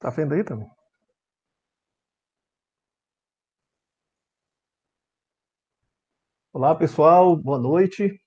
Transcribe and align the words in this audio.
Tá 0.00 0.08
vendo 0.08 0.32
aí 0.32 0.42
também? 0.42 0.66
Olá, 6.54 6.74
pessoal, 6.74 7.36
boa 7.36 7.58
noite. 7.58 8.18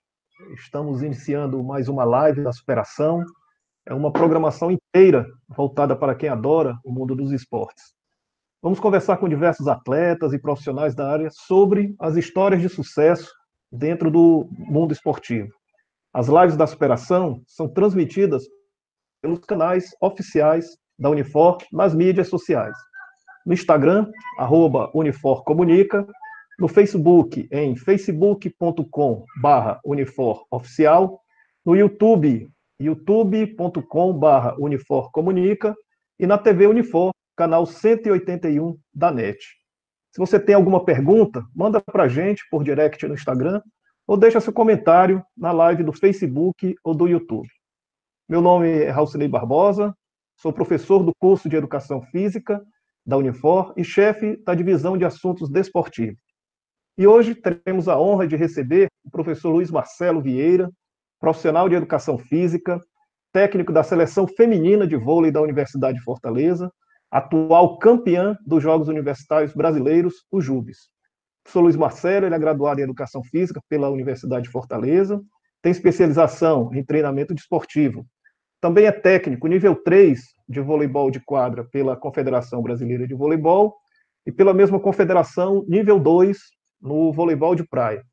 Estamos 0.54 1.02
iniciando 1.02 1.64
mais 1.64 1.90
uma 1.90 2.04
live 2.04 2.44
da 2.44 2.52
superação. 2.54 3.24
É 3.88 3.94
uma 3.94 4.14
programação 4.14 4.70
inteira 4.70 5.26
voltada 5.50 5.96
para 5.96 6.14
quem 6.14 6.30
adora 6.30 6.78
o 6.86 6.92
mundo 6.92 7.16
dos 7.16 7.32
esportes. 7.32 7.84
Vamos 8.62 8.80
conversar 8.80 9.18
com 9.18 9.28
diversos 9.28 9.68
atletas 9.68 10.32
e 10.32 10.40
profissionais 10.40 10.94
da 10.94 11.12
área 11.12 11.30
sobre 11.32 11.96
as 12.00 12.16
histórias 12.16 12.62
de 12.62 12.70
sucesso 12.70 13.34
dentro 13.72 14.12
do 14.12 14.48
mundo 14.52 14.94
esportivo. 14.94 15.50
As 16.14 16.28
lives 16.28 16.56
da 16.56 16.68
superação 16.68 17.42
são 17.48 17.68
transmitidas 17.68 18.44
pelos 19.24 19.40
canais 19.40 19.90
oficiais 20.00 20.78
da 21.04 21.10
Unifor 21.10 21.58
nas 21.70 21.94
mídias 21.94 22.30
sociais. 22.30 22.78
No 23.46 23.54
Instagram, 23.54 24.10
arroba 24.40 24.90
Unifor 24.94 25.44
Comunica, 25.44 26.08
no 26.58 26.70
Facebook, 26.70 27.46
em 27.52 27.76
facebook.com 27.76 29.26
barra 29.42 29.82
Unifor 29.84 30.46
Oficial, 30.50 31.20
no 31.66 31.76
YouTube, 31.76 32.50
youtube.com 32.80 34.14
barra 34.14 34.56
Unifor 34.58 35.12
Comunica, 35.12 35.76
e 36.18 36.26
na 36.26 36.38
TV 36.38 36.68
Unifor, 36.68 37.12
canal 37.36 37.66
181 37.66 38.78
da 38.94 39.12
NET. 39.12 39.40
Se 40.14 40.20
você 40.20 40.40
tem 40.40 40.56
alguma 40.56 40.86
pergunta, 40.86 41.44
manda 41.54 41.82
para 41.82 42.04
a 42.04 42.08
gente 42.08 42.48
por 42.50 42.64
direct 42.64 43.06
no 43.06 43.14
Instagram, 43.14 43.62
ou 44.08 44.16
deixa 44.16 44.40
seu 44.40 44.54
comentário 44.54 45.22
na 45.36 45.52
live 45.52 45.84
do 45.84 45.92
Facebook 45.92 46.76
ou 46.82 46.96
do 46.96 47.08
YouTube. 47.08 47.50
Meu 48.30 48.40
nome 48.40 48.70
é 48.70 48.90
Raulcinei 48.90 49.28
Barbosa, 49.28 49.94
Sou 50.36 50.52
professor 50.52 51.04
do 51.04 51.14
curso 51.20 51.48
de 51.48 51.56
Educação 51.56 52.02
Física 52.02 52.62
da 53.06 53.18
Unifor 53.18 53.74
e 53.76 53.84
chefe 53.84 54.38
da 54.44 54.56
divisão 54.56 54.98
de 54.98 55.06
assuntos 55.06 55.50
desportivos. 55.50 56.22
E 56.98 57.08
hoje 57.08 57.36
teremos 57.36 57.88
a 57.88 58.00
honra 58.00 58.28
de 58.28 58.36
receber 58.36 58.88
o 59.04 59.10
professor 59.10 59.52
Luiz 59.52 59.72
Marcelo 59.72 60.22
Vieira, 60.22 60.70
profissional 61.20 61.68
de 61.68 61.76
Educação 61.76 62.18
Física, 62.18 62.80
técnico 63.32 63.74
da 63.74 63.84
seleção 63.84 64.28
feminina 64.28 64.88
de 64.88 64.96
vôlei 64.96 65.32
da 65.32 65.42
Universidade 65.42 65.98
de 65.98 66.04
Fortaleza, 66.04 66.72
atual 67.10 67.78
campeã 67.80 68.38
dos 68.46 68.62
Jogos 68.62 68.88
Universitários 68.88 69.54
Brasileiros, 69.54 70.26
o 70.32 70.40
JUBES. 70.40 70.78
O 70.78 71.44
professor 71.44 71.62
Luiz 71.62 71.76
Marcelo 71.76 72.26
ele 72.26 72.36
é 72.36 72.40
graduado 72.40 72.80
em 72.80 72.84
Educação 72.84 73.24
Física 73.24 73.60
pela 73.68 73.90
Universidade 73.90 74.46
de 74.46 74.52
Fortaleza, 74.52 75.22
tem 75.62 75.72
especialização 75.72 76.74
em 76.74 76.84
treinamento 76.84 77.34
desportivo 77.34 78.06
também 78.64 78.86
é 78.86 78.94
técnico 78.94 79.46
nível 79.46 79.76
3 79.76 80.22
de 80.48 80.62
voleibol 80.62 81.12
de 81.12 81.20
quadra 81.20 81.66
pela 81.66 81.98
Confederação 81.98 82.62
Brasileira 82.62 83.06
de 83.06 83.14
Voleibol 83.14 83.76
e 84.26 84.32
pela 84.32 84.54
mesma 84.54 84.80
confederação 84.80 85.66
nível 85.68 86.00
2 86.00 86.38
no 86.82 87.12
voleibol 87.12 87.56
de 87.56 87.68
praia. 87.68 88.06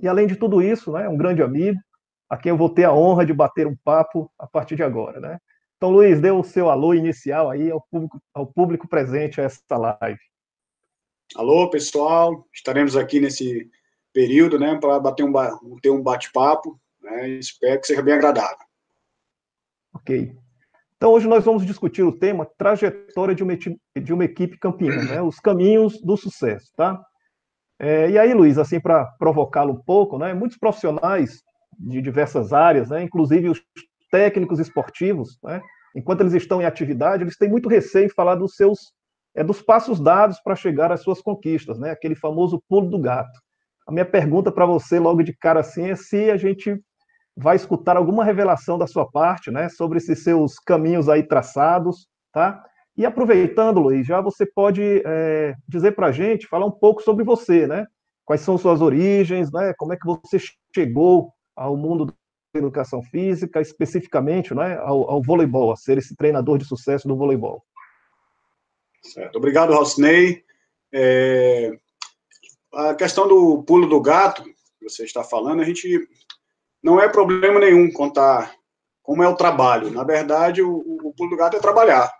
E 0.00 0.06
além 0.06 0.28
de 0.28 0.36
tudo 0.36 0.62
isso, 0.62 0.92
né, 0.92 1.06
é 1.06 1.08
um 1.08 1.16
grande 1.16 1.42
amigo, 1.42 1.80
a 2.30 2.36
quem 2.36 2.50
eu 2.50 2.56
vou 2.56 2.70
ter 2.70 2.84
a 2.84 2.92
honra 2.92 3.26
de 3.26 3.32
bater 3.32 3.66
um 3.66 3.74
papo 3.82 4.30
a 4.38 4.46
partir 4.46 4.76
de 4.76 4.84
agora, 4.84 5.18
né? 5.18 5.38
Então, 5.76 5.90
Luiz, 5.90 6.20
dê 6.20 6.30
o 6.30 6.44
seu 6.44 6.70
alô 6.70 6.94
inicial 6.94 7.50
aí 7.50 7.68
ao 7.68 7.84
público, 7.90 8.22
ao 8.32 8.46
público 8.46 8.86
presente 8.86 9.40
a 9.40 9.44
esta 9.44 9.76
live. 9.76 10.20
Alô, 11.34 11.68
pessoal, 11.70 12.46
estaremos 12.54 12.96
aqui 12.96 13.18
nesse 13.18 13.68
período, 14.12 14.60
né, 14.60 14.78
para 14.80 15.00
bater 15.00 15.24
um, 15.24 15.32
ter 15.82 15.90
um 15.90 16.00
bate-papo, 16.00 16.80
né, 17.00 17.30
espero 17.30 17.80
que 17.80 17.88
seja 17.88 18.00
bem 18.00 18.14
agradável. 18.14 18.71
Ok. 20.02 20.34
Então, 20.96 21.12
hoje 21.12 21.28
nós 21.28 21.44
vamos 21.44 21.64
discutir 21.64 22.02
o 22.02 22.12
tema 22.12 22.46
trajetória 22.58 23.34
de 23.34 23.42
uma, 23.42 23.56
de 23.56 24.12
uma 24.12 24.24
equipe 24.24 24.58
campeã, 24.58 25.02
né? 25.02 25.22
os 25.22 25.38
caminhos 25.40 26.00
do 26.00 26.16
sucesso, 26.16 26.72
tá? 26.76 27.00
É, 27.80 28.10
e 28.10 28.18
aí, 28.18 28.32
Luiz, 28.34 28.58
assim, 28.58 28.78
para 28.78 29.04
provocá-lo 29.18 29.72
um 29.72 29.82
pouco, 29.82 30.18
né? 30.18 30.32
muitos 30.34 30.58
profissionais 30.58 31.42
de 31.78 32.00
diversas 32.00 32.52
áreas, 32.52 32.90
né? 32.90 33.02
inclusive 33.02 33.48
os 33.48 33.60
técnicos 34.10 34.60
esportivos, 34.60 35.38
né? 35.42 35.60
enquanto 35.94 36.20
eles 36.20 36.34
estão 36.34 36.60
em 36.62 36.66
atividade, 36.66 37.24
eles 37.24 37.36
têm 37.36 37.48
muito 37.48 37.68
receio 37.68 38.06
em 38.06 38.14
falar 38.14 38.36
dos 38.36 38.54
seus, 38.54 38.92
é, 39.34 39.42
dos 39.42 39.60
passos 39.60 40.00
dados 40.00 40.40
para 40.40 40.54
chegar 40.54 40.92
às 40.92 41.02
suas 41.02 41.20
conquistas, 41.20 41.78
né? 41.78 41.90
aquele 41.90 42.14
famoso 42.14 42.62
pulo 42.68 42.88
do 42.88 43.00
gato. 43.00 43.40
A 43.86 43.92
minha 43.92 44.06
pergunta 44.06 44.52
para 44.52 44.66
você, 44.66 45.00
logo 45.00 45.22
de 45.22 45.36
cara 45.36 45.60
assim, 45.60 45.90
é 45.90 45.96
se 45.96 46.30
a 46.30 46.36
gente 46.36 46.80
vai 47.36 47.56
escutar 47.56 47.96
alguma 47.96 48.24
revelação 48.24 48.78
da 48.78 48.86
sua 48.86 49.10
parte, 49.10 49.50
né, 49.50 49.68
sobre 49.68 49.98
esses 49.98 50.22
seus 50.22 50.58
caminhos 50.58 51.08
aí 51.08 51.22
traçados, 51.22 52.06
tá? 52.32 52.62
E 52.96 53.06
aproveitando, 53.06 53.80
Luiz, 53.80 54.06
já 54.06 54.20
você 54.20 54.44
pode 54.44 55.02
é, 55.04 55.54
dizer 55.66 55.92
para 55.92 56.08
a 56.08 56.12
gente, 56.12 56.46
falar 56.46 56.66
um 56.66 56.70
pouco 56.70 57.02
sobre 57.02 57.24
você, 57.24 57.66
né? 57.66 57.86
Quais 58.24 58.42
são 58.42 58.58
suas 58.58 58.82
origens, 58.82 59.50
né? 59.50 59.72
Como 59.78 59.94
é 59.94 59.96
que 59.96 60.06
você 60.06 60.38
chegou 60.74 61.32
ao 61.56 61.76
mundo 61.76 62.06
da 62.06 62.12
educação 62.54 63.02
física, 63.02 63.60
especificamente, 63.60 64.54
né, 64.54 64.76
ao, 64.78 65.10
ao 65.10 65.22
voleibol, 65.22 65.72
a 65.72 65.76
ser 65.76 65.96
esse 65.98 66.14
treinador 66.14 66.58
de 66.58 66.66
sucesso 66.66 67.08
do 67.08 67.16
voleibol. 67.16 67.64
Certo. 69.02 69.36
Obrigado, 69.36 69.72
Rosney. 69.72 70.44
É, 70.92 71.72
a 72.74 72.94
questão 72.94 73.26
do 73.26 73.62
pulo 73.62 73.88
do 73.88 74.00
gato, 74.00 74.44
que 74.44 74.88
você 74.88 75.04
está 75.04 75.24
falando, 75.24 75.60
a 75.60 75.64
gente 75.64 76.06
não 76.82 77.00
é 77.00 77.08
problema 77.08 77.60
nenhum 77.60 77.90
contar 77.92 78.54
como 79.02 79.22
é 79.22 79.28
o 79.28 79.36
trabalho. 79.36 79.90
Na 79.90 80.04
verdade, 80.04 80.62
o, 80.62 80.76
o 81.02 81.12
pulo 81.16 81.30
do 81.30 81.36
gato 81.36 81.56
é 81.56 81.60
trabalhar. 81.60 82.10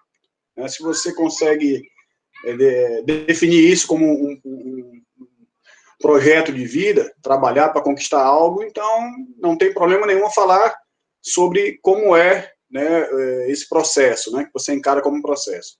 Né? 0.56 0.69
Se 0.69 0.82
você 0.82 1.14
consegue 1.14 1.82
é, 2.44 2.56
de, 2.56 3.03
definir 3.25 3.70
isso 3.70 3.87
como 3.87 4.06
um, 4.06 4.41
um, 4.44 5.03
projeto 6.00 6.53
de 6.53 6.64
vida, 6.64 7.14
trabalhar 7.23 7.69
para 7.69 7.82
conquistar 7.82 8.23
algo, 8.23 8.64
então 8.64 9.12
não 9.38 9.56
tem 9.56 9.73
problema 9.73 10.05
nenhum 10.05 10.29
falar 10.31 10.75
sobre 11.20 11.79
como 11.81 12.17
é 12.17 12.50
né, 12.69 13.03
é, 13.03 13.50
esse 13.50 13.69
processo, 13.69 14.32
né, 14.32 14.44
que 14.44 14.50
você 14.53 14.75
encara 14.75 15.00
como 15.00 15.17
um 15.17 15.23
processo. 15.23 15.76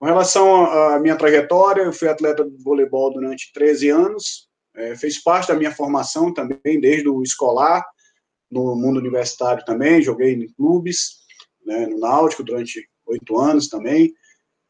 Com 0.00 0.06
relação 0.06 0.64
à 0.66 0.98
minha 0.98 1.16
trajetória, 1.16 1.82
eu 1.82 1.92
fui 1.92 2.08
atleta 2.08 2.44
de 2.44 2.62
voleibol 2.64 3.12
durante 3.12 3.52
13 3.52 3.90
anos, 3.90 4.48
é, 4.74 4.96
fez 4.96 5.22
parte 5.22 5.48
da 5.48 5.54
minha 5.54 5.70
formação 5.70 6.34
também, 6.34 6.80
desde 6.80 7.08
o 7.08 7.22
escolar, 7.22 7.86
no 8.54 8.76
mundo 8.76 8.98
universitário 8.98 9.64
também, 9.64 10.02
joguei 10.02 10.32
em 10.32 10.48
clubes, 10.54 11.24
né, 11.66 11.86
no 11.86 11.98
Náutico 11.98 12.44
durante 12.44 12.88
oito 13.06 13.38
anos 13.38 13.68
também, 13.68 14.14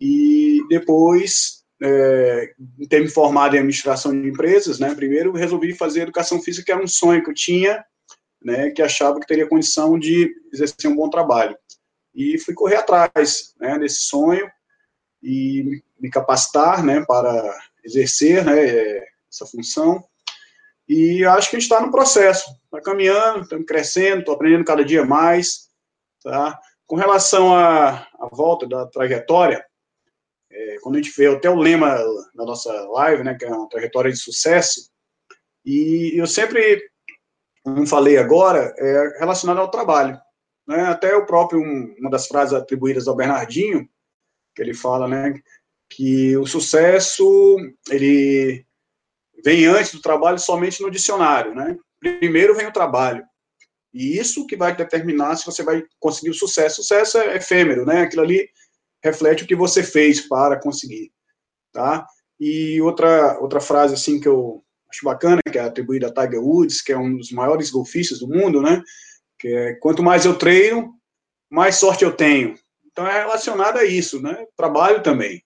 e 0.00 0.60
depois, 0.69 1.64
é, 1.82 2.52
ter 2.88 3.00
me 3.00 3.08
formado 3.08 3.54
em 3.54 3.58
administração 3.58 4.12
de 4.12 4.28
empresas, 4.28 4.78
né, 4.78 4.94
primeiro 4.94 5.32
resolvi 5.32 5.75
fazer 5.75 6.02
educação 6.02 6.40
física, 6.40 6.64
que 6.64 6.72
era 6.72 6.82
um 6.82 6.88
sonho 6.88 7.22
que 7.22 7.31
eu 7.31 7.34
tinha, 7.34 7.84
né, 8.42 8.70
que 8.70 8.82
achava 8.82 9.20
que 9.20 9.26
teria 9.26 9.48
condição 9.48 9.98
de 9.98 10.34
exercer 10.52 10.90
um 10.90 10.96
bom 10.96 11.08
trabalho. 11.08 11.56
E 12.14 12.38
fui 12.38 12.54
correr 12.54 12.76
atrás 12.76 13.54
né, 13.58 13.78
desse 13.78 14.02
sonho 14.02 14.48
e 15.22 15.82
me 15.98 16.10
capacitar 16.10 16.84
né, 16.84 17.04
para 17.06 17.58
exercer 17.84 18.44
né, 18.44 19.02
essa 19.31 19.46
função. 19.46 20.04
E 20.88 21.25
acho 21.25 21.50
que 21.50 21.56
a 21.56 21.58
gente 21.58 21.70
está 21.70 21.81
no 21.81 21.90
processo, 21.90 22.50
está 22.64 22.81
caminhando, 22.81 23.42
estamos 23.42 23.66
crescendo, 23.66 24.20
estou 24.20 24.34
aprendendo 24.34 24.64
cada 24.64 24.84
dia 24.84 25.04
mais. 25.04 25.69
Tá? 26.22 26.58
Com 26.86 26.96
relação 26.96 27.55
à, 27.55 28.06
à 28.19 28.29
volta 28.31 28.67
da 28.67 28.86
trajetória, 28.86 29.64
é, 30.50 30.76
quando 30.82 30.96
a 30.96 31.03
gente 31.03 31.14
vê 31.17 31.26
até 31.26 31.48
o 31.48 31.56
lema 31.56 31.96
da 32.34 32.44
nossa 32.44 32.72
live, 32.72 33.24
né, 33.24 33.34
que 33.34 33.44
é 33.44 33.48
uma 33.48 33.69
trajetória 33.69 34.10
de 34.10 34.19
sucesso, 34.19 34.91
e 35.64 36.12
eu 36.14 36.26
sempre, 36.26 36.82
como 37.62 37.86
falei 37.86 38.19
agora, 38.19 38.74
é 38.79 39.19
relacionado 39.19 39.58
ao 39.58 39.70
trabalho. 39.70 40.20
Né? 40.67 40.82
Até 40.82 41.17
o 41.17 41.26
próprio, 41.26 41.60
um, 41.60 41.94
uma 41.98 42.10
das 42.10 42.26
frases 42.26 42.53
atribuídas 42.53 43.08
ao 43.08 43.17
Bernardinho, 43.17 43.88
que 44.55 44.62
ele 44.62 44.74
fala, 44.74 45.08
né, 45.08 45.34
que 45.88 46.36
o 46.36 46.46
sucesso, 46.46 47.56
ele 47.91 48.64
vem 49.43 49.67
antes 49.67 49.93
do 49.93 50.00
trabalho 50.00 50.38
somente 50.38 50.82
no 50.82 50.91
dicionário, 50.91 51.55
né? 51.55 51.76
Primeiro 51.98 52.55
vem 52.55 52.67
o 52.67 52.72
trabalho. 52.72 53.24
E 53.93 54.19
isso 54.19 54.46
que 54.46 54.56
vai 54.56 54.74
determinar 54.74 55.36
se 55.36 55.46
você 55.46 55.62
vai 55.62 55.84
conseguir 56.00 56.31
o 56.31 56.34
sucesso. 56.34 56.82
Sucesso 56.82 57.19
é 57.19 57.36
efêmero, 57.36 57.86
né? 57.86 58.03
Aquilo 58.03 58.22
ali 58.22 58.48
reflete 59.03 59.44
o 59.44 59.46
que 59.46 59.55
você 59.55 59.82
fez 59.82 60.20
para 60.20 60.60
conseguir, 60.60 61.12
tá? 61.72 62.06
E 62.41 62.81
outra 62.81 63.38
outra 63.38 63.60
frase 63.60 63.94
assim 63.94 64.19
que 64.19 64.26
eu 64.26 64.64
acho 64.91 65.05
bacana, 65.05 65.41
que 65.50 65.58
é 65.58 65.62
atribuída 65.62 66.08
a 66.08 66.12
Tiger 66.12 66.43
Woods, 66.43 66.82
que 66.82 66.93
é 66.93 66.98
um 66.98 67.17
dos 67.17 67.31
maiores 67.31 67.70
golfistas 67.70 68.19
do 68.19 68.29
mundo, 68.29 68.60
né? 68.60 68.82
Que 69.38 69.48
é 69.48 69.74
quanto 69.74 70.03
mais 70.03 70.24
eu 70.24 70.36
treino, 70.36 70.94
mais 71.48 71.76
sorte 71.76 72.05
eu 72.05 72.12
tenho. 72.12 72.58
Então 72.91 73.06
é 73.06 73.20
relacionado 73.20 73.79
a 73.79 73.84
isso, 73.84 74.20
né? 74.20 74.44
Trabalho 74.56 75.03
também. 75.03 75.43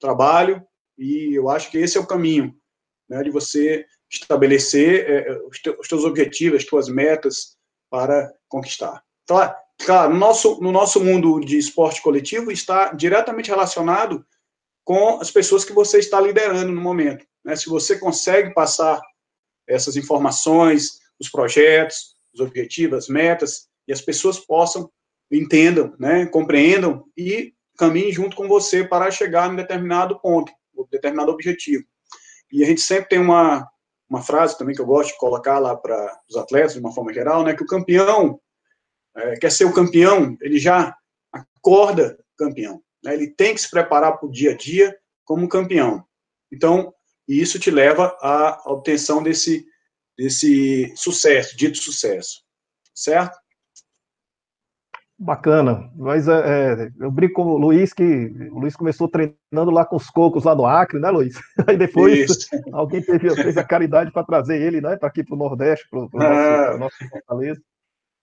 Trabalho, 0.00 0.62
e 0.96 1.36
eu 1.36 1.48
acho 1.48 1.70
que 1.70 1.78
esse 1.78 1.96
é 1.96 2.00
o 2.00 2.06
caminho 2.06 2.54
né, 3.08 3.22
de 3.22 3.30
você 3.30 3.86
estabelecer 4.10 5.08
é, 5.08 5.28
é 5.28 5.38
os, 5.42 5.60
teus, 5.88 6.04
objetivos, 6.04 6.62
as 6.62 6.64
tuas 6.64 6.88
metas 6.88 7.56
para 7.90 8.32
conquistar. 8.48 9.02
Então, 9.24 9.54
claro, 9.78 10.12
no 10.12 10.18
nosso, 10.18 10.60
no 10.60 10.72
nosso 10.72 11.02
mundo 11.02 11.40
de 11.40 11.58
esporte 11.58 12.02
coletivo 12.02 12.50
está 12.50 12.92
diretamente 12.92 13.50
relacionado 13.50 14.24
com 14.84 15.20
as 15.20 15.30
pessoas 15.30 15.64
que 15.64 15.72
você 15.72 15.98
está 15.98 16.20
liderando 16.20 16.72
no 16.72 16.80
momento. 16.80 17.26
Né? 17.44 17.54
Se 17.56 17.68
você 17.68 17.98
consegue 17.98 18.54
passar 18.54 19.00
essas 19.66 19.96
informações, 19.96 21.00
os 21.20 21.28
projetos, 21.28 22.16
os 22.32 22.40
objetivos, 22.40 22.98
as 22.98 23.08
metas, 23.08 23.68
e 23.86 23.92
as 23.92 24.00
pessoas 24.00 24.38
possam, 24.38 24.90
entendam, 25.30 25.94
né, 25.98 26.26
compreendam 26.26 27.04
e 27.16 27.54
caminhem 27.76 28.12
junto 28.12 28.36
com 28.36 28.48
você 28.48 28.84
para 28.84 29.10
chegar 29.10 29.50
em 29.52 29.56
determinado 29.56 30.20
ponto, 30.20 30.52
determinado 30.90 31.30
objetivo. 31.30 31.84
E 32.52 32.62
a 32.62 32.66
gente 32.66 32.80
sempre 32.80 33.10
tem 33.10 33.18
uma, 33.18 33.68
uma 34.08 34.22
frase 34.22 34.56
também 34.56 34.74
que 34.74 34.80
eu 34.80 34.86
gosto 34.86 35.12
de 35.12 35.18
colocar 35.18 35.58
lá 35.58 35.76
para 35.76 36.20
os 36.28 36.36
atletas, 36.36 36.74
de 36.74 36.80
uma 36.80 36.92
forma 36.92 37.12
geral, 37.12 37.44
né, 37.44 37.54
que 37.54 37.62
o 37.62 37.66
campeão, 37.66 38.40
é, 39.16 39.36
quer 39.36 39.50
ser 39.50 39.64
o 39.64 39.72
campeão, 39.72 40.36
ele 40.40 40.58
já 40.58 40.96
acorda 41.32 42.18
campeão. 42.36 42.82
Né, 43.04 43.14
ele 43.14 43.28
tem 43.28 43.54
que 43.54 43.60
se 43.60 43.70
preparar 43.70 44.18
para 44.18 44.26
o 44.26 44.32
dia 44.32 44.52
a 44.52 44.56
dia 44.56 44.96
como 45.24 45.48
campeão. 45.48 46.04
Então, 46.50 46.92
isso 47.26 47.58
te 47.58 47.70
leva 47.70 48.16
à 48.20 48.62
obtenção 48.66 49.22
desse, 49.22 49.66
desse 50.16 50.92
sucesso, 50.96 51.56
dito 51.56 51.76
sucesso. 51.76 52.42
Certo? 52.94 53.38
Bacana, 55.20 55.90
mas 55.96 56.28
é, 56.28 56.84
é, 56.84 56.90
eu 57.00 57.10
brinco 57.10 57.42
com 57.42 57.48
o 57.48 57.58
Luiz 57.58 57.92
que 57.92 58.04
o 58.52 58.60
Luiz 58.60 58.76
começou 58.76 59.08
treinando 59.08 59.72
lá 59.72 59.84
com 59.84 59.96
os 59.96 60.08
cocos 60.08 60.44
lá 60.44 60.54
no 60.54 60.64
Acre, 60.64 61.00
né, 61.00 61.10
Luiz? 61.10 61.34
Aí 61.66 61.76
depois 61.76 62.30
Isso. 62.30 62.48
alguém 62.72 63.02
teve, 63.02 63.28
fez 63.34 63.56
a 63.56 63.64
caridade 63.64 64.12
para 64.12 64.22
trazer 64.22 64.62
ele, 64.62 64.80
né, 64.80 64.96
para 64.96 65.08
aqui 65.08 65.24
para 65.24 65.34
o 65.34 65.38
Nordeste, 65.38 65.88
para 65.90 65.98
o 65.98 66.10
ah. 66.14 66.68
nosso, 66.68 66.78
nosso 66.78 67.10
Fortaleza. 67.10 67.60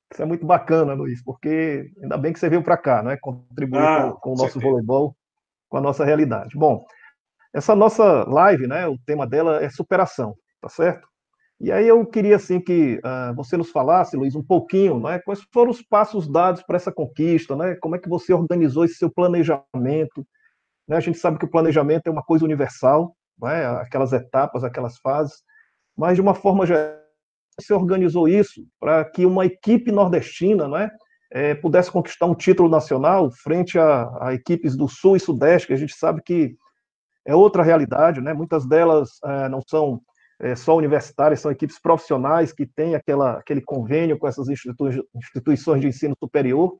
Isso 0.09 0.21
é 0.21 0.25
muito 0.25 0.45
bacana, 0.45 0.93
Luiz, 0.93 1.21
porque 1.21 1.91
ainda 2.01 2.17
bem 2.17 2.31
que 2.31 2.39
você 2.39 2.47
veio 2.47 2.63
para 2.63 2.77
cá, 2.77 3.03
né, 3.03 3.17
contribuir 3.17 3.81
ah, 3.81 4.11
com, 4.13 4.19
com, 4.19 4.33
o 4.33 4.37
nosso 4.37 4.57
voleibol, 4.57 5.13
com 5.67 5.77
a 5.77 5.81
nossa 5.81 6.05
realidade. 6.05 6.57
Bom, 6.57 6.85
essa 7.53 7.75
nossa 7.75 8.23
live, 8.23 8.67
né, 8.67 8.87
o 8.87 8.97
tema 9.05 9.27
dela 9.27 9.61
é 9.61 9.69
superação, 9.69 10.33
tá 10.61 10.69
certo? 10.69 11.05
E 11.65 11.71
aí 11.71 11.87
eu 11.87 12.05
queria 12.05 12.35
assim 12.35 12.59
que 12.59 12.97
uh, 12.97 13.33
você 13.33 13.57
nos 13.57 13.71
falasse, 13.71 14.15
Luiz, 14.15 14.35
um 14.35 14.43
pouquinho, 14.43 14.99
né, 14.99 15.17
quais 15.17 15.41
foram 15.51 15.71
os 15.71 15.81
passos 15.81 16.27
dados 16.27 16.61
para 16.61 16.75
essa 16.75 16.91
conquista, 16.91 17.55
né? 17.55 17.75
Como 17.81 17.95
é 17.95 17.97
que 17.97 18.07
você 18.07 18.31
organizou 18.31 18.85
esse 18.85 18.97
seu 18.97 19.09
planejamento? 19.09 20.23
Né? 20.87 20.95
A 20.95 20.99
gente 20.99 21.17
sabe 21.17 21.39
que 21.39 21.45
o 21.45 21.49
planejamento 21.49 22.05
é 22.05 22.11
uma 22.11 22.21
coisa 22.21 22.45
universal, 22.45 23.15
né? 23.41 23.65
Aquelas 23.79 24.13
etapas, 24.13 24.63
aquelas 24.63 24.99
fases, 24.99 25.41
mas 25.97 26.13
de 26.13 26.21
uma 26.21 26.35
forma 26.35 26.67
geral 26.67 26.99
você 27.59 27.73
organizou 27.73 28.27
isso 28.27 28.63
para 28.79 29.03
que 29.03 29.25
uma 29.25 29.47
equipe 29.47 29.91
nordestina, 29.91 30.67
né, 30.67 30.91
é, 31.31 31.55
pudesse 31.55 31.89
conquistar 31.89 32.27
um 32.27 32.35
título 32.35 32.69
nacional 32.69 33.31
frente 33.31 33.79
a, 33.79 34.07
a, 34.21 34.33
equipes 34.35 34.77
do 34.77 34.87
Sul 34.87 35.15
e 35.15 35.19
Sudeste, 35.19 35.69
que 35.69 35.73
a 35.73 35.77
gente 35.77 35.95
sabe 35.95 36.21
que 36.21 36.55
é 37.25 37.33
outra 37.33 37.63
realidade, 37.63 38.21
né? 38.21 38.35
Muitas 38.35 38.67
delas 38.67 39.09
é, 39.23 39.49
não 39.49 39.61
são 39.67 39.99
é, 40.39 40.55
só 40.55 40.75
universitárias, 40.75 41.39
são 41.39 41.51
equipes 41.51 41.79
profissionais 41.79 42.51
que 42.51 42.65
têm 42.65 42.95
aquela, 42.95 43.37
aquele 43.37 43.61
convênio 43.61 44.17
com 44.17 44.27
essas 44.27 44.49
institui 44.49 45.01
instituições 45.15 45.81
de 45.81 45.87
ensino 45.87 46.15
superior, 46.21 46.77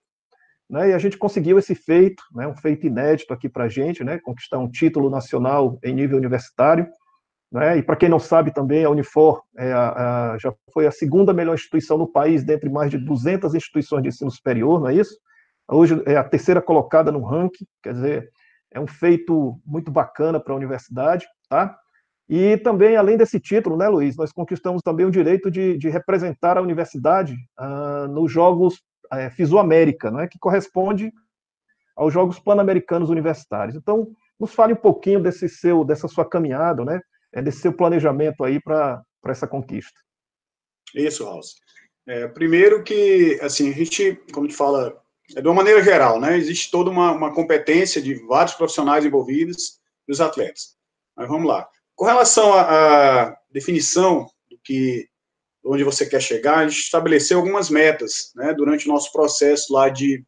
né, 0.70 0.90
e 0.90 0.94
a 0.94 0.98
gente 0.98 1.18
conseguiu 1.18 1.58
esse 1.60 1.76
feito, 1.76 2.24
né, 2.34 2.48
um 2.48 2.56
feito 2.56 2.88
inédito 2.88 3.34
aqui 3.34 3.48
para 3.48 3.66
a 3.66 3.70
gente, 3.70 4.04
né, 4.04 4.20
conquistar 4.20 4.58
um 4.58 4.70
título 4.70 5.10
nacional 5.10 5.80
em 5.84 5.94
nível 5.94 6.18
universitário, 6.18 6.88
né, 7.52 7.78
e 7.78 7.84
para 7.84 7.96
quem 7.96 8.10
não 8.10 8.20
sabe 8.20 8.52
também, 8.52 8.84
a 8.84 8.90
Unifor 8.90 9.44
é 9.58 9.72
a, 9.72 10.34
a, 10.34 10.38
já 10.38 10.54
foi 10.74 10.88
a 10.88 10.92
segunda 10.92 11.34
melhor 11.34 11.54
instituição 11.54 11.98
no 11.98 12.08
país, 12.08 12.44
dentre 12.44 12.70
mais 12.70 12.92
de 12.92 12.98
200 12.98 13.54
instituições 13.54 14.02
de 14.02 14.10
ensino 14.10 14.32
superior, 14.32 14.80
não 14.80 14.90
é 14.90 14.96
isso? 14.96 15.16
Hoje 15.68 16.02
é 16.06 16.16
a 16.16 16.24
terceira 16.24 16.62
colocada 16.62 17.12
no 17.12 17.24
ranking, 17.24 17.66
quer 17.82 17.94
dizer, 17.94 18.30
é 18.72 18.80
um 18.80 18.88
feito 18.88 19.60
muito 19.66 19.90
bacana 19.90 20.40
para 20.40 20.54
a 20.54 20.56
universidade, 20.56 21.26
tá? 21.50 21.78
E 22.27 22.58
também, 22.58 22.96
além 22.96 23.17
desse 23.17 23.39
título, 23.39 23.77
né, 23.77 23.88
Luiz, 23.88 24.15
nós 24.17 24.32
conquistamos 24.32 24.82
também 24.82 25.05
o 25.05 25.12
direito 25.12 25.51
de, 25.51 25.77
de 25.77 25.89
representar 25.89 26.58
a 26.58 26.62
universidade 26.62 27.36
ah, 27.55 28.08
nos 28.10 28.32
Jogos 28.32 28.82
é, 29.13 29.29
Fisioamérica, 29.29 30.10
né, 30.10 30.27
que 30.27 30.39
corresponde 30.39 31.12
aos 31.96 32.12
Jogos 32.13 32.39
Pan-Americanos 32.39 33.10
Universitários. 33.10 33.75
Então, 33.75 34.08
nos 34.39 34.53
fale 34.53 34.74
um 34.74 34.77
pouquinho 34.77 35.22
desse 35.22 35.48
seu, 35.48 35.86
dessa 35.86 36.08
sua 36.08 36.27
caminhada, 36.27 36.84
né, 36.84 37.00
é, 37.32 37.41
desse 37.41 37.60
seu 37.60 37.72
planejamento 37.72 38.44
aí 38.44 38.60
para 38.60 39.03
essa 39.27 39.48
conquista. 39.48 40.00
Isso, 40.94 41.25
Raul. 41.25 41.41
É, 42.08 42.27
primeiro 42.27 42.84
que, 42.84 43.39
assim, 43.41 43.70
a 43.70 43.74
gente, 43.74 44.15
como 44.34 44.48
te 44.48 44.55
fala, 44.55 45.01
é 45.36 45.41
de 45.41 45.48
uma 45.48 45.55
maneira 45.55 45.84
geral, 45.84 46.20
né, 46.20 46.38
existe 46.38 46.70
toda 46.72 46.89
uma, 46.89 47.12
uma 47.12 47.34
competência 47.34 48.01
de 48.01 48.15
vários 48.25 48.55
profissionais 48.55 49.05
envolvidos 49.05 49.79
e 50.08 50.12
os 50.12 50.22
atletas. 50.22 50.75
Mas 51.15 51.27
vamos 51.27 51.48
lá. 51.48 51.67
Com 51.96 52.06
relação 52.06 52.54
à, 52.54 53.38
definição 53.52 54.28
do 54.50 54.60
que 54.62 55.08
onde 55.64 55.84
você 55.84 56.06
quer 56.06 56.22
chegar, 56.22 56.58
a 56.58 56.68
gente 56.68 56.82
estabeleceu 56.82 57.38
algumas 57.38 57.70
metas, 57.70 58.32
né, 58.36 58.54
durante 58.54 58.88
o 58.88 58.92
nosso 58.92 59.12
processo 59.12 59.74
lá 59.74 59.90
de, 59.90 60.24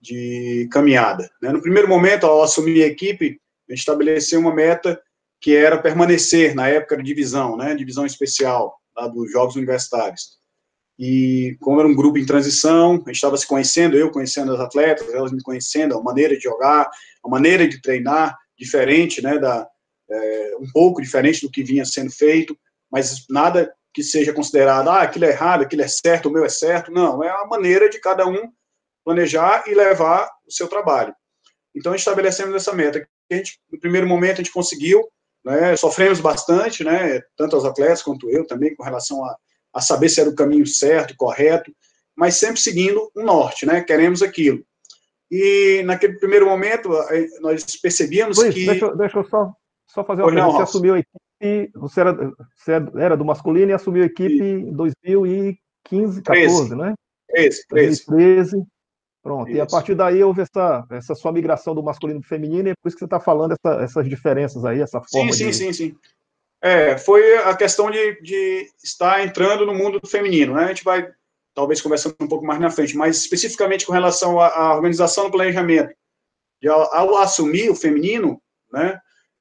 de 0.00 0.66
caminhada. 0.72 1.30
Né? 1.40 1.52
No 1.52 1.60
primeiro 1.60 1.86
momento, 1.86 2.24
ao 2.26 2.42
assumir 2.42 2.82
a 2.82 2.86
equipe, 2.86 3.38
a 3.68 3.72
gente 3.72 3.80
estabeleceu 3.80 4.40
uma 4.40 4.54
meta 4.54 5.00
que 5.40 5.54
era 5.54 5.80
permanecer 5.80 6.54
na 6.54 6.68
época 6.68 6.96
de 6.96 7.02
divisão, 7.02 7.56
né, 7.56 7.74
divisão 7.74 8.06
especial 8.06 8.74
lá 8.96 9.06
dos 9.06 9.30
Jogos 9.30 9.54
Universitários. 9.54 10.38
E 10.98 11.56
como 11.60 11.78
era 11.78 11.88
um 11.88 11.94
grupo 11.94 12.16
em 12.16 12.24
transição, 12.24 12.94
a 12.94 12.96
gente 12.96 13.16
estava 13.16 13.36
se 13.36 13.46
conhecendo, 13.46 13.98
eu 13.98 14.10
conhecendo 14.10 14.54
as 14.54 14.60
atletas, 14.60 15.12
elas 15.12 15.30
me 15.30 15.42
conhecendo, 15.42 15.96
a 15.96 16.02
maneira 16.02 16.34
de 16.34 16.42
jogar, 16.42 16.90
a 17.22 17.28
maneira 17.28 17.68
de 17.68 17.82
treinar, 17.82 18.36
diferente, 18.58 19.22
né, 19.22 19.38
da, 19.38 19.68
é, 20.10 20.56
um 20.60 20.70
pouco 20.72 21.00
diferente 21.00 21.44
do 21.44 21.50
que 21.50 21.62
vinha 21.62 21.84
sendo 21.84 22.10
feito, 22.10 22.56
mas 22.90 23.24
nada 23.28 23.72
que 23.92 24.02
seja 24.02 24.32
considerado, 24.32 24.88
ah, 24.88 25.02
aquilo 25.02 25.24
é 25.24 25.30
errado, 25.30 25.62
aquilo 25.62 25.82
é 25.82 25.88
certo, 25.88 26.28
o 26.28 26.32
meu 26.32 26.44
é 26.44 26.48
certo. 26.48 26.92
Não, 26.92 27.24
é 27.24 27.30
a 27.30 27.46
maneira 27.46 27.88
de 27.88 27.98
cada 27.98 28.26
um 28.26 28.52
planejar 29.04 29.64
e 29.66 29.74
levar 29.74 30.28
o 30.46 30.52
seu 30.52 30.68
trabalho. 30.68 31.14
Então, 31.74 31.94
estabelecemos 31.94 32.54
essa 32.54 32.74
meta. 32.74 33.00
Que 33.00 33.34
a 33.34 33.36
gente, 33.36 33.58
no 33.72 33.80
primeiro 33.80 34.06
momento, 34.06 34.34
a 34.34 34.36
gente 34.36 34.52
conseguiu, 34.52 35.02
né, 35.44 35.74
sofremos 35.76 36.20
bastante, 36.20 36.84
né, 36.84 37.22
tanto 37.36 37.56
os 37.56 37.64
atletas 37.64 38.02
quanto 38.02 38.30
eu 38.30 38.46
também, 38.46 38.74
com 38.74 38.82
relação 38.82 39.24
a, 39.24 39.34
a 39.72 39.80
saber 39.80 40.10
se 40.10 40.20
era 40.20 40.28
o 40.28 40.34
caminho 40.34 40.66
certo, 40.66 41.16
correto, 41.16 41.72
mas 42.14 42.36
sempre 42.36 42.60
seguindo 42.60 43.10
um 43.16 43.24
norte, 43.24 43.64
né, 43.64 43.80
queremos 43.80 44.20
aquilo. 44.20 44.62
E 45.30 45.82
naquele 45.86 46.18
primeiro 46.18 46.46
momento, 46.46 46.90
nós 47.40 47.64
percebíamos 47.80 48.36
Luiz, 48.36 48.54
que... 48.54 48.66
Deixa, 48.66 48.94
deixa 48.94 49.18
eu 49.18 49.24
só 49.24 49.54
só 49.96 50.04
fazer 50.04 50.22
uma 50.22 50.30
pergunta. 50.30 50.56
Você 50.58 50.62
assumiu 50.62 50.94
a 50.94 50.98
equipe, 50.98 51.70
você 51.74 52.00
era, 52.00 52.12
você 52.54 52.72
era 52.98 53.16
do 53.16 53.24
masculino 53.24 53.70
e 53.70 53.74
assumiu 53.74 54.02
a 54.02 54.06
equipe 54.06 54.42
em 54.42 54.72
2015, 54.72 56.22
14, 56.22 56.76
né? 56.76 56.94
13, 57.30 57.66
13. 57.68 58.04
2013. 58.06 58.66
Pronto. 59.22 59.48
Isso. 59.48 59.56
E 59.56 59.60
a 59.60 59.66
partir 59.66 59.94
daí 59.94 60.22
houve 60.22 60.42
essa, 60.42 60.86
essa 60.90 61.14
sua 61.14 61.32
migração 61.32 61.74
do 61.74 61.82
masculino 61.82 62.20
para 62.20 62.26
o 62.26 62.28
feminino, 62.28 62.68
e 62.68 62.70
é 62.70 62.74
por 62.80 62.88
isso 62.88 62.96
que 62.96 63.00
você 63.00 63.06
está 63.06 63.18
falando 63.18 63.52
essa, 63.52 63.82
essas 63.82 64.08
diferenças 64.08 64.64
aí, 64.64 64.80
essa 64.80 65.00
forma. 65.02 65.32
Sim, 65.32 65.48
de... 65.48 65.52
sim, 65.52 65.52
sim, 65.52 65.72
sim. 65.72 65.96
É, 66.62 66.96
foi 66.96 67.36
a 67.38 67.54
questão 67.56 67.90
de, 67.90 68.20
de 68.20 68.66
estar 68.82 69.24
entrando 69.24 69.66
no 69.66 69.74
mundo 69.74 69.98
do 69.98 70.08
feminino, 70.08 70.54
né? 70.54 70.64
A 70.64 70.68
gente 70.68 70.84
vai 70.84 71.10
talvez 71.54 71.80
conversando 71.80 72.14
um 72.20 72.28
pouco 72.28 72.44
mais 72.44 72.60
na 72.60 72.70
frente, 72.70 72.96
mas 72.96 73.16
especificamente 73.16 73.86
com 73.86 73.92
relação 73.92 74.38
à, 74.38 74.48
à 74.48 74.74
organização 74.74 75.24
do 75.24 75.30
planejamento. 75.30 75.92
De, 76.60 76.68
ao, 76.68 76.94
ao, 76.94 77.16
assumir 77.16 77.70
o 77.70 77.74
feminino, 77.74 78.40
né, 78.72 79.00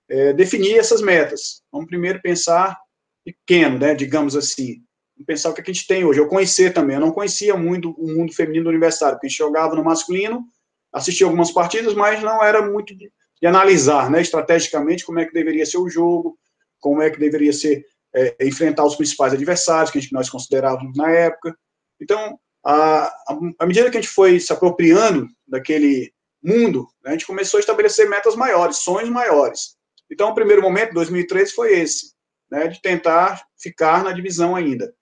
é, 0.09 0.33
definir 0.33 0.77
essas 0.77 1.01
metas. 1.01 1.61
Vamos 1.71 1.87
primeiro 1.87 2.21
pensar 2.21 2.77
pequeno, 3.23 3.79
né, 3.79 3.95
digamos 3.95 4.35
assim. 4.35 4.83
Vamos 5.15 5.25
pensar 5.25 5.49
o 5.49 5.53
que 5.53 5.61
a 5.61 5.73
gente 5.73 5.87
tem 5.87 6.03
hoje. 6.03 6.19
Eu 6.19 6.27
conhecer 6.27 6.73
também, 6.73 6.95
eu 6.95 7.01
não 7.01 7.11
conhecia 7.11 7.55
muito 7.55 7.91
o 7.91 8.07
mundo 8.07 8.33
feminino 8.33 8.65
do 8.65 8.69
universitário, 8.69 9.15
porque 9.15 9.27
a 9.27 9.29
gente 9.29 9.37
jogava 9.37 9.75
no 9.75 9.83
masculino, 9.83 10.45
assistia 10.93 11.25
algumas 11.25 11.51
partidas, 11.51 11.93
mas 11.93 12.21
não 12.21 12.43
era 12.43 12.61
muito 12.69 12.95
de, 12.95 13.11
de 13.41 13.47
analisar, 13.47 14.09
né, 14.09 14.21
estrategicamente, 14.21 15.05
como 15.05 15.19
é 15.19 15.25
que 15.25 15.33
deveria 15.33 15.65
ser 15.65 15.77
o 15.77 15.89
jogo, 15.89 16.37
como 16.79 17.01
é 17.01 17.09
que 17.09 17.19
deveria 17.19 17.51
ser 17.51 17.85
é, 18.15 18.35
enfrentar 18.45 18.85
os 18.85 18.95
principais 18.95 19.33
adversários 19.33 19.91
que, 19.91 19.99
gente, 19.99 20.09
que 20.09 20.15
nós 20.15 20.29
considerávamos 20.29 20.95
na 20.95 21.11
época. 21.11 21.57
Então, 21.99 22.39
à 22.63 23.65
medida 23.65 23.91
que 23.91 23.97
a 23.97 24.01
gente 24.01 24.11
foi 24.11 24.39
se 24.39 24.51
apropriando 24.51 25.27
daquele 25.47 26.11
mundo, 26.43 26.87
né, 27.03 27.09
a 27.09 27.11
gente 27.11 27.27
começou 27.27 27.57
a 27.57 27.61
estabelecer 27.61 28.09
metas 28.09 28.35
maiores, 28.35 28.77
sonhos 28.77 29.09
maiores. 29.09 29.75
Então, 30.11 30.29
o 30.29 30.35
primeiro 30.35 30.61
momento, 30.61 30.93
2013, 30.93 31.53
foi 31.53 31.79
esse, 31.79 32.13
né, 32.49 32.67
de 32.67 32.81
tentar 32.81 33.45
ficar 33.57 34.03
na 34.03 34.11
divisão 34.11 34.55
ainda. 34.55 34.93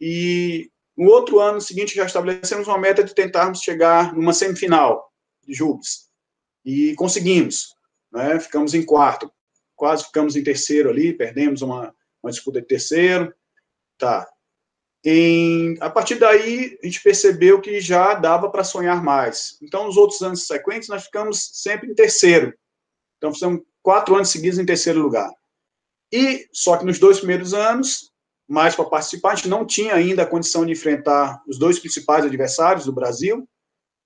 E 0.00 0.70
no 0.96 1.10
outro 1.10 1.40
ano 1.40 1.60
seguinte, 1.60 1.94
já 1.94 2.04
estabelecemos 2.04 2.68
uma 2.68 2.78
meta 2.78 3.02
de 3.02 3.14
tentarmos 3.14 3.60
chegar 3.60 4.14
numa 4.14 4.32
semifinal 4.32 5.10
de 5.42 5.54
Jubes. 5.54 6.08
E 6.64 6.94
conseguimos, 6.94 7.74
né, 8.12 8.38
ficamos 8.38 8.74
em 8.74 8.84
quarto, 8.84 9.32
quase 9.74 10.04
ficamos 10.04 10.36
em 10.36 10.44
terceiro 10.44 10.88
ali, 10.88 11.12
perdemos 11.12 11.62
uma, 11.62 11.94
uma 12.22 12.30
disputa 12.30 12.60
de 12.60 12.66
terceiro, 12.66 13.34
tá. 13.98 14.26
em, 15.04 15.76
a 15.80 15.90
partir 15.90 16.14
daí, 16.14 16.78
a 16.82 16.86
gente 16.86 17.02
percebeu 17.02 17.60
que 17.60 17.80
já 17.80 18.14
dava 18.14 18.50
para 18.50 18.64
sonhar 18.64 19.02
mais. 19.02 19.58
Então, 19.62 19.84
nos 19.84 19.96
outros 19.96 20.22
anos 20.22 20.46
sequentes, 20.46 20.88
nós 20.88 21.04
ficamos 21.04 21.50
sempre 21.54 21.90
em 21.90 21.94
terceiro. 21.94 22.54
Então, 23.18 23.32
fizemos 23.32 23.62
quatro 23.84 24.14
anos 24.16 24.30
seguidos 24.30 24.58
em 24.58 24.64
terceiro 24.64 25.00
lugar. 25.00 25.30
E, 26.10 26.48
só 26.52 26.78
que 26.78 26.86
nos 26.86 26.98
dois 26.98 27.18
primeiros 27.18 27.52
anos, 27.52 28.10
mais 28.48 28.74
para 28.74 28.86
participar, 28.86 29.32
a 29.32 29.34
gente 29.34 29.48
não 29.48 29.66
tinha 29.66 29.94
ainda 29.94 30.22
a 30.22 30.26
condição 30.26 30.64
de 30.64 30.72
enfrentar 30.72 31.42
os 31.46 31.58
dois 31.58 31.78
principais 31.78 32.24
adversários 32.24 32.86
do 32.86 32.92
Brasil, 32.92 33.46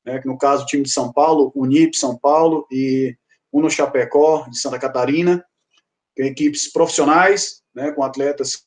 né, 0.04 0.18
que 0.18 0.26
no 0.26 0.37
caso 0.37 0.64
o 0.64 0.66
time 0.66 0.82
de 0.82 0.90
São 0.90 1.12
Paulo, 1.12 1.52
Unip 1.54 1.97
São 1.97 2.18
Paulo 2.18 2.66
e 2.73 3.16
Uno 3.52 3.70
Chapecó, 3.70 4.47
de 4.49 4.58
Santa 4.58 4.78
Catarina, 4.78 5.44
que 6.16 6.23
equipes 6.23 6.70
profissionais, 6.73 7.62
né, 7.73 7.92
com 7.92 8.02
atletas 8.02 8.64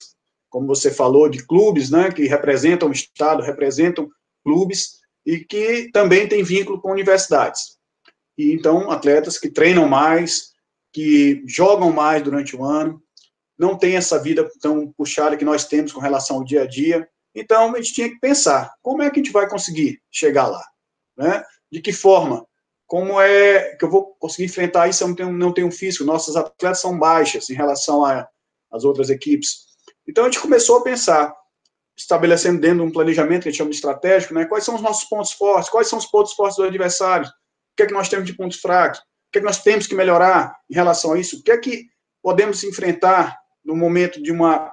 como 0.49 0.67
você 0.67 0.91
falou, 0.91 1.29
de 1.29 1.45
clubes, 1.45 1.89
né, 1.89 2.11
que 2.11 2.27
representam 2.27 2.89
o 2.89 2.91
Estado, 2.91 3.41
representam 3.41 4.09
clubes 4.43 4.99
e 5.25 5.39
que 5.39 5.89
também 5.91 6.27
tem 6.27 6.43
vínculo 6.43 6.81
com 6.81 6.91
universidades. 6.91 7.77
E 8.37 8.51
então, 8.51 8.91
atletas 8.91 9.37
que 9.37 9.49
treinam 9.49 9.87
mais, 9.87 10.50
que 10.91 11.43
jogam 11.47 11.91
mais 11.91 12.21
durante 12.23 12.55
o 12.55 12.63
ano, 12.63 13.01
não 13.57 13.77
tem 13.77 13.95
essa 13.95 14.17
vida 14.17 14.49
tão 14.59 14.91
puxada 14.91 15.37
que 15.37 15.45
nós 15.45 15.65
temos 15.65 15.91
com 15.91 15.99
relação 15.99 16.37
ao 16.37 16.43
dia 16.43 16.63
a 16.63 16.67
dia. 16.67 17.07
Então, 17.33 17.73
a 17.73 17.77
gente 17.77 17.93
tinha 17.93 18.09
que 18.09 18.19
pensar, 18.19 18.73
como 18.81 19.03
é 19.03 19.09
que 19.09 19.19
a 19.19 19.23
gente 19.23 19.31
vai 19.31 19.47
conseguir 19.47 20.01
chegar 20.11 20.47
lá? 20.47 20.63
Né? 21.15 21.43
De 21.71 21.79
que 21.79 21.93
forma? 21.93 22.45
Como 22.87 23.21
é 23.21 23.75
que 23.75 23.85
eu 23.85 23.89
vou 23.89 24.15
conseguir 24.19 24.45
enfrentar 24.45 24.89
isso? 24.89 25.03
Eu 25.03 25.07
não 25.07 25.15
tenho, 25.15 25.31
não 25.31 25.53
tenho 25.53 25.71
físico, 25.71 26.03
nossos 26.03 26.35
atletas 26.35 26.81
são 26.81 26.97
baixas 26.97 27.49
em 27.49 27.53
relação 27.53 28.03
às 28.69 28.83
outras 28.83 29.09
equipes. 29.09 29.67
Então 30.05 30.25
a 30.25 30.27
gente 30.29 30.41
começou 30.41 30.77
a 30.77 30.83
pensar, 30.83 31.33
estabelecendo 31.95 32.59
dentro 32.59 32.79
de 32.79 32.83
um 32.83 32.91
planejamento 32.91 33.43
que 33.43 33.49
a 33.49 33.51
gente 33.51 33.59
chama 33.59 33.69
de 33.69 33.77
estratégico, 33.77 34.33
né, 34.33 34.45
quais 34.45 34.65
são 34.65 34.75
os 34.75 34.81
nossos 34.81 35.05
pontos 35.05 35.31
fortes, 35.31 35.69
quais 35.69 35.87
são 35.87 35.99
os 35.99 36.05
pontos 36.05 36.33
fortes 36.33 36.57
do 36.57 36.63
adversário, 36.63 37.27
o 37.27 37.31
que 37.77 37.83
é 37.83 37.85
que 37.85 37.93
nós 37.93 38.09
temos 38.09 38.25
de 38.25 38.33
pontos 38.33 38.59
fracos, 38.59 39.01
que 39.31 39.39
é 39.39 39.41
que 39.41 39.47
nós 39.47 39.63
temos 39.63 39.87
que 39.87 39.95
melhorar 39.95 40.55
em 40.69 40.73
relação 40.73 41.13
a 41.13 41.19
isso, 41.19 41.39
o 41.39 41.43
que 41.43 41.51
é 41.51 41.57
que 41.57 41.85
podemos 42.21 42.63
enfrentar 42.63 43.39
no 43.63 43.75
momento 43.75 44.21
de 44.21 44.31
uma, 44.31 44.71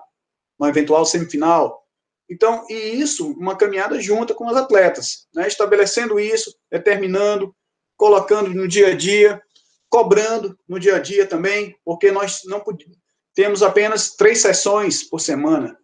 uma 0.58 0.68
eventual 0.68 1.04
semifinal. 1.06 1.82
Então, 2.28 2.66
e 2.68 2.74
isso, 2.74 3.32
uma 3.32 3.56
caminhada 3.56 4.00
junta 4.00 4.34
com 4.34 4.46
os 4.46 4.56
atletas, 4.56 5.26
né, 5.34 5.46
estabelecendo 5.46 6.20
isso, 6.20 6.54
determinando, 6.70 7.54
colocando 7.96 8.50
no 8.50 8.68
dia 8.68 8.88
a 8.88 8.94
dia, 8.94 9.40
cobrando 9.88 10.58
no 10.68 10.78
dia 10.78 10.96
a 10.96 10.98
dia 10.98 11.26
também, 11.26 11.74
porque 11.84 12.10
nós 12.10 12.42
não 12.44 12.62
temos 13.34 13.62
apenas 13.62 14.14
três 14.14 14.40
sessões 14.40 15.02
por 15.02 15.20
semana. 15.20 15.78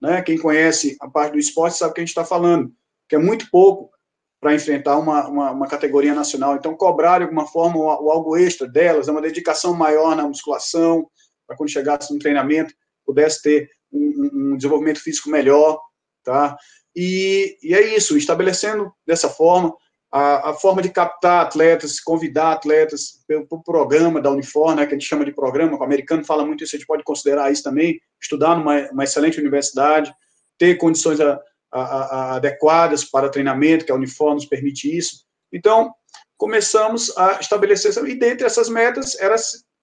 Né? 0.00 0.22
Quem 0.22 0.38
conhece 0.38 0.96
a 1.00 1.08
parte 1.08 1.32
do 1.32 1.38
esporte 1.38 1.76
sabe 1.76 1.90
o 1.90 1.94
que 1.94 2.00
a 2.00 2.02
gente 2.02 2.10
está 2.10 2.24
falando, 2.24 2.72
que 3.08 3.16
é 3.16 3.18
muito 3.18 3.50
pouco 3.50 3.90
para 4.40 4.54
enfrentar 4.54 4.96
uma, 4.98 5.26
uma, 5.28 5.50
uma, 5.50 5.66
categoria 5.66 6.14
nacional. 6.14 6.54
Então, 6.54 6.76
cobrar 6.76 7.18
de 7.18 7.24
alguma 7.24 7.46
forma 7.46 7.78
o, 7.78 8.06
o 8.06 8.10
algo 8.10 8.36
extra 8.36 8.68
delas, 8.68 9.08
é 9.08 9.10
uma 9.10 9.22
dedicação 9.22 9.74
maior 9.74 10.14
na 10.14 10.26
musculação, 10.26 11.08
para 11.46 11.56
quando 11.56 11.70
chegasse 11.70 12.12
no 12.12 12.20
treinamento, 12.20 12.72
pudesse 13.04 13.42
ter 13.42 13.70
um, 13.92 14.30
um 14.52 14.56
desenvolvimento 14.56 15.02
físico 15.02 15.30
melhor, 15.30 15.80
tá? 16.22 16.56
E, 16.94 17.56
e, 17.62 17.74
é 17.74 17.96
isso, 17.96 18.16
estabelecendo 18.16 18.92
dessa 19.06 19.28
forma, 19.28 19.74
a, 20.10 20.50
a, 20.50 20.54
forma 20.54 20.82
de 20.82 20.90
captar 20.90 21.44
atletas, 21.44 22.00
convidar 22.00 22.52
atletas 22.52 23.22
pelo, 23.26 23.46
pelo 23.46 23.62
programa 23.62 24.20
da 24.20 24.30
Unifor, 24.30 24.74
né, 24.74 24.86
que 24.86 24.94
a 24.94 24.98
gente 24.98 25.08
chama 25.08 25.24
de 25.24 25.32
programa, 25.32 25.76
o 25.76 25.82
americano 25.82 26.24
fala 26.24 26.44
muito 26.44 26.64
isso, 26.64 26.74
a 26.74 26.78
gente 26.78 26.86
pode 26.86 27.04
considerar 27.04 27.52
isso 27.52 27.62
também, 27.62 28.00
estudar 28.20 28.56
numa 28.56 28.90
uma 28.90 29.04
excelente 29.04 29.38
universidade, 29.38 30.12
ter 30.58 30.76
condições 30.76 31.20
a, 31.20 31.40
adequadas 31.70 33.04
para 33.04 33.28
treinamento, 33.28 33.84
que 33.84 33.92
a 33.92 33.94
Unifor 33.94 34.34
nos 34.34 34.46
permite 34.46 34.96
isso. 34.96 35.24
Então, 35.52 35.92
começamos 36.36 37.16
a 37.16 37.38
estabelecer, 37.40 37.92
e 38.06 38.14
dentre 38.14 38.46
essas 38.46 38.68
metas, 38.68 39.18
era 39.18 39.34
a 39.34 39.38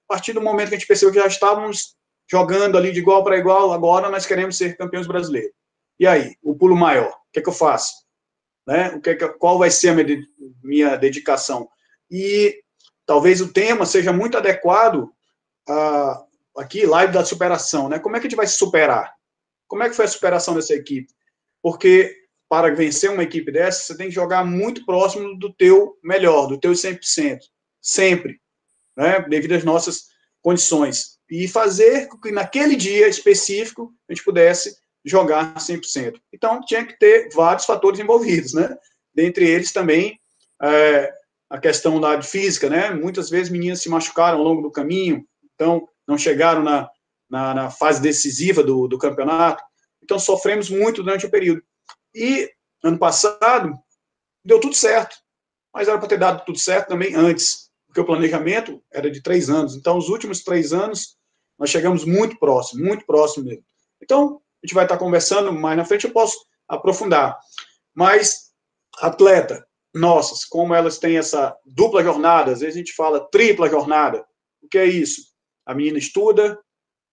partir 0.07 0.33
do 0.33 0.41
momento 0.41 0.69
que 0.69 0.75
a 0.75 0.77
gente 0.77 0.87
percebeu 0.87 1.13
que 1.13 1.19
já 1.19 1.27
estávamos 1.27 1.95
jogando 2.29 2.77
ali 2.77 2.91
de 2.91 2.99
igual 2.99 3.23
para 3.23 3.37
igual, 3.37 3.71
agora 3.71 4.09
nós 4.09 4.25
queremos 4.25 4.57
ser 4.57 4.77
campeões 4.77 5.07
brasileiros. 5.07 5.53
E 5.99 6.07
aí, 6.07 6.35
o 6.43 6.55
pulo 6.55 6.75
maior, 6.75 7.09
o 7.09 7.31
que, 7.31 7.39
é 7.39 7.41
que 7.41 7.49
eu 7.49 7.53
faço? 7.53 8.05
né? 8.65 8.89
O 8.95 9.01
que, 9.01 9.15
qual 9.15 9.59
vai 9.59 9.69
ser 9.69 9.89
a 9.89 9.93
minha, 9.93 10.27
minha 10.63 10.95
dedicação? 10.95 11.69
E 12.09 12.61
talvez 13.05 13.41
o 13.41 13.51
tema 13.51 13.85
seja 13.85 14.11
muito 14.11 14.37
adequado 14.37 15.11
a, 15.67 16.23
aqui, 16.57 16.85
live 16.85 17.13
da 17.13 17.23
superação, 17.23 17.87
né? 17.87 17.99
Como 17.99 18.15
é 18.15 18.19
que 18.19 18.27
a 18.27 18.29
gente 18.29 18.37
vai 18.37 18.47
se 18.47 18.57
superar? 18.57 19.13
Como 19.67 19.83
é 19.83 19.89
que 19.89 19.95
foi 19.95 20.05
a 20.05 20.09
superação 20.09 20.55
dessa 20.55 20.73
equipe? 20.73 21.13
Porque 21.65 22.15
para 22.47 22.75
vencer 22.75 23.09
uma 23.09 23.23
equipe 23.23 23.51
dessa, 23.51 23.81
você 23.81 23.97
tem 23.97 24.07
que 24.07 24.13
jogar 24.13 24.45
muito 24.45 24.85
próximo 24.85 25.35
do 25.35 25.51
teu 25.51 25.97
melhor, 26.03 26.45
do 26.45 26.59
teu 26.59 26.73
100%, 26.73 27.39
sempre, 27.81 28.39
né? 28.95 29.25
Devido 29.27 29.53
às 29.53 29.63
nossas 29.63 30.03
condições. 30.43 31.17
E 31.27 31.47
fazer 31.47 32.07
que 32.21 32.29
naquele 32.29 32.75
dia 32.75 33.07
específico 33.07 33.91
a 34.07 34.13
gente 34.13 34.23
pudesse 34.23 34.77
jogar 35.03 35.55
100%. 35.55 36.21
Então, 36.31 36.61
tinha 36.61 36.85
que 36.85 36.99
ter 36.99 37.29
vários 37.33 37.65
fatores 37.65 37.99
envolvidos, 37.99 38.53
né? 38.53 38.77
Dentre 39.11 39.49
eles 39.49 39.73
também 39.73 40.19
é, 40.61 41.11
a 41.49 41.57
questão 41.57 41.99
da 41.99 42.21
física, 42.21 42.69
né? 42.69 42.91
Muitas 42.91 43.27
vezes 43.27 43.51
meninas 43.51 43.81
se 43.81 43.89
machucaram 43.89 44.37
ao 44.37 44.43
longo 44.43 44.61
do 44.61 44.71
caminho, 44.71 45.25
então 45.55 45.89
não 46.07 46.15
chegaram 46.15 46.61
na, 46.61 46.87
na, 47.27 47.55
na 47.55 47.71
fase 47.71 47.99
decisiva 48.03 48.61
do, 48.61 48.87
do 48.87 48.99
campeonato. 48.99 49.63
Então, 50.05 50.19
sofremos 50.19 50.69
muito 50.69 51.01
durante 51.01 51.25
o 51.25 51.31
período. 51.31 51.63
E, 52.13 52.49
ano 52.83 52.99
passado, 52.99 53.73
deu 54.45 54.59
tudo 54.59 54.75
certo. 54.75 55.17
Mas 55.73 55.87
era 55.87 55.97
para 55.97 56.07
ter 56.07 56.19
dado 56.19 56.45
tudo 56.45 56.59
certo 56.59 56.89
também 56.89 57.15
antes, 57.15 57.71
porque 57.87 57.99
o 57.99 58.05
planejamento 58.05 58.81
era 58.93 59.09
de 59.09 59.21
três 59.21 59.49
anos. 59.49 59.75
Então, 59.75 59.97
os 59.97 60.07
últimos 60.07 60.43
três 60.43 60.71
anos, 60.71 61.17
nós 61.57 61.71
chegamos 61.71 62.05
muito 62.05 62.37
próximo, 62.37 62.85
muito 62.85 63.05
próximo 63.05 63.45
mesmo. 63.45 63.65
Então, 64.01 64.39
a 64.63 64.67
gente 64.67 64.75
vai 64.75 64.85
estar 64.85 64.97
conversando 64.97 65.51
mais 65.51 65.75
na 65.75 65.83
frente, 65.83 66.05
eu 66.05 66.13
posso 66.13 66.37
aprofundar. 66.67 67.37
Mas, 67.93 68.51
atleta, 68.99 69.67
nossas, 69.93 70.45
como 70.45 70.75
elas 70.75 70.99
têm 70.99 71.17
essa 71.17 71.57
dupla 71.65 72.03
jornada, 72.03 72.51
às 72.51 72.59
vezes 72.59 72.75
a 72.75 72.77
gente 72.77 72.93
fala 72.93 73.27
tripla 73.31 73.69
jornada. 73.69 74.23
O 74.61 74.67
que 74.67 74.77
é 74.77 74.85
isso? 74.85 75.33
A 75.65 75.73
menina 75.73 75.97
estuda, 75.97 76.59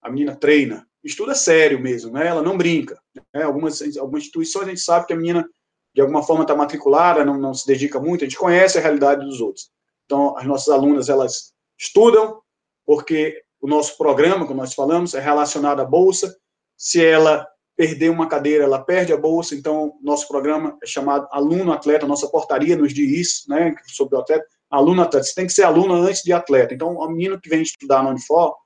a 0.02 0.11
menina 0.11 0.37
treina. 0.37 0.87
Estuda 1.05 1.35
sério 1.35 1.81
mesmo, 1.81 2.12
né? 2.12 2.27
Ela 2.27 2.43
não 2.43 2.57
brinca. 2.57 3.01
Né? 3.35 3.43
Algumas, 3.43 3.83
algumas 3.97 4.23
instituições 4.23 4.67
a 4.67 4.69
gente 4.69 4.81
sabe 4.81 5.07
que 5.07 5.12
a 5.12 5.17
menina, 5.17 5.49
de 5.95 6.01
alguma 6.01 6.23
forma, 6.23 6.43
está 6.43 6.55
matriculada, 6.55 7.25
não, 7.25 7.38
não 7.38 7.53
se 7.53 7.67
dedica 7.67 7.99
muito, 7.99 8.25
a 8.25 8.29
gente 8.29 8.38
conhece 8.38 8.79
a 8.79 8.81
realidade 8.81 9.25
dos 9.25 9.41
outros. 9.41 9.71
Então, 10.05 10.37
as 10.37 10.45
nossas 10.45 10.69
alunas, 10.69 11.09
elas 11.09 11.53
estudam, 11.79 12.41
porque 12.87 13.43
o 13.61 13.67
nosso 13.67 13.97
programa, 13.97 14.47
como 14.47 14.61
nós 14.61 14.75
falamos, 14.75 15.15
é 15.15 15.21
relacionado 15.21 15.81
à 15.81 15.85
bolsa, 15.85 16.37
se 16.77 17.05
ela 17.05 17.47
perder 17.77 18.11
uma 18.11 18.29
cadeira, 18.29 18.65
ela 18.65 18.83
perde 18.83 19.12
a 19.12 19.17
bolsa. 19.17 19.55
Então, 19.55 19.95
nosso 20.03 20.29
programa 20.29 20.77
é 20.83 20.87
chamado 20.87 21.27
Aluno 21.31 21.73
Atleta, 21.73 22.07
nossa 22.07 22.29
portaria 22.29 22.77
nos 22.77 22.93
diz 22.93 23.11
isso, 23.11 23.51
né, 23.51 23.75
sobre 23.87 24.17
o 24.17 24.21
atleta. 24.21 24.45
Aluno 24.71 25.03
atleta, 25.03 25.27
você 25.27 25.35
tem 25.35 25.47
que 25.47 25.53
ser 25.53 25.65
aluno 25.65 25.95
antes 25.95 26.23
de 26.23 26.33
atleta. 26.33 26.73
Então, 26.73 27.03
a 27.03 27.11
menina 27.11 27.38
que 27.41 27.49
vem 27.49 27.62
estudar 27.62 28.03
na 28.03 28.11
Unifor, 28.11 28.57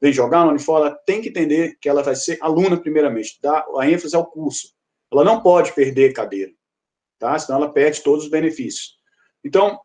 vem 0.00 0.12
jogar 0.12 0.44
na 0.44 0.50
Unifor, 0.50 0.78
ela 0.78 0.94
tem 1.06 1.20
que 1.20 1.28
entender 1.28 1.76
que 1.80 1.88
ela 1.88 2.02
vai 2.02 2.14
ser 2.14 2.38
aluna 2.40 2.76
primeiramente, 2.76 3.38
dá 3.42 3.64
a 3.76 3.88
ênfase 3.88 4.14
ao 4.14 4.26
curso. 4.26 4.72
Ela 5.12 5.24
não 5.24 5.42
pode 5.42 5.72
perder 5.72 6.12
cadeira, 6.12 6.52
tá? 7.18 7.38
Senão 7.38 7.58
ela 7.58 7.72
perde 7.72 8.02
todos 8.02 8.24
os 8.24 8.30
benefícios. 8.30 8.96
Então, 9.44 9.80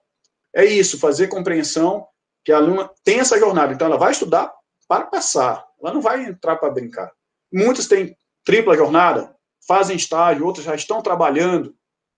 é 0.53 0.65
isso, 0.65 0.99
fazer 0.99 1.27
compreensão 1.27 2.05
que 2.43 2.51
a 2.51 2.57
aluna 2.57 2.89
tem 3.03 3.19
essa 3.19 3.39
jornada. 3.39 3.73
Então, 3.73 3.87
ela 3.87 3.97
vai 3.97 4.11
estudar 4.11 4.53
para 4.87 5.05
passar. 5.05 5.65
Ela 5.81 5.93
não 5.93 6.01
vai 6.01 6.25
entrar 6.25 6.57
para 6.57 6.69
brincar. 6.69 7.11
Muitos 7.51 7.87
têm 7.87 8.15
tripla 8.43 8.75
jornada, 8.75 9.35
fazem 9.67 9.95
estágio, 9.95 10.45
outros 10.45 10.65
já 10.65 10.75
estão 10.75 11.01
trabalhando. 11.01 11.75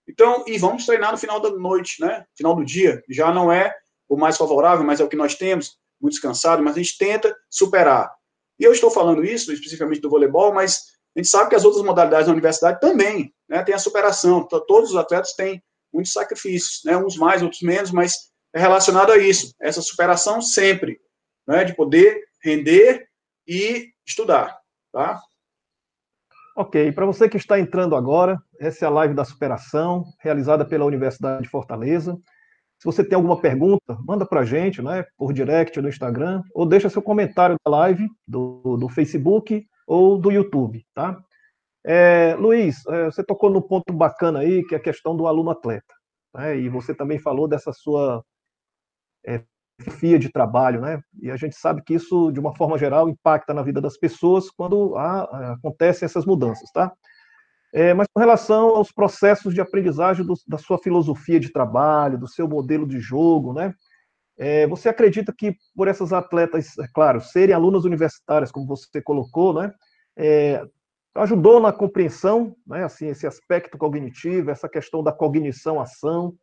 Então, 0.08 0.44
e 0.48 0.58
vamos 0.58 0.86
treinar 0.86 1.12
no 1.12 1.18
final 1.18 1.40
da 1.40 1.52
noite, 1.52 2.02
né? 2.02 2.26
Final 2.36 2.56
do 2.56 2.66
dia. 2.66 3.04
Já 3.10 3.34
não 3.34 3.52
é 3.52 3.74
o 4.08 4.18
mais 4.18 4.38
favorável, 4.38 4.86
mas 4.86 5.00
é 5.00 5.04
o 5.04 5.08
que 5.08 5.16
nós 5.16 5.36
temos, 5.36 5.78
muito 6.02 6.22
cansado, 6.22 6.64
mas 6.64 6.76
a 6.76 6.80
gente 6.80 6.98
tenta 6.98 7.36
superar. 7.50 8.12
E 8.60 8.64
eu 8.64 8.72
estou 8.72 8.90
falando 8.90 9.24
isso 9.24 9.52
especificamente 9.52 10.02
do 10.02 10.10
voleibol, 10.10 10.54
mas 10.54 10.96
a 11.16 11.20
gente 11.20 11.30
sabe 11.30 11.50
que 11.50 11.56
as 11.56 11.66
outras 11.66 11.84
modalidades 11.84 12.28
da 12.28 12.34
universidade 12.34 12.80
também, 12.80 13.34
né? 13.48 13.64
Tem 13.64 13.76
a 13.76 13.80
superação. 13.80 14.48
Todos 14.68 14.92
os 14.92 14.96
atletas 14.96 15.34
têm 15.34 15.64
muitos 15.94 16.14
sacrifícios, 16.14 16.82
né? 16.84 16.98
Uns 16.98 17.18
mais, 17.18 17.42
outros 17.42 17.62
menos, 17.62 17.92
mas 17.92 18.32
é 18.54 18.60
relacionado 18.60 19.12
a 19.12 19.18
isso, 19.18 19.54
essa 19.62 19.82
superação 19.82 20.42
sempre, 20.42 21.00
né? 21.48 21.64
De 21.64 21.76
poder 21.76 22.24
render 22.42 23.08
e 23.48 23.92
estudar. 24.06 24.58
Tá? 24.92 25.22
Ok, 26.56 26.92
para 26.94 27.06
você 27.06 27.28
que 27.28 27.36
está 27.36 27.60
entrando 27.60 27.96
agora, 27.96 28.42
essa 28.60 28.86
é 28.86 28.88
a 28.88 28.92
live 28.92 29.14
da 29.14 29.26
superação, 29.26 30.06
realizada 30.20 30.64
pela 30.64 30.86
Universidade 30.86 31.44
de 31.44 31.50
Fortaleza. 31.50 32.18
Se 32.86 32.92
você 32.92 33.04
tem 33.04 33.16
alguma 33.16 33.42
pergunta, 33.42 33.98
manda 34.06 34.28
para 34.28 34.42
a 34.42 34.46
gente, 34.46 34.80
né, 34.80 35.04
por 35.18 35.34
direct 35.34 35.82
no 35.82 35.90
Instagram, 35.90 36.44
ou 36.54 36.68
deixa 36.68 36.88
seu 36.88 37.02
comentário 37.02 37.56
da 37.66 37.72
live 37.72 38.08
do, 38.28 38.78
do 38.78 38.88
Facebook 38.88 39.66
ou 39.88 40.20
do 40.20 40.32
YouTube, 40.32 40.86
tá? 40.94 41.20
É, 41.84 42.36
Luiz, 42.36 42.86
é, 42.86 43.06
você 43.06 43.24
tocou 43.24 43.50
no 43.50 43.60
ponto 43.60 43.92
bacana 43.92 44.42
aí, 44.42 44.64
que 44.66 44.76
é 44.76 44.78
a 44.78 44.82
questão 44.82 45.18
do 45.18 45.26
aluno 45.26 45.50
atleta. 45.50 45.96
Né? 46.32 46.60
E 46.60 46.70
você 46.70 46.94
também 46.94 47.18
falou 47.18 47.48
dessa 47.48 47.74
sua 47.74 48.24
é, 49.26 49.44
de 50.20 50.32
trabalho, 50.32 50.80
né? 50.80 51.02
E 51.20 51.32
a 51.32 51.38
gente 51.38 51.56
sabe 51.56 51.82
que 51.84 51.96
isso, 51.96 52.32
de 52.32 52.40
uma 52.40 52.56
forma 52.56 52.78
geral, 52.78 53.10
impacta 53.10 53.52
na 53.52 53.64
vida 53.64 53.82
das 53.82 53.98
pessoas 53.98 54.52
quando 54.52 54.96
há, 54.96 55.54
acontecem 55.54 56.06
essas 56.06 56.24
mudanças, 56.24 56.72
tá? 56.72 56.94
É, 57.74 57.94
mas 57.94 58.08
com 58.14 58.20
relação 58.20 58.70
aos 58.70 58.92
processos 58.92 59.54
de 59.54 59.62
aprendizagem 59.62 60.26
do, 60.26 60.34
da 60.48 60.58
sua 60.58 60.78
filosofia 60.78 61.40
de 61.40 61.52
trabalho, 61.52 62.18
do 62.18 62.28
seu 62.28 62.48
modelo 62.48 62.88
de 62.88 63.00
jogo, 63.00 63.54
né? 63.54 63.74
É, 64.38 64.68
você 64.68 64.90
acredita 64.90 65.34
que 65.36 65.56
por 65.76 65.88
essas 65.88 66.12
atletas, 66.12 66.78
é 66.78 66.88
claro, 66.94 67.22
serem 67.22 67.56
alunas 67.56 67.86
universitárias, 67.86 68.52
como 68.52 68.66
você 68.66 69.02
colocou, 69.02 69.54
né? 69.54 69.74
É, 70.18 70.62
ajudou 71.16 71.60
na 71.60 71.72
compreensão, 71.72 72.56
né? 72.68 72.84
Assim, 72.84 73.08
esse 73.08 73.28
aspecto 73.28 73.78
cognitivo, 73.78 74.52
essa 74.52 74.70
questão 74.70 75.04
da 75.04 75.12
cognição-ação, 75.12 76.36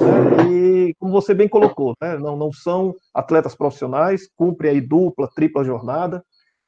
né, 0.00 0.50
e 0.50 0.94
como 0.98 1.12
você 1.12 1.32
bem 1.32 1.48
colocou, 1.48 1.94
né? 2.02 2.18
não, 2.18 2.36
não 2.36 2.52
são 2.52 2.94
atletas 3.14 3.54
profissionais, 3.54 4.28
cumprem 4.34 4.72
aí 4.72 4.80
dupla, 4.80 5.28
tripla 5.34 5.64
jornada, 5.64 6.24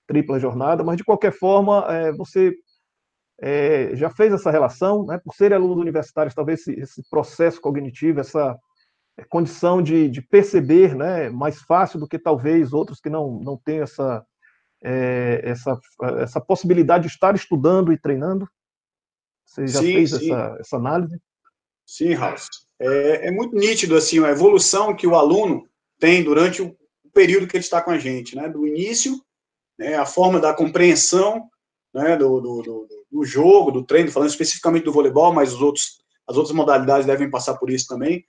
tripla 0.07 0.39
jornada, 0.39 0.85
mas 0.85 0.97
de 0.97 1.05
qualquer 1.05 1.33
forma, 1.33 1.85
é, 1.89 2.13
você 2.13 2.55
é, 3.41 3.97
já 3.97 4.11
fez 4.11 4.33
essa 4.33 4.51
relação, 4.51 5.07
né? 5.07 5.19
por 5.25 5.35
serem 5.35 5.57
alunos 5.57 5.79
universitários, 5.79 6.35
talvez 6.35 6.61
esse, 6.61 6.73
esse 6.79 7.03
processo 7.09 7.61
cognitivo, 7.61 8.21
essa 8.21 8.57
é, 9.17 9.25
condição 9.25 9.83
de, 9.83 10.09
de, 10.09 10.21
perceber, 10.21 10.95
né, 10.95 11.31
mais 11.31 11.61
fácil 11.63 11.99
do 11.99 12.07
que 12.07 12.19
talvez 12.19 12.73
outros 12.73 13.01
que 13.01 13.09
não, 13.09 13.41
não 13.41 13.57
têm 13.57 13.81
essa, 13.81 14.25
é, 14.85 15.41
essa, 15.43 15.79
essa 16.19 16.41
possibilidade 16.41 17.07
de 17.07 17.15
estar 17.15 17.35
estudando 17.35 17.93
e 17.93 17.99
treinando? 17.99 18.47
Você 19.47 19.67
já 19.67 19.81
sim, 19.81 19.93
fez 19.95 20.11
sim. 20.11 20.33
Essa, 20.33 20.57
essa 20.61 20.77
análise? 20.77 21.19
Sim, 21.87 22.13
Ralf. 22.13 22.47
É, 22.79 23.29
é, 23.29 23.31
muito 23.31 23.57
nítido 23.57 23.97
assim 23.97 24.23
a 24.23 24.31
evolução 24.31 24.95
que 24.95 25.07
o 25.07 25.15
aluno 25.15 25.67
tem 25.99 26.23
durante 26.23 26.63
o 26.63 26.77
período 27.13 27.47
que 27.47 27.57
ele 27.57 27.65
está 27.65 27.83
com 27.83 27.91
a 27.91 27.99
gente, 27.99 28.37
né? 28.37 28.49
Do 28.49 28.67
início, 28.67 29.21
né, 29.79 29.97
a 29.97 30.07
forma 30.07 30.39
da 30.39 30.55
compreensão 30.55 31.51
né, 31.93 32.17
do, 32.17 32.41
do, 32.41 32.63
do, 32.63 32.89
do 33.11 33.25
jogo, 33.25 33.71
do 33.71 33.85
treino, 33.85 34.11
falando 34.11 34.31
especificamente 34.31 34.85
do 34.85 34.93
voleibol, 34.93 35.33
mas 35.33 35.53
os 35.53 35.61
outros, 35.61 36.01
as 36.27 36.37
outras 36.37 36.55
modalidades 36.55 37.07
devem 37.07 37.31
passar 37.31 37.57
por 37.57 37.71
isso 37.71 37.87
também 37.87 38.25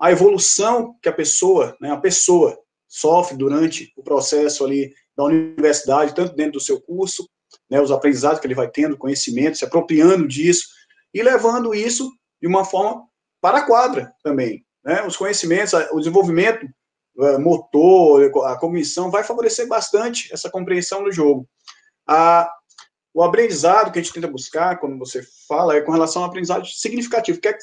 a 0.00 0.10
evolução 0.10 0.96
que 1.02 1.10
a 1.10 1.12
pessoa, 1.12 1.76
né, 1.78 1.90
a 1.92 1.96
pessoa 1.96 2.58
sofre 2.88 3.36
durante 3.36 3.92
o 3.96 4.02
processo 4.02 4.64
ali 4.64 4.92
da 5.14 5.24
universidade, 5.24 6.14
tanto 6.14 6.34
dentro 6.34 6.52
do 6.52 6.60
seu 6.60 6.80
curso, 6.80 7.28
né, 7.68 7.78
os 7.80 7.92
aprendizados 7.92 8.40
que 8.40 8.46
ele 8.46 8.54
vai 8.54 8.68
tendo, 8.68 8.96
conhecimento, 8.96 9.58
se 9.58 9.64
apropriando 9.64 10.26
disso 10.26 10.68
e 11.12 11.22
levando 11.22 11.74
isso 11.74 12.10
de 12.40 12.48
uma 12.48 12.64
forma 12.64 13.04
para 13.42 13.58
a 13.58 13.66
quadra 13.66 14.12
também, 14.24 14.64
né, 14.82 15.06
os 15.06 15.18
conhecimentos, 15.18 15.74
o 15.92 15.98
desenvolvimento 15.98 16.66
é, 17.18 17.36
motor, 17.36 18.46
a 18.46 18.56
cognição 18.56 19.10
vai 19.10 19.22
favorecer 19.22 19.68
bastante 19.68 20.32
essa 20.32 20.48
compreensão 20.48 21.04
do 21.04 21.12
jogo. 21.12 21.46
A, 22.06 22.50
o 23.12 23.22
aprendizado 23.22 23.92
que 23.92 23.98
a 23.98 24.02
gente 24.02 24.14
tenta 24.14 24.28
buscar, 24.28 24.78
quando 24.78 24.98
você 24.98 25.22
fala, 25.48 25.76
é 25.76 25.80
com 25.80 25.92
relação 25.92 26.22
ao 26.22 26.28
aprendizado 26.28 26.64
significativo, 26.66 27.40
é 27.44 27.58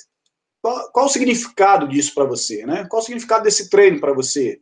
qual, 0.62 0.92
qual 0.92 1.06
o 1.06 1.10
significado 1.10 1.88
disso 1.88 2.14
para 2.14 2.26
você, 2.26 2.66
né? 2.66 2.86
Qual 2.90 3.02
o 3.02 3.06
significado 3.06 3.44
desse 3.44 3.70
treino 3.70 4.00
para 4.00 4.14
você? 4.14 4.60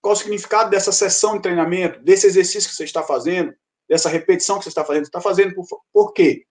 Qual 0.00 0.12
o 0.12 0.16
significado 0.16 0.70
dessa 0.70 0.92
sessão 0.92 1.36
de 1.36 1.42
treinamento, 1.42 2.00
desse 2.00 2.26
exercício 2.26 2.68
que 2.70 2.76
você 2.76 2.84
está 2.84 3.02
fazendo, 3.02 3.54
dessa 3.88 4.08
repetição 4.08 4.58
que 4.58 4.64
você 4.64 4.68
está 4.68 4.84
fazendo? 4.84 5.04
Você 5.04 5.08
está 5.08 5.20
fazendo 5.20 5.54
por, 5.54 5.66
por 5.92 6.12
quê? 6.12 6.44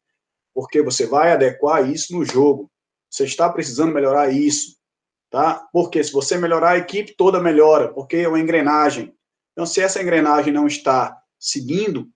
Porque 0.54 0.82
você 0.82 1.06
vai 1.06 1.32
adequar 1.32 1.90
isso 1.90 2.18
no 2.18 2.26
jogo. 2.26 2.70
Você 3.10 3.26
está 3.26 3.48
precisando 3.50 3.94
melhorar 3.94 4.32
isso, 4.34 4.76
tá? 5.30 5.68
Porque 5.72 6.04
se 6.04 6.12
você 6.12 6.36
melhorar, 6.38 6.72
a 6.72 6.78
equipe 6.80 7.16
toda 7.16 7.40
melhora, 7.40 7.94
porque 7.94 8.18
é 8.18 8.28
uma 8.28 8.40
engrenagem. 8.40 9.16
Então, 9.52 9.68
se 9.68 9.80
essa 9.80 10.02
engrenagem 10.02 10.52
não 10.52 10.66
está 10.66 11.16
seguindo, 11.40 12.10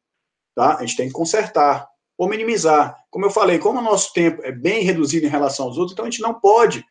tá? 0.57 0.77
A 0.77 0.79
gente 0.81 0.97
tem 0.97 1.07
que 1.07 1.13
consertar 1.13 1.87
ou 2.17 2.27
minimizar. 2.27 2.97
Como 3.11 3.27
eu 3.27 3.29
falei, 3.29 3.59
como 3.59 3.77
o 3.77 3.83
nosso 3.83 4.11
tempo 4.11 4.41
é 4.43 4.51
bem 4.51 4.83
reduzido 4.83 5.27
em 5.27 5.29
relação 5.29 5.67
aos 5.67 5.77
outros, 5.77 5.93
então 5.93 6.05
a 6.05 6.09
gente 6.09 6.21
não 6.21 6.33
pode 6.33 6.83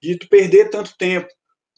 dito 0.00 0.28
perder 0.28 0.68
tanto 0.68 0.94
tempo. 0.98 1.26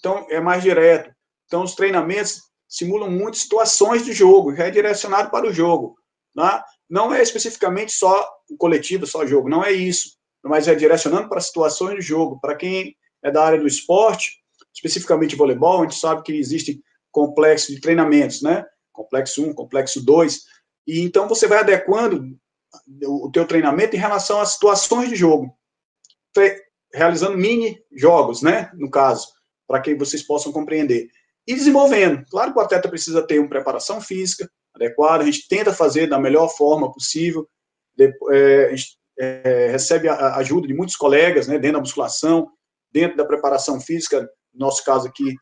Então 0.00 0.26
é 0.28 0.40
mais 0.40 0.60
direto. 0.60 1.14
Então 1.46 1.62
os 1.62 1.76
treinamentos 1.76 2.42
simulam 2.68 3.08
muito 3.08 3.36
situações 3.36 4.04
de 4.04 4.12
jogo, 4.12 4.52
é 4.60 4.72
direcionado 4.72 5.30
para 5.30 5.46
o 5.46 5.52
jogo. 5.52 5.96
Né? 6.34 6.60
Não 6.90 7.14
é 7.14 7.22
especificamente 7.22 7.92
só 7.92 8.28
o 8.50 8.56
coletivo, 8.56 9.06
só 9.06 9.20
o 9.20 9.26
jogo, 9.26 9.48
não 9.48 9.64
é 9.64 9.70
isso. 9.70 10.16
Mas 10.42 10.66
é 10.66 10.74
direcionando 10.74 11.28
para 11.28 11.40
situações 11.40 11.94
de 11.94 12.02
jogo. 12.02 12.40
Para 12.40 12.56
quem 12.56 12.96
é 13.22 13.30
da 13.30 13.44
área 13.44 13.60
do 13.60 13.68
esporte, 13.68 14.32
especificamente 14.74 15.36
voleibol, 15.36 15.78
a 15.78 15.82
gente 15.82 15.98
sabe 15.98 16.22
que 16.24 16.32
existem 16.32 16.82
complexos 17.12 17.72
de 17.72 17.80
treinamentos, 17.80 18.42
né? 18.42 18.64
Complexo 18.92 19.44
1, 19.44 19.54
complexo 19.54 20.04
2. 20.04 20.55
E 20.86 21.00
então 21.00 21.28
você 21.28 21.46
vai 21.46 21.58
adequando 21.58 22.38
o 23.04 23.30
teu 23.32 23.46
treinamento 23.46 23.96
em 23.96 23.98
relação 23.98 24.40
às 24.40 24.50
situações 24.50 25.08
de 25.08 25.16
jogo, 25.16 25.50
realizando 26.92 27.36
mini 27.36 27.78
jogos, 27.92 28.42
né, 28.42 28.70
no 28.74 28.90
caso, 28.90 29.28
para 29.66 29.80
que 29.80 29.94
vocês 29.94 30.22
possam 30.22 30.52
compreender. 30.52 31.08
E 31.46 31.54
desenvolvendo. 31.54 32.24
Claro 32.30 32.52
que 32.52 32.58
o 32.58 32.62
atleta 32.62 32.88
precisa 32.88 33.26
ter 33.26 33.38
uma 33.38 33.48
preparação 33.48 34.00
física 34.00 34.50
adequada, 34.74 35.22
a 35.22 35.26
gente 35.26 35.48
tenta 35.48 35.72
fazer 35.72 36.06
da 36.06 36.18
melhor 36.18 36.48
forma 36.48 36.92
possível, 36.92 37.48
é, 38.30 38.66
a 38.66 38.76
gente 38.76 38.98
é, 39.18 39.68
recebe 39.70 40.08
a 40.08 40.36
ajuda 40.36 40.66
de 40.66 40.74
muitos 40.74 40.96
colegas, 40.96 41.48
né, 41.48 41.58
dentro 41.58 41.78
da 41.78 41.80
musculação, 41.80 42.50
dentro 42.92 43.16
da 43.16 43.24
preparação 43.24 43.80
física, 43.80 44.20
no 44.52 44.66
nosso 44.66 44.84
caso 44.84 45.08
aqui, 45.08 45.34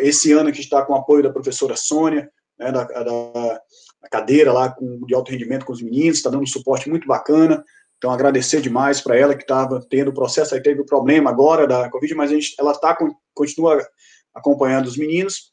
esse 0.00 0.32
ano 0.32 0.52
que 0.52 0.60
está 0.60 0.84
com 0.84 0.92
o 0.92 0.96
apoio 0.96 1.22
da 1.22 1.32
professora 1.32 1.76
Sônia, 1.76 2.30
né, 2.58 2.70
da, 2.70 2.84
da, 2.84 3.60
a 4.04 4.08
cadeira 4.08 4.52
lá 4.52 4.70
com, 4.70 5.00
de 5.06 5.14
alto 5.14 5.32
rendimento 5.32 5.64
com 5.64 5.72
os 5.72 5.82
meninos, 5.82 6.18
está 6.18 6.30
dando 6.30 6.42
um 6.42 6.46
suporte 6.46 6.88
muito 6.88 7.06
bacana. 7.06 7.64
Então, 7.96 8.12
agradecer 8.12 8.60
demais 8.60 9.00
para 9.00 9.16
ela 9.16 9.34
que 9.34 9.42
estava 9.42 9.80
tendo 9.88 10.08
o 10.08 10.14
processo, 10.14 10.54
aí 10.54 10.62
teve 10.62 10.82
o 10.82 10.86
problema 10.86 11.30
agora 11.30 11.66
da 11.66 11.88
Covid, 11.90 12.14
mas 12.14 12.30
a 12.30 12.34
gente, 12.34 12.54
ela 12.58 12.74
tá, 12.78 12.96
continua 13.32 13.84
acompanhando 14.34 14.86
os 14.86 14.96
meninos, 14.96 15.52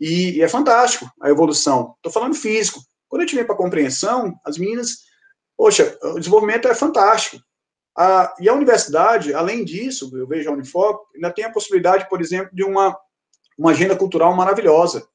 e, 0.00 0.38
e 0.38 0.42
é 0.42 0.48
fantástico 0.48 1.08
a 1.20 1.30
evolução. 1.30 1.94
Estou 1.96 2.10
falando 2.10 2.34
físico. 2.34 2.80
Quando 3.08 3.22
a 3.22 3.24
gente 3.24 3.36
vem 3.36 3.44
para 3.44 3.54
compreensão, 3.54 4.34
as 4.44 4.58
meninas, 4.58 5.02
poxa, 5.56 5.96
o 6.02 6.18
desenvolvimento 6.18 6.66
é 6.66 6.74
fantástico. 6.74 7.40
A, 7.96 8.34
e 8.40 8.48
a 8.48 8.54
universidade, 8.54 9.32
além 9.32 9.64
disso, 9.64 10.10
eu 10.16 10.26
vejo 10.26 10.50
a 10.50 10.52
Unifoc, 10.52 11.04
ainda 11.14 11.30
tem 11.30 11.44
a 11.44 11.52
possibilidade, 11.52 12.08
por 12.08 12.20
exemplo, 12.20 12.50
de 12.52 12.64
uma, 12.64 12.98
uma 13.56 13.70
agenda 13.70 13.94
cultural 13.94 14.34
maravilhosa. 14.34 15.06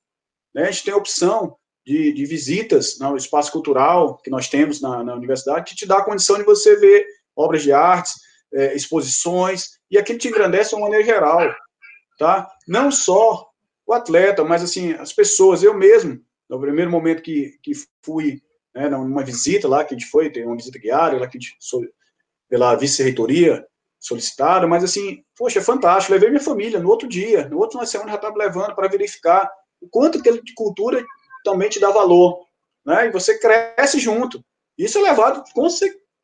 Né? 0.55 0.63
A 0.63 0.71
gente 0.71 0.85
tem 0.85 0.93
a 0.93 0.97
opção 0.97 1.57
de, 1.87 2.11
de 2.11 2.25
visitas 2.25 2.99
no 2.99 3.15
espaço 3.15 3.49
cultural 3.49 4.17
que 4.17 4.29
nós 4.29 4.49
temos 4.49 4.81
na, 4.81 5.01
na, 5.05 5.15
universidade, 5.15 5.63
que 5.63 5.75
te 5.75 5.85
dá 5.85 5.99
a 5.99 6.03
condição 6.03 6.37
de 6.37 6.43
você 6.43 6.75
ver 6.75 7.05
obras 7.33 7.63
de 7.63 7.71
artes, 7.71 8.11
é, 8.53 8.75
exposições, 8.75 9.79
e 9.89 9.97
aquilo 9.97 10.19
te 10.19 10.27
engrandece 10.27 10.71
de 10.71 10.75
uma 10.75 10.81
maneira 10.81 11.05
geral, 11.05 11.49
tá? 12.19 12.45
Não 12.67 12.91
só 12.91 13.47
o 13.85 13.93
atleta, 13.93 14.43
mas, 14.43 14.61
assim, 14.61 14.91
as 14.95 15.13
pessoas, 15.13 15.63
eu 15.63 15.73
mesmo, 15.73 16.19
no 16.49 16.59
primeiro 16.59 16.91
momento 16.91 17.23
que, 17.23 17.57
que 17.63 17.71
fui, 18.03 18.41
né, 18.75 18.89
numa 18.89 19.23
visita 19.23 19.65
lá, 19.65 19.85
que 19.85 19.95
a 19.95 19.97
gente 19.97 20.09
foi, 20.09 20.29
tem 20.29 20.45
uma 20.45 20.57
visita 20.57 20.77
guiada, 20.77 21.17
lá 21.17 21.25
que 21.25 21.37
a 21.37 21.39
gente, 21.39 21.55
pela 22.49 22.75
vice-reitoria, 22.75 23.65
solicitaram, 23.97 24.67
mas 24.67 24.83
assim, 24.83 25.23
poxa, 25.37 25.59
é 25.59 25.63
fantástico, 25.63 26.11
levei 26.11 26.29
minha 26.29 26.41
família 26.41 26.81
no 26.81 26.89
outro 26.89 27.07
dia, 27.07 27.47
no 27.47 27.57
outro 27.59 27.79
na 27.79 27.85
semana 27.85 28.11
já 28.11 28.17
estava 28.17 28.37
levando 28.37 28.75
para 28.75 28.89
verificar 28.89 29.49
o 29.79 29.87
quanto 29.87 30.17
aquele 30.17 30.41
de 30.41 30.53
cultura 30.53 31.05
também 31.47 31.69
te 31.69 31.79
dá 31.79 31.89
valor, 31.89 32.45
né? 32.85 33.07
E 33.07 33.09
você 33.09 33.39
cresce 33.39 33.99
junto. 33.99 34.43
Isso 34.77 34.97
é 34.97 35.01
levado 35.01 35.41
com, 35.53 35.65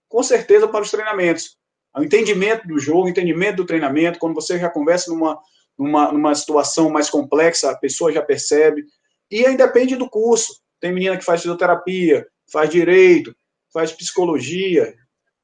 com 0.09 0.23
certeza 0.23 0.67
para 0.67 0.81
os 0.81 0.91
treinamentos. 0.91 1.57
O 1.95 2.03
entendimento 2.03 2.67
do 2.67 2.77
jogo, 2.77 3.05
o 3.05 3.09
entendimento 3.09 3.57
do 3.57 3.65
treinamento, 3.65 4.19
quando 4.19 4.35
você 4.35 4.59
já 4.59 4.69
conversa 4.69 5.09
numa, 5.09 5.39
numa, 5.77 6.11
numa 6.11 6.35
situação 6.35 6.89
mais 6.89 7.09
complexa, 7.09 7.71
a 7.71 7.77
pessoa 7.77 8.11
já 8.11 8.21
percebe. 8.21 8.83
E 9.31 9.45
aí 9.45 9.55
depende 9.55 9.95
do 9.95 10.09
curso. 10.09 10.61
Tem 10.81 10.91
menina 10.91 11.17
que 11.17 11.23
faz 11.23 11.41
fisioterapia, 11.41 12.27
faz 12.51 12.69
direito, 12.69 13.33
faz 13.71 13.93
psicologia. 13.93 14.93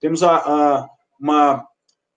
Temos 0.02 0.22
a, 0.24 0.36
a 0.36 0.90
uma, 1.18 1.66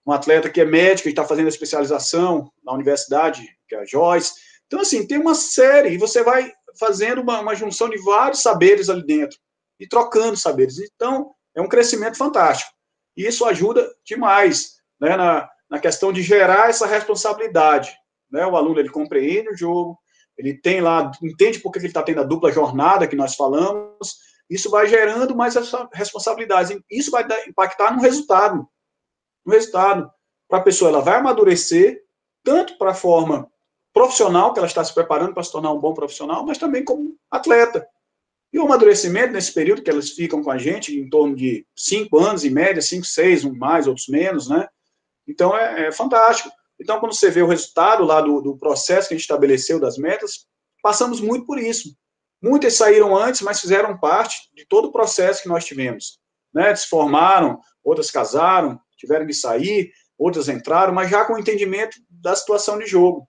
uma 0.05 0.17
atleta 0.17 0.51
que 0.51 0.61
é 0.61 0.65
médica 0.65 1.09
e 1.09 1.13
está 1.13 1.25
fazendo 1.25 1.47
a 1.47 1.51
especialização 1.51 2.51
na 2.65 2.73
universidade, 2.73 3.47
que 3.69 3.77
é 3.77 3.79
a 3.79 3.85
Joyce. 3.85 4.33
Então, 4.67 4.81
assim, 4.81 5.07
tem 5.07 5.19
uma 5.19 5.35
série, 5.35 5.91
e 5.91 5.99
você 5.99 6.25
vai 6.25 6.51
fazendo 6.79 7.21
uma, 7.21 7.41
uma 7.41 7.55
junção 7.55 7.89
de 7.89 7.99
vários 8.03 8.43
saberes 8.43 8.89
ali 8.89 9.05
dentro 9.05 9.39
e 9.79 9.87
trocando 9.87 10.37
saberes. 10.37 10.79
Então, 10.79 11.33
é 11.55 11.61
um 11.61 11.69
crescimento 11.69 12.17
fantástico. 12.17 12.71
E 13.17 13.27
isso 13.27 13.45
ajuda 13.45 13.89
demais 14.05 14.77
né, 15.01 15.17
na, 15.17 15.49
na 15.69 15.79
questão 15.79 16.13
de 16.13 16.23
gerar 16.23 16.71
essa 16.71 16.87
responsabilidade. 16.87 17.93
Né? 18.31 18.47
O 18.47 18.57
aluno 18.57 18.81
ele 18.81 18.89
compreende 18.89 19.51
o 19.51 19.57
jogo, 19.57 19.99
ele 20.37 20.55
tem 20.55 20.81
lá, 20.81 21.11
entende 21.23 21.59
por 21.59 21.71
que 21.71 21.79
ele 21.79 21.89
está 21.89 22.03
tendo 22.03 22.21
a 22.21 22.25
dupla 22.25 22.51
jornada 22.51 23.07
que 23.07 23.17
nós 23.17 23.35
falamos, 23.35 24.17
isso 24.49 24.71
vai 24.71 24.87
gerando 24.87 25.35
mais 25.35 25.55
responsabilidades. 25.93 26.79
Isso 26.91 27.11
vai 27.11 27.27
impactar 27.49 27.95
no 27.95 28.03
resultado. 28.03 28.69
No 29.45 29.53
resultado. 29.53 30.11
Para 30.49 30.59
a 30.59 30.63
pessoa, 30.63 30.91
ela 30.91 31.01
vai 31.01 31.19
amadurecer, 31.19 32.03
tanto 32.45 32.77
para 32.77 32.91
a 32.91 32.95
forma 32.95 33.51
profissional, 33.93 34.53
que 34.53 34.59
ela 34.59 34.67
está 34.67 34.83
se 34.83 34.95
preparando 34.95 35.35
para 35.35 35.43
se 35.43 35.53
tornar 35.53 35.73
um 35.73 35.81
bom 35.81 35.93
profissional, 35.93 36.45
mas 36.45 36.59
também 36.59 36.85
como 36.85 37.17
atleta. 37.31 37.87
E 38.53 38.59
o 38.59 38.65
amadurecimento, 38.65 39.33
nesse 39.33 39.53
período 39.53 39.83
que 39.83 39.91
elas 39.91 40.11
ficam 40.11 40.43
com 40.43 40.51
a 40.51 40.59
gente, 40.59 40.99
em 40.99 41.09
torno 41.09 41.35
de 41.35 41.67
cinco 41.75 42.19
anos, 42.19 42.45
em 42.45 42.51
média, 42.51 42.83
cinco, 42.83 43.07
seis, 43.07 43.45
um 43.45 43.55
mais, 43.55 43.87
outros 43.87 44.09
menos, 44.09 44.49
né? 44.49 44.69
Então, 45.27 45.57
é, 45.57 45.89
é 45.89 45.93
fantástico. 45.93 46.51
Então, 46.79 47.01
quando 47.01 47.15
você 47.15 47.31
vê 47.31 47.43
o 47.43 47.47
resultado 47.47 48.05
lá 48.05 48.21
do, 48.21 48.41
do 48.41 48.57
processo 48.59 49.09
que 49.09 49.15
a 49.15 49.17
gente 49.17 49.25
estabeleceu 49.25 49.81
das 49.81 49.97
metas, 49.97 50.47
passamos 50.83 51.21
muito 51.21 51.47
por 51.47 51.59
isso. 51.59 51.97
Muitas 52.43 52.75
saíram 52.75 53.17
antes, 53.17 53.41
mas 53.41 53.61
fizeram 53.61 53.97
parte 53.97 54.51
de 54.55 54.67
todo 54.67 54.89
o 54.89 54.93
processo 54.93 55.43
que 55.43 55.49
nós 55.49 55.65
tivemos. 55.65 56.19
Né? 56.53 56.75
Se 56.75 56.89
formaram, 56.89 57.61
outras 57.85 58.11
casaram, 58.11 58.79
tiveram 58.97 59.27
que 59.27 59.33
sair, 59.33 59.93
outras 60.19 60.49
entraram, 60.49 60.93
mas 60.93 61.09
já 61.09 61.25
com 61.25 61.35
o 61.35 61.39
entendimento 61.39 61.97
da 62.11 62.35
situação 62.35 62.79
de 62.79 62.87
jogo. 62.87 63.27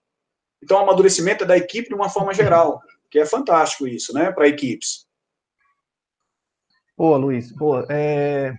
Então, 0.63 0.78
o 0.78 0.82
amadurecimento 0.82 1.43
é 1.43 1.47
da 1.47 1.58
equipe 1.58 1.89
de 1.89 1.95
uma 1.95 2.10
forma 2.10 2.34
geral, 2.34 2.82
que 3.12 3.19
é 3.19 3.26
fantástico 3.26 3.86
isso, 3.86 4.13
né, 4.13 4.32
para 4.32 4.47
equipes. 4.47 5.06
Boa, 6.97 7.17
Luiz. 7.17 7.52
Boa. 7.52 7.86
É... 7.89 8.54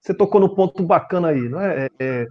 Você 0.00 0.12
tocou 0.14 0.40
no 0.40 0.54
ponto 0.54 0.82
bacana 0.82 1.28
aí, 1.28 1.48
não 1.48 1.60
é? 1.60 1.88
é, 1.98 2.26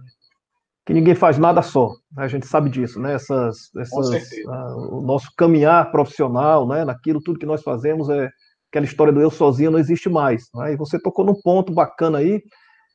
que 0.84 0.92
ninguém 0.92 1.14
faz 1.14 1.38
nada 1.38 1.62
só. 1.62 1.90
Né? 2.12 2.24
A 2.24 2.28
gente 2.28 2.46
sabe 2.46 2.68
disso, 2.68 3.00
né? 3.00 3.14
Essas, 3.14 3.70
essas, 3.76 4.08
uh, 4.44 4.96
o 4.96 5.00
nosso 5.00 5.30
caminhar 5.36 5.90
profissional, 5.92 6.66
né? 6.66 6.84
Naquilo 6.84 7.22
tudo 7.22 7.38
que 7.38 7.46
nós 7.46 7.62
fazemos 7.62 8.08
é 8.10 8.28
aquela 8.68 8.84
história 8.84 9.12
do 9.12 9.20
eu 9.20 9.30
sozinho 9.30 9.70
não 9.70 9.78
existe 9.78 10.08
mais. 10.08 10.48
Né? 10.54 10.72
E 10.72 10.76
você 10.76 11.00
tocou 11.00 11.24
num 11.24 11.40
ponto 11.40 11.72
bacana 11.72 12.18
aí, 12.18 12.42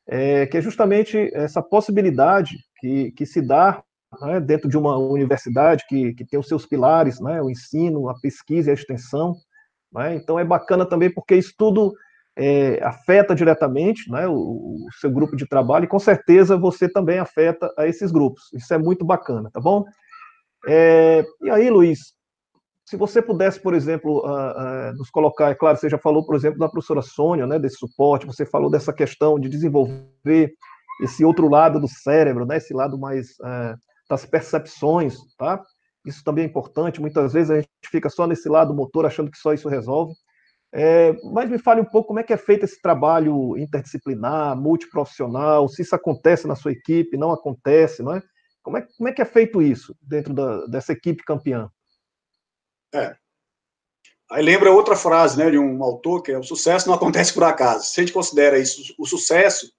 é, 0.08 0.46
que 0.46 0.58
é 0.58 0.62
justamente 0.62 1.30
essa 1.34 1.62
possibilidade 1.62 2.58
que, 2.80 3.12
que 3.12 3.26
se 3.26 3.42
dá 3.42 3.82
né, 4.22 4.40
dentro 4.40 4.70
de 4.70 4.78
uma 4.78 4.98
universidade 4.98 5.86
que, 5.88 6.14
que 6.14 6.26
tem 6.26 6.40
os 6.40 6.48
seus 6.48 6.66
pilares, 6.66 7.20
né, 7.20 7.42
o 7.42 7.50
ensino, 7.50 8.10
a 8.10 8.20
pesquisa 8.20 8.70
e 8.70 8.72
a 8.72 8.74
extensão. 8.74 9.36
Né, 9.92 10.16
então 10.16 10.38
é 10.40 10.44
bacana 10.44 10.86
também 10.86 11.14
porque 11.14 11.36
isso 11.36 11.54
tudo 11.58 11.94
é, 12.38 12.84
afeta 12.84 13.34
diretamente 13.34 14.12
né, 14.12 14.28
o, 14.28 14.34
o, 14.34 14.88
seu 15.00 15.10
grupo 15.10 15.36
de 15.36 15.48
trabalho 15.48 15.86
e 15.86 15.88
com 15.88 16.00
certeza 16.00 16.58
você 16.58 16.90
também 16.90 17.20
afeta 17.20 17.72
a 17.78 17.88
esses 17.88 18.12
grupos. 18.12 18.44
Isso 18.54 18.74
é 18.74 18.78
muito 18.78 19.06
bacana, 19.06 19.50
tá 19.52 19.60
bom? 19.60 19.86
É, 20.68 21.24
e 21.42 21.50
aí, 21.50 21.70
Luiz, 21.70 22.16
se 22.86 22.96
você 22.98 23.22
pudesse, 23.22 23.60
por 23.60 23.74
exemplo, 23.74 24.20
uh, 24.20 24.92
uh, 24.92 24.98
nos 24.98 25.10
colocar, 25.10 25.50
é 25.50 25.56
claro, 25.56 25.78
você 25.78 25.90
já 25.90 25.98
falou, 25.98 26.26
por 26.26 26.36
exemplo, 26.36 26.60
da 26.60 26.70
professora 26.70 27.02
Sônia, 27.02 27.48
né, 27.48 27.58
desse 27.58 27.78
suporte, 27.78 28.28
você 28.28 28.46
falou 28.46 28.70
dessa 28.70 28.94
questão 28.94 29.40
de 29.40 29.50
desenvolver 29.50 30.54
esse 31.02 31.26
outro 31.26 31.50
lado 31.50 31.80
do 31.80 31.88
cérebro, 31.88 32.46
né, 32.46 32.58
esse 32.58 32.74
lado 32.74 32.98
mais 32.98 33.32
uh, 33.42 33.76
das 34.10 34.26
percepções, 34.26 35.18
tá? 35.38 35.64
Isso 36.06 36.24
também 36.24 36.44
é 36.44 36.48
importante. 36.48 37.02
Muitas 37.02 37.34
vezes 37.34 37.52
a 37.52 37.56
gente 37.56 37.70
fica 37.90 38.10
só 38.10 38.28
nesse 38.28 38.48
lado 38.48 38.74
motor, 38.74 39.06
achando 39.06 39.32
que 39.32 39.38
só 39.38 39.54
isso 39.54 39.68
resolve. 39.68 40.14
É, 40.74 41.14
mas 41.32 41.50
me 41.50 41.58
fale 41.58 41.82
um 41.82 41.86
pouco 41.86 42.10
como 42.10 42.20
é 42.20 42.24
que 42.24 42.34
é 42.34 42.38
feito 42.38 42.66
esse 42.66 42.82
trabalho 42.82 43.58
interdisciplinar, 43.58 44.58
multiprofissional, 44.58 45.70
se 45.70 45.82
isso 45.82 45.96
acontece 45.96 46.48
na 46.48 46.56
sua 46.56 46.74
equipe, 46.74 47.18
não 47.18 47.32
acontece, 47.32 48.04
não 48.04 48.14
é? 48.14 48.22
Como 48.62 48.78
é, 48.78 48.82
como 48.98 49.08
é 49.08 49.14
que 49.14 49.22
é 49.22 49.26
feito 49.26 49.62
isso 49.62 49.96
dentro 50.02 50.34
da, 50.34 50.66
dessa 50.66 50.92
equipe 50.92 51.24
campeã? 51.24 51.72
É. 52.94 53.16
Aí 54.30 54.44
lembra 54.44 54.72
outra 54.72 54.96
frase 54.96 55.38
né, 55.38 55.50
de 55.52 55.58
um 55.58 55.84
autor, 55.84 56.22
que 56.22 56.32
é 56.32 56.38
o 56.38 56.44
sucesso 56.44 56.88
não 56.88 56.96
acontece 56.96 57.34
por 57.34 57.44
acaso. 57.44 57.86
Se 57.86 58.02
a 58.02 58.04
gente 58.04 58.14
considera 58.14 58.58
isso 58.58 58.94
o 58.98 59.06
sucesso, 59.06 59.72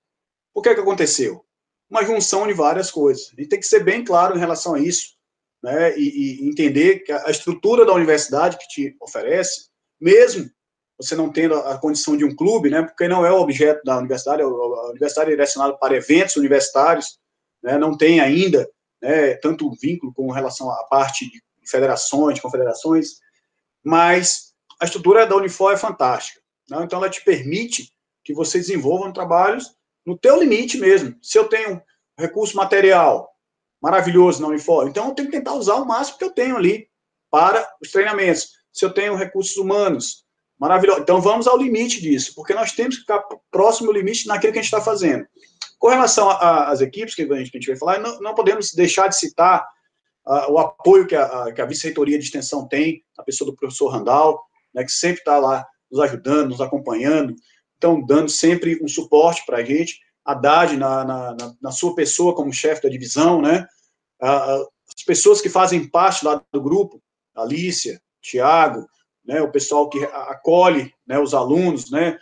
o 0.55 0.63
que 0.63 0.69
é 0.69 0.75
que 0.75 0.81
aconteceu? 0.81 1.45
Uma 1.91 2.05
junção 2.05 2.47
de 2.47 2.53
várias 2.53 2.91
coisas. 2.91 3.29
Gente 3.29 3.49
tem 3.49 3.61
que 3.61 3.67
ser 3.67 3.85
bem 3.85 4.05
claro 4.05 4.37
em 4.37 4.41
relação 4.41 4.75
a 4.75 4.81
isso, 4.81 5.17
né, 5.63 5.97
e, 5.99 6.45
e 6.45 6.49
entender 6.49 7.01
que 7.01 7.13
a 7.13 7.31
estrutura 7.31 7.85
da 7.85 7.93
universidade 7.93 8.59
que 8.59 8.69
te 8.69 8.97
oferece, 9.01 9.69
mesmo 10.01 10.51
você 10.99 11.15
não 11.15 11.31
tendo 11.31 11.55
a 11.57 11.77
condição 11.79 12.17
de 12.17 12.25
um 12.25 12.35
clube, 12.35 12.71
né, 12.71 12.83
porque 12.83 13.07
não 13.07 13.25
é 13.25 13.31
o 13.31 13.41
objeto 13.41 13.83
da 13.85 13.99
universidade, 13.99 14.43
a 14.43 14.47
universidade 14.47 15.31
é 15.31 15.35
direcionada 15.35 15.77
para 15.77 15.97
eventos 15.97 16.37
universitários, 16.37 17.19
né, 17.63 17.77
não 17.77 17.97
tem 17.97 18.19
ainda 18.19 18.69
né, 19.03 19.35
tanto 19.35 19.71
vínculo 19.81 20.13
com 20.15 20.31
relação 20.31 20.71
à 20.71 20.85
parte 20.85 21.31
de 21.31 21.43
federações, 21.69 22.37
de 22.37 22.43
confederações, 22.43 23.19
mas 23.85 24.55
a 24.81 24.85
estrutura 24.85 25.27
da 25.27 25.37
Unifor 25.37 25.73
é 25.73 25.77
fantástica. 25.77 26.41
Né, 26.71 26.79
então, 26.83 26.99
ela 26.99 27.11
te 27.11 27.23
permite 27.23 27.93
que 28.25 28.33
você 28.33 28.59
desenvolva 28.59 29.13
trabalhos 29.13 29.76
no 30.07 30.17
teu 30.17 30.39
limite 30.39 30.79
mesmo. 30.79 31.17
Se 31.21 31.39
eu 31.39 31.49
tenho 31.49 31.83
recurso 32.19 32.57
material 32.57 33.29
maravilhoso 33.83 34.41
na 34.41 34.49
Unifor, 34.49 34.89
então 34.89 35.09
eu 35.09 35.15
tenho 35.15 35.29
que 35.29 35.37
tentar 35.37 35.55
usar 35.55 35.75
o 35.75 35.85
máximo 35.85 36.19
que 36.19 36.25
eu 36.25 36.31
tenho 36.31 36.57
ali 36.57 36.89
para 37.31 37.69
os 37.83 37.91
treinamentos. 37.91 38.51
Se 38.73 38.85
eu 38.85 38.95
tenho 38.95 39.17
recursos 39.17 39.57
humanos, 39.57 40.27
Maravilhoso. 40.59 41.01
Então 41.01 41.21
vamos 41.21 41.47
ao 41.47 41.59
limite 41.59 42.01
disso, 42.01 42.33
porque 42.35 42.55
nós 42.55 42.73
temos 42.73 42.97
que 42.97 43.03
ficar 43.03 43.23
próximo 43.51 43.89
ao 43.89 43.95
limite 43.95 44.27
naquilo 44.27 44.53
que 44.53 44.59
a 44.59 44.63
gente 44.63 44.73
está 44.73 44.81
fazendo. 44.81 45.27
Com 45.79 45.89
relação 45.89 46.31
às 46.31 46.81
equipes 46.81 47.15
que 47.15 47.23
a, 47.23 47.37
gente, 47.37 47.51
que 47.51 47.59
a 47.59 47.61
gente 47.61 47.69
vai 47.69 47.77
falar, 47.77 47.99
não, 47.99 48.19
não 48.21 48.35
podemos 48.35 48.73
deixar 48.73 49.09
de 49.09 49.17
citar 49.17 49.67
uh, 50.27 50.51
o 50.51 50.59
apoio 50.59 51.07
que 51.07 51.15
a, 51.15 51.25
a, 51.25 51.49
a 51.49 51.67
Vice-Reitoria 51.67 52.19
de 52.19 52.25
Extensão 52.25 52.67
tem, 52.67 53.05
a 53.19 53.23
pessoa 53.23 53.51
do 53.51 53.57
professor 53.57 53.89
Randall, 53.89 54.43
né, 54.75 54.83
que 54.83 54.93
sempre 54.93 55.19
está 55.19 55.39
lá 55.39 55.67
nos 55.91 56.01
ajudando, 56.01 56.51
nos 56.51 56.61
acompanhando, 56.63 57.35
então 57.77 58.05
dando 58.05 58.31
sempre 58.31 58.79
um 58.83 58.89
suporte 58.89 59.45
para 59.47 59.59
a 59.59 59.65
gente, 59.65 60.01
a 60.25 60.33
Haddad 60.33 60.77
na, 60.77 61.05
na, 61.05 61.37
na, 61.61 61.71
sua 61.71 61.95
pessoa 61.95 62.35
como 62.35 62.53
chefe 62.53 62.83
da 62.83 62.89
divisão, 62.89 63.41
né, 63.41 63.67
as 64.21 65.05
pessoas 65.05 65.41
que 65.41 65.49
fazem 65.49 65.89
parte 65.89 66.25
lá 66.25 66.43
do 66.53 66.63
grupo, 66.63 67.03
Alícia, 67.35 68.01
Tiago, 68.21 68.87
né, 69.25 69.41
o 69.41 69.51
pessoal 69.51 69.89
que 69.89 70.03
acolhe 70.05 70.93
né, 71.07 71.19
os 71.19 71.35
alunos, 71.35 71.91
né, 71.91 72.19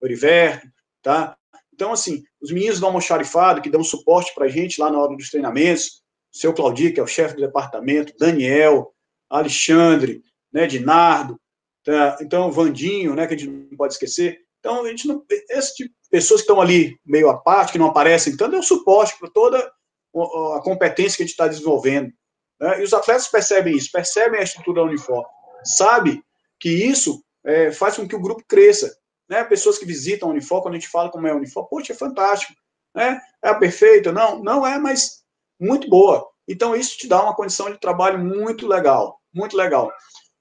o 0.00 0.06
Heriberto, 0.06 0.66
tá? 1.02 1.36
Então, 1.72 1.92
assim, 1.92 2.24
os 2.40 2.50
meninos 2.50 2.80
do 2.80 2.86
almoxarifado, 2.86 3.62
que 3.62 3.70
dão 3.70 3.84
suporte 3.84 4.34
para 4.34 4.46
a 4.46 4.48
gente 4.48 4.80
lá 4.80 4.90
na 4.90 4.98
hora 4.98 5.16
dos 5.16 5.30
treinamentos, 5.30 6.02
o 6.34 6.36
seu 6.36 6.52
Claudio, 6.52 6.92
que 6.92 7.00
é 7.00 7.02
o 7.02 7.06
chefe 7.06 7.36
do 7.36 7.40
departamento, 7.40 8.12
Daniel, 8.18 8.92
Alexandre, 9.30 10.22
né, 10.52 10.66
Dinardo, 10.66 11.40
tá? 11.84 12.18
então, 12.20 12.50
Vandinho, 12.50 13.14
né, 13.14 13.26
que 13.26 13.34
a 13.34 13.36
gente 13.36 13.50
não 13.50 13.76
pode 13.76 13.94
esquecer. 13.94 14.40
Então, 14.58 14.84
a 14.84 14.88
gente 14.88 15.06
não, 15.06 15.24
esse 15.50 15.74
tipo 15.74 15.94
pessoas 16.10 16.40
que 16.40 16.44
estão 16.44 16.60
ali 16.60 16.98
meio 17.04 17.28
à 17.28 17.36
parte, 17.36 17.72
que 17.72 17.78
não 17.78 17.86
aparecem 17.86 18.36
tanto, 18.36 18.56
é 18.56 18.58
o 18.58 18.62
suporte 18.62 19.18
para 19.18 19.30
toda 19.30 19.58
a 19.58 20.60
competência 20.62 21.16
que 21.16 21.22
a 21.22 21.26
gente 21.26 21.34
está 21.34 21.46
desenvolvendo. 21.46 22.12
Né? 22.60 22.80
E 22.80 22.82
os 22.82 22.92
atletas 22.92 23.28
percebem 23.28 23.76
isso, 23.76 23.90
percebem 23.92 24.40
a 24.40 24.42
estrutura 24.42 24.80
da 24.80 24.86
uniforme, 24.88 25.26
sabe 25.64 26.22
que 26.58 26.70
isso 26.70 27.22
é, 27.44 27.70
faz 27.70 27.96
com 27.96 28.08
que 28.08 28.16
o 28.16 28.20
grupo 28.20 28.42
cresça. 28.48 28.96
Né? 29.28 29.44
Pessoas 29.44 29.78
que 29.78 29.84
visitam 29.84 30.28
a 30.28 30.32
Unifor, 30.32 30.62
quando 30.62 30.74
a 30.74 30.78
gente 30.78 30.88
fala 30.88 31.10
como 31.10 31.26
é 31.26 31.30
a 31.30 31.36
Unifor, 31.36 31.68
poxa, 31.68 31.92
é 31.92 31.96
fantástico. 31.96 32.54
Né? 32.94 33.20
É 33.42 33.50
a 33.50 33.54
perfeita? 33.54 34.10
Não, 34.10 34.42
não 34.42 34.66
é, 34.66 34.78
mas 34.78 35.22
muito 35.60 35.88
boa. 35.88 36.26
Então, 36.48 36.74
isso 36.74 36.96
te 36.96 37.06
dá 37.06 37.22
uma 37.22 37.36
condição 37.36 37.70
de 37.70 37.78
trabalho 37.78 38.18
muito 38.18 38.66
legal, 38.66 39.20
muito 39.32 39.56
legal. 39.56 39.92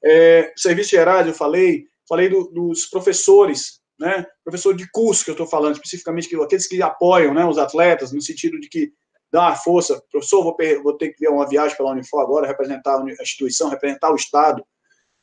É, 0.04 0.54
serviços 0.56 0.92
gerais, 0.92 1.28
eu 1.28 1.34
falei, 1.34 1.86
falei 2.08 2.30
do, 2.30 2.46
dos 2.46 2.86
professores, 2.86 3.77
né? 4.00 4.26
Professor 4.44 4.76
de 4.76 4.90
curso 4.92 5.24
que 5.24 5.32
eu 5.32 5.34
estou 5.34 5.48
falando, 5.48 5.76
especificamente 5.76 6.34
aqueles 6.36 6.68
que 6.68 6.82
apoiam 6.82 7.34
né, 7.34 7.46
os 7.46 7.58
atletas, 7.58 8.12
no 8.12 8.22
sentido 8.22 8.60
de 8.60 8.70
que 8.70 8.92
dá 9.32 9.42
uma 9.42 9.56
força, 9.56 10.02
professor, 10.12 10.44
vou, 10.44 10.56
vou 10.84 10.98
ter 10.98 11.10
que 11.10 11.20
ver 11.20 11.30
uma 11.30 11.48
viagem 11.48 11.76
pela 11.76 11.92
Unifor 11.92 12.22
agora, 12.22 12.48
representar 12.48 13.00
a 13.00 13.22
instituição, 13.22 13.70
representar 13.70 14.12
o 14.12 14.16
Estado, 14.16 14.64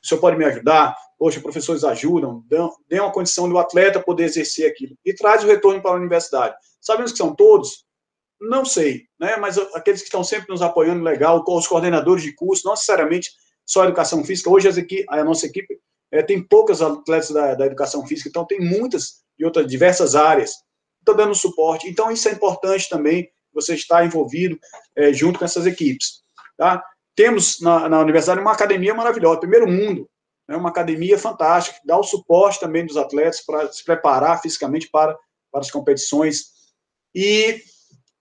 o 0.05 0.07
senhor 0.07 0.21
pode 0.21 0.37
me 0.37 0.45
ajudar? 0.45 0.95
Poxa, 1.19 1.41
professores 1.41 1.83
ajudam, 1.83 2.45
dê 2.87 3.01
uma 3.01 3.11
condição 3.11 3.49
do 3.49 3.59
atleta 3.59 4.03
poder 4.03 4.25
exercer 4.25 4.71
aquilo. 4.71 4.95
E 5.03 5.15
traz 5.15 5.43
o 5.43 5.47
retorno 5.47 5.81
para 5.81 5.93
a 5.93 5.95
universidade. 5.95 6.55
Sabemos 6.79 7.13
que 7.13 7.19
são 7.19 7.35
todos? 7.35 7.87
Não 8.39 8.67
sei, 8.67 9.05
né? 9.19 9.37
mas 9.37 9.57
aqueles 9.75 10.03
que 10.03 10.09
estão 10.09 10.23
sempre 10.23 10.51
nos 10.51 10.61
apoiando, 10.61 11.03
legal, 11.03 11.43
os 11.47 11.67
coordenadores 11.67 12.23
de 12.23 12.35
curso, 12.35 12.67
não 12.67 12.73
necessariamente 12.73 13.31
só 13.65 13.85
educação 13.85 14.23
física. 14.23 14.51
Hoje 14.51 14.69
a 15.09 15.25
nossa 15.25 15.47
equipe 15.47 15.79
é, 16.15 16.23
tem 16.23 16.41
poucas 16.41 16.81
atletas 16.81 17.31
da, 17.31 17.57
da, 17.57 17.67
educação 17.67 18.07
física, 18.07 18.29
então 18.29 18.47
tem 18.47 18.61
muitas 18.61 19.25
de 19.37 19.45
outras 19.45 19.67
diversas 19.67 20.15
áreas. 20.15 20.53
Estou 21.01 21.17
dando 21.17 21.35
suporte. 21.35 21.89
Então, 21.89 22.09
isso 22.09 22.29
é 22.29 22.33
importante 22.33 22.89
também, 22.89 23.29
você 23.53 23.75
estar 23.75 24.07
envolvido 24.07 24.57
é, 24.97 25.13
junto 25.13 25.41
com 25.41 25.45
essas 25.45 25.67
equipes. 25.67 26.23
Tá? 26.57 26.81
Temos 27.17 27.61
na, 27.61 27.89
na 27.89 28.01
universidade 28.01 28.41
uma 28.41 28.53
academia 28.53 28.95
maravilhosa, 28.95 29.41
primeiro 29.41 29.67
mundo, 29.67 30.09
né, 30.49 30.57
uma 30.57 30.69
academia 30.69 31.19
fantástica, 31.19 31.81
que 31.81 31.87
dá 31.87 31.99
o 31.99 32.05
suporte 32.05 32.61
também 32.61 32.87
dos 32.87 32.97
atletas 32.97 33.41
para 33.45 33.73
se 33.73 33.85
preparar 33.85 34.41
fisicamente 34.41 34.89
para, 34.91 35.17
para 35.51 35.61
as 35.63 35.71
competições. 35.71 36.45
E, 37.13 37.61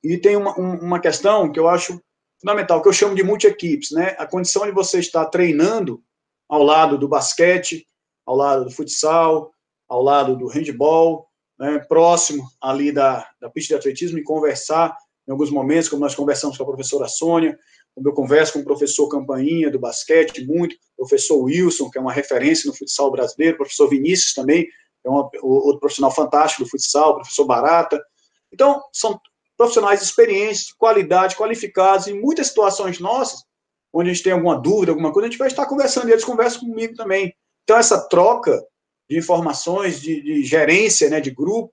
e 0.04 0.18
tem 0.18 0.36
uma, 0.36 0.56
uma 0.56 1.00
questão 1.00 1.52
que 1.52 1.60
eu 1.60 1.68
acho 1.68 2.02
fundamental, 2.42 2.82
que 2.82 2.88
eu 2.88 2.94
chamo 2.94 3.14
de 3.14 3.24
multi-equipes, 3.24 3.92
né? 3.92 4.16
A 4.18 4.26
condição 4.26 4.66
de 4.66 4.72
você 4.72 5.00
estar 5.00 5.26
treinando 5.28 6.04
ao 6.48 6.64
lado 6.64 6.98
do 6.98 7.08
basquete, 7.08 7.86
ao 8.26 8.36
lado 8.36 8.66
do 8.66 8.72
futsal, 8.72 9.52
ao 9.88 10.02
lado 10.02 10.36
do 10.36 10.48
handball, 10.48 11.28
né, 11.60 11.80
próximo 11.88 12.44
ali 12.62 12.92
da, 12.92 13.28
da 13.40 13.50
pista 13.50 13.74
de 13.74 13.80
atletismo 13.80 14.18
e 14.18 14.24
conversar 14.24 14.96
em 15.28 15.32
alguns 15.32 15.50
momentos, 15.50 15.88
como 15.88 16.02
nós 16.02 16.16
conversamos 16.16 16.58
com 16.58 16.64
a 16.64 16.68
professora 16.68 17.08
Sônia, 17.08 17.58
como 17.96 18.10
eu 18.10 18.14
converso 18.14 18.54
com 18.54 18.60
o 18.60 18.64
professor 18.64 19.08
Campainha, 19.08 19.70
do 19.70 19.80
basquete, 19.80 20.46
muito, 20.46 20.76
professor 20.98 21.38
Wilson, 21.38 21.90
que 21.90 21.98
é 21.98 22.02
uma 22.02 22.12
referência 22.12 22.68
no 22.68 22.76
futsal 22.76 23.12
brasileiro, 23.12 23.58
professor 23.58 23.88
Vinícius 23.88 24.34
também, 24.34 24.68
é 25.06 25.10
um 25.10 25.14
outro 25.14 25.80
profissional 25.80 26.12
fantástico 26.12 26.64
do 26.64 26.70
futsal, 26.70 27.16
professor 27.16 27.46
Barata. 27.46 28.02
Então, 28.52 28.82
são 28.92 29.20
profissionais 29.58 30.02
experientes, 30.02 30.68
de 30.68 30.76
qualidade, 30.76 31.36
qualificados, 31.36 32.08
em 32.08 32.20
muitas 32.20 32.48
situações 32.48 33.00
nossas, 33.00 33.44
onde 33.94 34.10
a 34.10 34.14
gente 34.14 34.24
tem 34.24 34.34
alguma 34.34 34.60
dúvida, 34.60 34.92
alguma 34.92 35.14
coisa, 35.14 35.28
a 35.28 35.30
gente 35.30 35.40
vai 35.40 35.48
estar 35.48 35.68
conversando, 35.68 36.10
e 36.10 36.12
eles 36.12 36.26
conversam 36.26 36.62
comigo 36.62 36.96
também. 36.96 37.34
Então, 37.64 37.78
essa 37.78 38.08
troca 38.10 38.60
de 39.10 39.18
informações, 39.18 40.02
de, 40.02 40.22
de 40.22 40.44
gerência, 40.44 41.10
né, 41.10 41.22
de 41.22 41.30
grupo, 41.30 41.72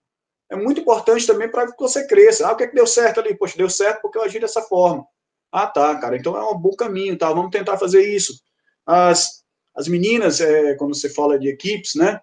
é 0.50 0.56
muito 0.56 0.80
importante 0.80 1.26
também 1.26 1.50
para 1.50 1.66
que 1.66 1.78
você 1.78 2.06
cresça. 2.06 2.46
Ah, 2.46 2.52
o 2.52 2.56
que 2.56 2.64
é 2.64 2.66
que 2.66 2.74
deu 2.74 2.87
certo 2.87 3.20
ali? 3.20 3.37
Poxa, 3.37 3.56
deu 3.56 3.70
certo 3.70 4.02
porque 4.02 4.18
eu 4.18 4.22
agi 4.22 4.38
dessa 4.38 4.61
forma. 4.62 5.06
Ah, 5.52 5.66
tá, 5.66 5.96
cara, 5.98 6.16
então 6.16 6.37
é 6.37 6.44
um 6.50 6.59
bom 6.59 6.74
caminho, 6.76 7.16
tá, 7.16 7.33
vamos 7.33 7.50
tentar 7.50 7.78
fazer 7.78 8.02
isso. 8.02 8.40
As, 8.87 9.42
as 9.74 9.88
meninas, 9.88 10.40
é, 10.40 10.74
quando 10.74 10.94
você 10.94 11.09
fala 11.09 11.38
de 11.38 11.48
equipes, 11.48 11.94
né, 11.94 12.20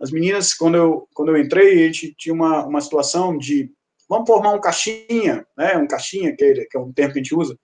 as 0.00 0.10
meninas, 0.10 0.54
quando 0.54 0.76
eu, 0.76 1.08
quando 1.14 1.30
eu 1.30 1.40
entrei, 1.40 1.84
a 1.84 1.86
gente 1.86 2.14
tinha 2.14 2.34
uma, 2.34 2.64
uma 2.64 2.80
situação 2.80 3.36
de, 3.36 3.70
vamos 4.08 4.26
formar 4.26 4.52
um 4.52 4.60
caixinha, 4.60 5.46
né, 5.56 5.76
um 5.76 5.86
caixinha, 5.86 6.34
que 6.34 6.44
é, 6.44 6.64
que 6.64 6.76
é 6.76 6.80
um 6.80 6.92
termo 6.92 7.12
que 7.12 7.20
a 7.20 7.22
gente 7.22 7.34
usa, 7.34 7.56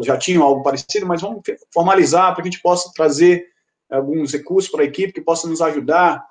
já 0.00 0.16
tinham 0.16 0.42
algo 0.42 0.62
parecido, 0.62 1.06
mas 1.06 1.20
vamos 1.20 1.42
formalizar 1.72 2.32
para 2.32 2.42
que 2.42 2.48
a 2.48 2.50
gente 2.50 2.62
possa 2.62 2.90
trazer 2.94 3.46
alguns 3.90 4.32
recursos 4.32 4.70
para 4.70 4.82
a 4.82 4.86
equipe 4.86 5.12
que 5.12 5.20
possa 5.20 5.46
nos 5.46 5.60
ajudar. 5.60 6.26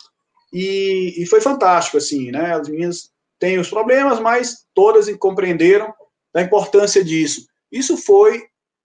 E, 0.51 1.15
e, 1.17 1.25
foi 1.27 1.39
fantástico, 1.39 1.97
assim, 1.97 2.31
né? 2.31 2.53
As 2.53 2.67
meninas 2.67 3.11
têm 3.39 3.59
os 3.59 3.69
problemas, 3.69 4.19
mas 4.19 4.65
todas 4.73 5.13
compreenderam 5.17 5.93
a 6.33 6.41
importância 6.41 7.03
disso. 7.03 7.45
Isso 7.71 7.95
foi, 7.97 8.43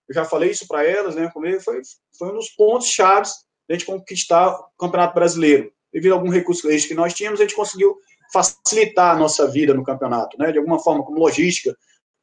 eu 0.09 0.15
já 0.15 0.25
falei 0.25 0.51
isso 0.51 0.67
para 0.69 0.85
elas, 0.85 1.15
né? 1.15 1.31
Foi, 1.33 1.81
foi 2.19 2.29
um 2.29 2.35
dos 2.35 2.51
pontos 2.51 2.89
chaves 2.89 3.33
da 3.69 3.75
gente 3.75 3.87
conquistar 3.87 4.51
o 4.51 4.69
Campeonato 4.79 5.15
Brasileiro. 5.15 5.73
Devido 5.93 6.13
a 6.13 6.17
algum 6.17 6.31
recurso 6.31 6.69
que 6.69 6.95
nós 6.95 7.15
tínhamos, 7.15 7.41
a 7.41 7.45
gente 7.45 7.57
conseguiu 7.57 7.97
facilitar 8.33 9.17
a 9.17 9.19
nossa 9.19 9.51
vida 9.51 9.73
no 9.73 9.85
campeonato, 9.85 10.37
né? 10.39 10.53
De 10.53 10.59
alguma 10.59 10.79
forma, 10.79 11.05
como 11.05 11.19
logística, 11.19 11.77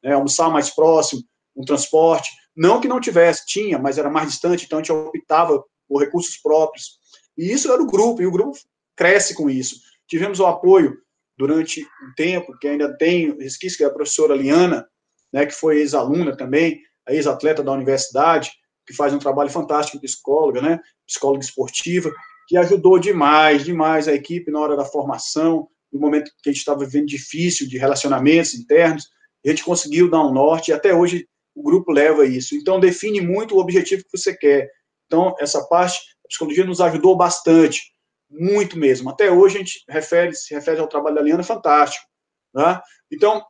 né? 0.03 0.13
almoçar 0.13 0.49
mais 0.49 0.69
próximo, 0.69 1.23
um 1.55 1.65
transporte. 1.65 2.29
Não 2.55 2.79
que 2.79 2.87
não 2.87 2.99
tivesse, 2.99 3.45
tinha, 3.45 3.79
mas 3.79 3.97
era 3.97 4.09
mais 4.09 4.29
distante, 4.29 4.65
então 4.65 4.79
a 4.79 4.81
gente 4.81 4.91
optava 4.91 5.63
por 5.87 6.01
recursos 6.01 6.37
próprios. 6.37 6.99
E 7.37 7.51
isso 7.51 7.71
era 7.71 7.81
o 7.81 7.87
grupo, 7.87 8.21
e 8.21 8.27
o 8.27 8.31
grupo 8.31 8.57
cresce 8.95 9.33
com 9.33 9.49
isso. 9.49 9.77
Tivemos 10.07 10.39
o 10.39 10.45
apoio 10.45 10.97
durante 11.37 11.81
um 11.81 12.13
tempo, 12.15 12.57
que 12.59 12.67
ainda 12.67 12.95
tem 12.95 13.35
resquício, 13.39 13.77
que 13.77 13.83
é 13.83 13.87
a 13.87 13.93
professora 13.93 14.35
Liana, 14.35 14.87
né, 15.31 15.45
que 15.45 15.53
foi 15.53 15.79
ex-aluna 15.79 16.37
também, 16.37 16.79
ex-atleta 17.09 17.63
da 17.63 17.71
universidade, 17.71 18.51
que 18.85 18.93
faz 18.93 19.13
um 19.13 19.19
trabalho 19.19 19.49
fantástico, 19.49 19.99
psicóloga, 19.99 20.61
né, 20.61 20.79
psicóloga 21.07 21.43
esportiva, 21.43 22.11
que 22.47 22.57
ajudou 22.57 22.99
demais, 22.99 23.63
demais 23.63 24.07
a 24.07 24.13
equipe 24.13 24.51
na 24.51 24.59
hora 24.59 24.75
da 24.75 24.85
formação, 24.85 25.67
no 25.91 25.99
momento 25.99 26.31
que 26.41 26.49
a 26.49 26.53
gente 26.53 26.59
estava 26.59 26.85
vivendo 26.85 27.07
difícil 27.07 27.67
de 27.67 27.77
relacionamentos 27.77 28.53
internos, 28.53 29.07
a 29.45 29.49
gente 29.49 29.63
conseguiu 29.63 30.09
dar 30.09 30.25
um 30.25 30.31
norte, 30.31 30.69
e 30.69 30.73
até 30.73 30.93
hoje 30.93 31.27
o 31.55 31.63
grupo 31.63 31.91
leva 31.91 32.25
isso. 32.25 32.55
Então, 32.55 32.79
define 32.79 33.21
muito 33.21 33.55
o 33.55 33.59
objetivo 33.59 34.03
que 34.03 34.17
você 34.17 34.35
quer. 34.35 34.69
Então, 35.05 35.35
essa 35.39 35.63
parte, 35.67 35.99
a 36.25 36.27
psicologia 36.27 36.65
nos 36.65 36.81
ajudou 36.81 37.15
bastante, 37.15 37.81
muito 38.29 38.77
mesmo. 38.77 39.09
Até 39.09 39.31
hoje 39.31 39.55
a 39.55 39.59
gente 39.59 39.83
refere, 39.87 40.33
se 40.33 40.53
refere 40.53 40.79
ao 40.79 40.87
trabalho 40.87 41.15
da 41.15 41.21
Liana, 41.21 41.43
fantástico. 41.43 42.05
Né? 42.53 42.81
Então, 43.11 43.43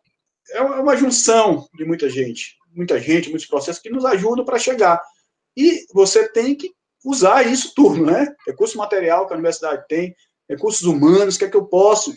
é 0.51 0.61
uma 0.61 0.95
junção 0.95 1.67
de 1.73 1.85
muita 1.85 2.09
gente, 2.09 2.55
muita 2.73 2.99
gente, 2.99 3.29
muitos 3.29 3.47
processos 3.47 3.81
que 3.81 3.89
nos 3.89 4.05
ajudam 4.05 4.43
para 4.43 4.59
chegar. 4.59 5.01
E 5.55 5.85
você 5.93 6.27
tem 6.27 6.55
que 6.55 6.71
usar 7.05 7.45
isso 7.45 7.73
tudo, 7.75 8.05
né? 8.05 8.33
Recurso 8.47 8.77
material 8.77 9.27
que 9.27 9.33
a 9.33 9.35
universidade 9.35 9.85
tem, 9.87 10.15
recursos 10.49 10.83
humanos, 10.83 11.37
que 11.37 11.45
é 11.45 11.49
que 11.49 11.57
eu 11.57 11.65
posso, 11.65 12.13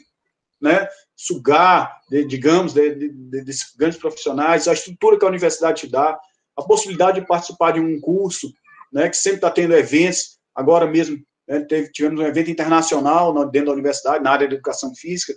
né? 0.61 0.89
Sugar, 1.15 2.01
de, 2.11 2.25
digamos, 2.25 2.73
de, 2.73 2.95
de, 2.95 3.43
desses 3.43 3.75
grandes 3.77 3.99
profissionais, 3.99 4.69
a 4.69 4.73
estrutura 4.73 5.19
que 5.19 5.25
a 5.25 5.29
universidade 5.29 5.83
te 5.83 5.91
dá, 5.91 6.19
a 6.57 6.63
possibilidade 6.63 7.21
de 7.21 7.27
participar 7.27 7.73
de 7.73 7.81
um 7.81 8.01
curso, 8.01 8.53
né? 8.93 9.09
Que 9.09 9.17
sempre 9.17 9.39
está 9.39 9.51
tendo 9.51 9.75
eventos, 9.75 10.39
agora 10.55 10.87
mesmo 10.87 11.19
né, 11.49 11.61
teve, 11.61 11.91
tivemos 11.93 12.21
um 12.21 12.27
evento 12.27 12.51
internacional 12.51 13.33
dentro 13.49 13.67
da 13.67 13.73
universidade, 13.73 14.25
na 14.25 14.31
área 14.31 14.49
de 14.49 14.55
educação 14.55 14.95
física, 14.95 15.35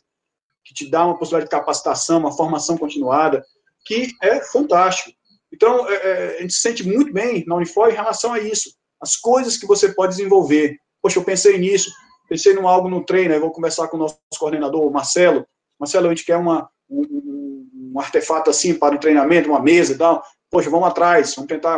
que 0.65 0.73
te 0.73 0.89
dá 0.89 1.05
uma 1.05 1.17
possibilidade 1.17 1.49
de 1.49 1.58
capacitação, 1.58 2.19
uma 2.19 2.36
formação 2.36 2.77
continuada, 2.77 3.43
que 3.86 4.12
é 4.21 4.41
fantástico. 4.41 5.12
Então, 5.51 5.89
é, 5.89 5.95
é, 5.95 6.38
a 6.38 6.41
gente 6.41 6.53
se 6.53 6.62
sente 6.62 6.88
muito 6.88 7.12
bem 7.12 7.43
na 7.47 7.55
Unifor 7.55 7.89
em 7.89 7.95
relação 7.95 8.34
a 8.34 8.39
isso. 8.39 8.71
As 9.01 9.15
coisas 9.15 9.58
que 9.58 9.65
você 9.65 9.93
pode 9.93 10.15
desenvolver. 10.15 10.77
Poxa, 11.01 11.17
eu 11.17 11.23
pensei 11.23 11.58
nisso, 11.58 11.91
pensei 12.29 12.53
num 12.53 12.67
algo 12.67 12.87
no 12.87 13.03
treino, 13.03 13.33
eu 13.33 13.41
vou 13.41 13.51
conversar 13.51 13.87
com 13.87 13.97
o 13.97 13.99
nosso 13.99 14.19
coordenador, 14.37 14.85
o 14.85 14.91
Marcelo. 14.91 15.45
Marcelo, 15.79 16.05
a 16.05 16.09
gente 16.09 16.23
quer 16.23 16.37
uma, 16.37 16.69
um, 16.87 17.67
um 17.93 17.99
artefato 17.99 18.51
assim 18.51 18.75
para 18.75 18.95
o 18.95 18.99
treinamento, 18.99 19.49
uma 19.49 19.59
mesa 19.59 19.93
e 19.93 19.97
tal. 19.97 20.23
Poxa, 20.49 20.69
vamos 20.69 20.87
atrás, 20.87 21.33
vamos 21.33 21.49
tentar. 21.49 21.77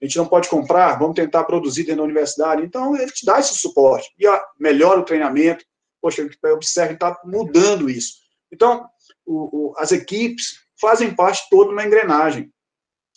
A 0.00 0.04
gente 0.04 0.16
não 0.16 0.26
pode 0.26 0.48
comprar, 0.48 0.96
vamos 0.96 1.16
tentar 1.16 1.42
produzir 1.44 1.82
dentro 1.82 1.98
da 1.98 2.04
universidade. 2.04 2.62
Então, 2.62 2.96
ele 2.96 3.10
te 3.10 3.26
dá 3.26 3.40
esse 3.40 3.54
suporte. 3.54 4.08
E 4.16 4.26
ó, 4.28 4.40
melhora 4.58 5.00
o 5.00 5.04
treinamento. 5.04 5.64
Poxa, 6.00 6.22
a 6.22 6.28
que 6.28 6.94
está 6.94 7.20
mudando 7.24 7.90
isso. 7.90 8.18
Então, 8.52 8.86
o, 9.26 9.70
o, 9.70 9.74
as 9.76 9.90
equipes 9.90 10.60
fazem 10.80 11.12
parte 11.12 11.48
toda 11.50 11.72
uma 11.72 11.84
engrenagem. 11.84 12.52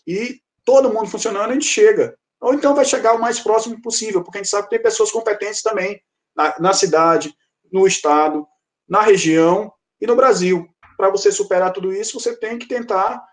E 0.07 0.41
todo 0.65 0.91
mundo 0.91 1.07
funcionando, 1.07 1.51
a 1.51 1.53
gente 1.53 1.67
chega. 1.67 2.17
Ou 2.41 2.55
então 2.55 2.73
vai 2.73 2.83
chegar 2.83 3.13
o 3.13 3.21
mais 3.21 3.39
próximo 3.39 3.79
possível, 3.83 4.23
porque 4.23 4.39
a 4.39 4.41
gente 4.41 4.49
sabe 4.49 4.63
que 4.63 4.71
tem 4.71 4.81
pessoas 4.81 5.11
competentes 5.11 5.61
também 5.61 6.01
na, 6.35 6.59
na 6.59 6.73
cidade, 6.73 7.33
no 7.71 7.87
estado, 7.87 8.47
na 8.87 9.01
região 9.01 9.71
e 9.99 10.07
no 10.07 10.15
Brasil. 10.15 10.67
Para 10.97 11.09
você 11.09 11.31
superar 11.31 11.71
tudo 11.71 11.93
isso, 11.93 12.19
você 12.19 12.35
tem 12.37 12.57
que 12.57 12.67
tentar 12.67 13.23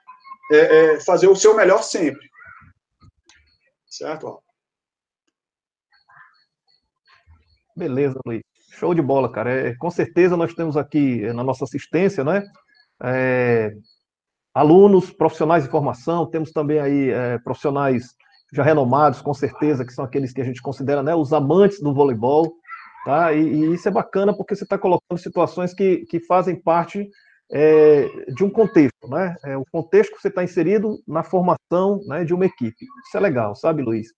é, 0.51 0.57
é, 0.57 1.01
fazer 1.01 1.29
o 1.29 1.37
seu 1.37 1.55
melhor 1.55 1.83
sempre. 1.83 2.29
Certo? 3.87 4.43
Beleza, 7.77 8.19
Luiz. 8.27 8.43
Show 8.73 8.95
de 8.95 9.03
bola, 9.03 9.31
cara. 9.31 9.51
É, 9.51 9.75
com 9.77 9.91
certeza 9.91 10.37
nós 10.37 10.55
temos 10.55 10.77
aqui 10.77 11.25
eh, 11.25 11.33
na 11.33 11.43
nossa 11.43 11.65
assistência, 11.65 12.23
né? 12.23 12.45
É, 13.03 13.73
alunos, 14.55 15.11
profissionais 15.11 15.65
de 15.65 15.71
formação, 15.71 16.29
temos 16.29 16.53
também 16.53 16.79
aí 16.81 17.11
é, 17.11 17.39
profissionais 17.39 18.15
já 18.53 18.63
renomados, 18.63 19.21
com 19.21 19.35
certeza, 19.35 19.85
que 19.85 19.93
são 19.93 20.05
aqueles 20.05 20.33
que 20.33 20.41
a 20.41 20.45
gente 20.45 20.63
considera 20.63 21.03
né, 21.03 21.15
os 21.15 21.33
amantes 21.33 21.81
do 21.81 21.95
voleibol, 21.95 22.53
tá? 23.05 23.33
E, 23.33 23.41
e 23.41 23.75
isso 23.75 23.89
é 23.89 23.91
bacana 23.91 24.35
porque 24.37 24.55
você 24.55 24.65
está 24.65 24.79
colocando 24.79 25.19
situações 25.19 25.75
que, 25.75 26.07
que 26.07 26.21
fazem 26.21 26.57
parte 26.57 27.09
é, 27.51 28.09
de 28.35 28.45
um 28.45 28.51
contexto, 28.51 29.09
né? 29.09 29.35
É, 29.45 29.57
o 29.57 29.65
contexto 29.73 30.15
que 30.15 30.21
você 30.21 30.29
está 30.29 30.45
inserido 30.45 30.99
na 31.07 31.23
formação 31.23 32.01
né, 32.07 32.25
de 32.25 32.35
uma 32.35 32.47
equipe. 32.47 32.85
Isso 33.07 33.17
é 33.17 33.21
legal, 33.21 33.55
sabe, 33.55 33.83
Luiz? 33.83 34.09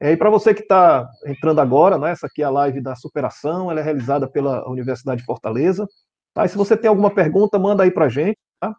É, 0.00 0.12
e 0.12 0.16
para 0.16 0.30
você 0.30 0.54
que 0.54 0.62
está 0.62 1.08
entrando 1.26 1.60
agora, 1.60 1.98
né, 1.98 2.10
essa 2.10 2.26
aqui 2.26 2.42
é 2.42 2.44
a 2.44 2.50
live 2.50 2.80
da 2.80 2.94
superação, 2.94 3.70
ela 3.70 3.80
é 3.80 3.82
realizada 3.82 4.28
pela 4.28 4.68
Universidade 4.68 5.20
de 5.20 5.26
Fortaleza. 5.26 5.86
Tá? 6.34 6.44
E 6.44 6.48
se 6.48 6.56
você 6.56 6.76
tem 6.76 6.88
alguma 6.88 7.10
pergunta, 7.10 7.58
manda 7.58 7.82
aí 7.82 7.90
para 7.90 8.04
a 8.04 8.08
gente, 8.08 8.36
tá? 8.60 8.74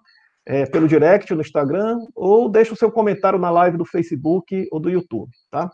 é, 0.46 0.66
pelo 0.68 0.88
direct 0.88 1.34
no 1.34 1.42
Instagram, 1.42 1.98
ou 2.16 2.48
deixa 2.48 2.74
o 2.74 2.78
seu 2.78 2.92
comentário 2.92 3.40
na 3.40 3.50
live 3.50 3.78
do 3.78 3.86
Facebook 3.86 4.68
ou 4.72 4.80
do 4.80 4.90
YouTube. 4.90 5.32
Tá? 5.52 5.70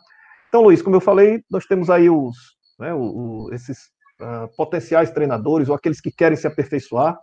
Então, 0.48 0.64
Luiz, 0.64 0.82
como 0.82 0.96
eu 0.96 1.02
falei, 1.02 1.44
nós 1.52 1.66
temos 1.66 1.90
aí 1.90 2.10
os, 2.10 2.36
né, 2.80 2.94
o, 2.94 3.00
o, 3.00 3.54
esses 3.54 3.78
uh, 4.22 4.48
potenciais 4.56 5.12
treinadores, 5.12 5.70
ou 5.70 5.76
aqueles 5.76 6.02
que 6.02 6.12
querem 6.12 6.38
se 6.38 6.48
aperfeiçoar. 6.48 7.18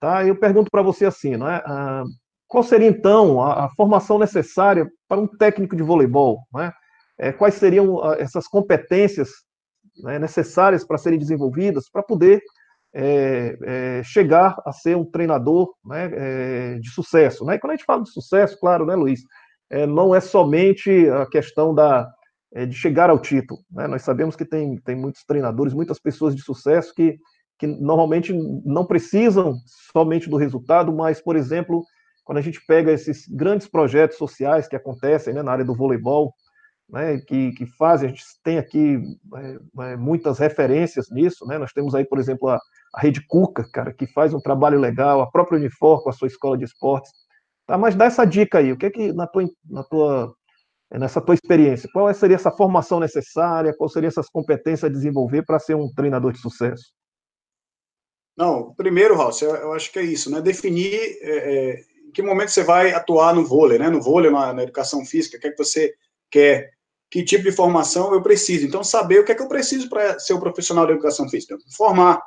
Tá? 0.00 0.24
Eu 0.24 0.36
pergunto 0.36 0.70
para 0.70 0.82
você 0.82 1.06
assim, 1.06 1.36
né, 1.36 1.58
uh, 1.66 2.04
qual 2.46 2.62
seria 2.62 2.88
então 2.88 3.42
a, 3.42 3.66
a, 3.66 3.68
formação 3.70 4.18
necessária 4.18 4.88
para 5.08 5.20
um 5.20 5.26
técnico 5.26 5.76
de 5.76 5.82
voleibol? 5.82 6.40
Né? 6.52 6.72
é, 7.18 7.32
quais 7.32 7.54
seriam 7.54 8.02
ah, 8.02 8.16
essas 8.18 8.46
competências 8.46 9.30
né, 10.02 10.18
necessárias 10.18 10.84
para 10.84 10.98
serem 10.98 11.18
desenvolvidas 11.18 11.90
para 11.90 12.02
poder 12.02 12.40
é, 12.94 13.58
é, 13.62 14.02
chegar 14.04 14.56
a 14.64 14.72
ser 14.72 14.96
um 14.96 15.04
treinador 15.04 15.74
né, 15.84 16.10
é, 16.12 16.78
de 16.78 16.90
sucesso. 16.90 17.44
Né? 17.44 17.56
E 17.56 17.58
quando 17.58 17.72
a 17.72 17.76
gente 17.76 17.84
fala 17.84 18.02
de 18.02 18.10
sucesso, 18.10 18.58
claro, 18.60 18.86
né, 18.86 18.94
Luiz, 18.94 19.20
é, 19.68 19.86
não 19.86 20.14
é 20.14 20.20
somente 20.20 21.08
a 21.10 21.26
questão 21.26 21.74
da, 21.74 22.08
é, 22.54 22.66
de 22.66 22.74
chegar 22.74 23.10
ao 23.10 23.20
título. 23.20 23.60
Né? 23.70 23.86
Nós 23.86 24.02
sabemos 24.02 24.36
que 24.36 24.44
tem, 24.44 24.76
tem 24.78 24.96
muitos 24.96 25.24
treinadores, 25.24 25.74
muitas 25.74 25.98
pessoas 25.98 26.34
de 26.34 26.42
sucesso 26.42 26.94
que, 26.94 27.18
que 27.58 27.66
normalmente 27.66 28.32
não 28.64 28.86
precisam 28.86 29.54
somente 29.92 30.28
do 30.28 30.36
resultado, 30.36 30.92
mas, 30.92 31.20
por 31.20 31.36
exemplo, 31.36 31.84
quando 32.24 32.38
a 32.38 32.42
gente 32.42 32.60
pega 32.66 32.92
esses 32.92 33.26
grandes 33.26 33.66
projetos 33.66 34.18
sociais 34.18 34.68
que 34.68 34.76
acontecem 34.76 35.32
né, 35.32 35.42
na 35.42 35.52
área 35.52 35.64
do 35.64 35.74
voleibol, 35.74 36.32
né, 36.88 37.18
que, 37.18 37.52
que 37.52 37.66
fazem, 37.66 38.08
a 38.08 38.12
gente 38.12 38.24
tem 38.42 38.58
aqui 38.58 39.02
é, 39.34 39.92
é, 39.92 39.96
muitas 39.96 40.38
referências 40.38 41.10
nisso, 41.10 41.46
né, 41.46 41.58
nós 41.58 41.72
temos 41.72 41.94
aí, 41.94 42.04
por 42.04 42.18
exemplo, 42.18 42.48
a, 42.48 42.58
a 42.94 43.00
Rede 43.00 43.26
Cuca, 43.26 43.68
cara, 43.72 43.92
que 43.92 44.06
faz 44.06 44.32
um 44.32 44.40
trabalho 44.40 44.78
legal, 44.80 45.20
a 45.20 45.30
própria 45.30 45.58
Unifor 45.58 46.02
com 46.02 46.10
a 46.10 46.12
sua 46.12 46.28
escola 46.28 46.56
de 46.56 46.64
esportes, 46.64 47.10
tá, 47.66 47.76
mas 47.76 47.94
dá 47.94 48.06
essa 48.06 48.24
dica 48.24 48.58
aí, 48.58 48.72
o 48.72 48.76
que 48.76 48.86
é 48.86 48.90
que, 48.90 49.12
na 49.12 49.26
tua, 49.26 49.48
na 49.68 49.84
tua, 49.84 50.34
nessa 50.90 51.20
tua 51.20 51.34
experiência, 51.34 51.88
qual 51.92 52.12
seria 52.14 52.36
essa 52.36 52.50
formação 52.50 52.98
necessária, 52.98 53.74
qual 53.76 53.88
seria 53.88 54.08
essas 54.08 54.28
competências 54.28 54.84
a 54.84 54.92
desenvolver 54.92 55.44
para 55.44 55.58
ser 55.58 55.74
um 55.74 55.92
treinador 55.92 56.32
de 56.32 56.40
sucesso? 56.40 56.92
Não, 58.36 58.72
primeiro, 58.74 59.16
Ralf, 59.16 59.42
eu, 59.42 59.72
acho 59.72 59.92
que 59.92 59.98
é 59.98 60.02
isso, 60.02 60.30
né, 60.30 60.40
definir 60.40 60.94
é, 60.94 61.20
é, 61.22 61.80
em 62.06 62.12
que 62.12 62.22
momento 62.22 62.50
você 62.50 62.62
vai 62.62 62.92
atuar 62.92 63.34
no 63.34 63.44
vôlei, 63.44 63.78
né, 63.78 63.90
no 63.90 64.00
vôlei, 64.00 64.30
na, 64.30 64.52
na 64.52 64.62
educação 64.62 65.04
física, 65.04 65.36
o 65.36 65.40
que 65.40 65.48
é 65.48 65.50
que 65.50 65.58
você 65.58 65.92
quer 66.30 66.78
que 67.10 67.24
tipo 67.24 67.44
de 67.44 67.52
formação 67.52 68.12
eu 68.12 68.22
preciso. 68.22 68.66
Então, 68.66 68.84
saber 68.84 69.20
o 69.20 69.24
que 69.24 69.32
é 69.32 69.34
que 69.34 69.42
eu 69.42 69.48
preciso 69.48 69.88
para 69.88 70.18
ser 70.18 70.34
um 70.34 70.40
profissional 70.40 70.86
de 70.86 70.92
educação 70.92 71.28
física. 71.28 71.56
Formar. 71.76 72.20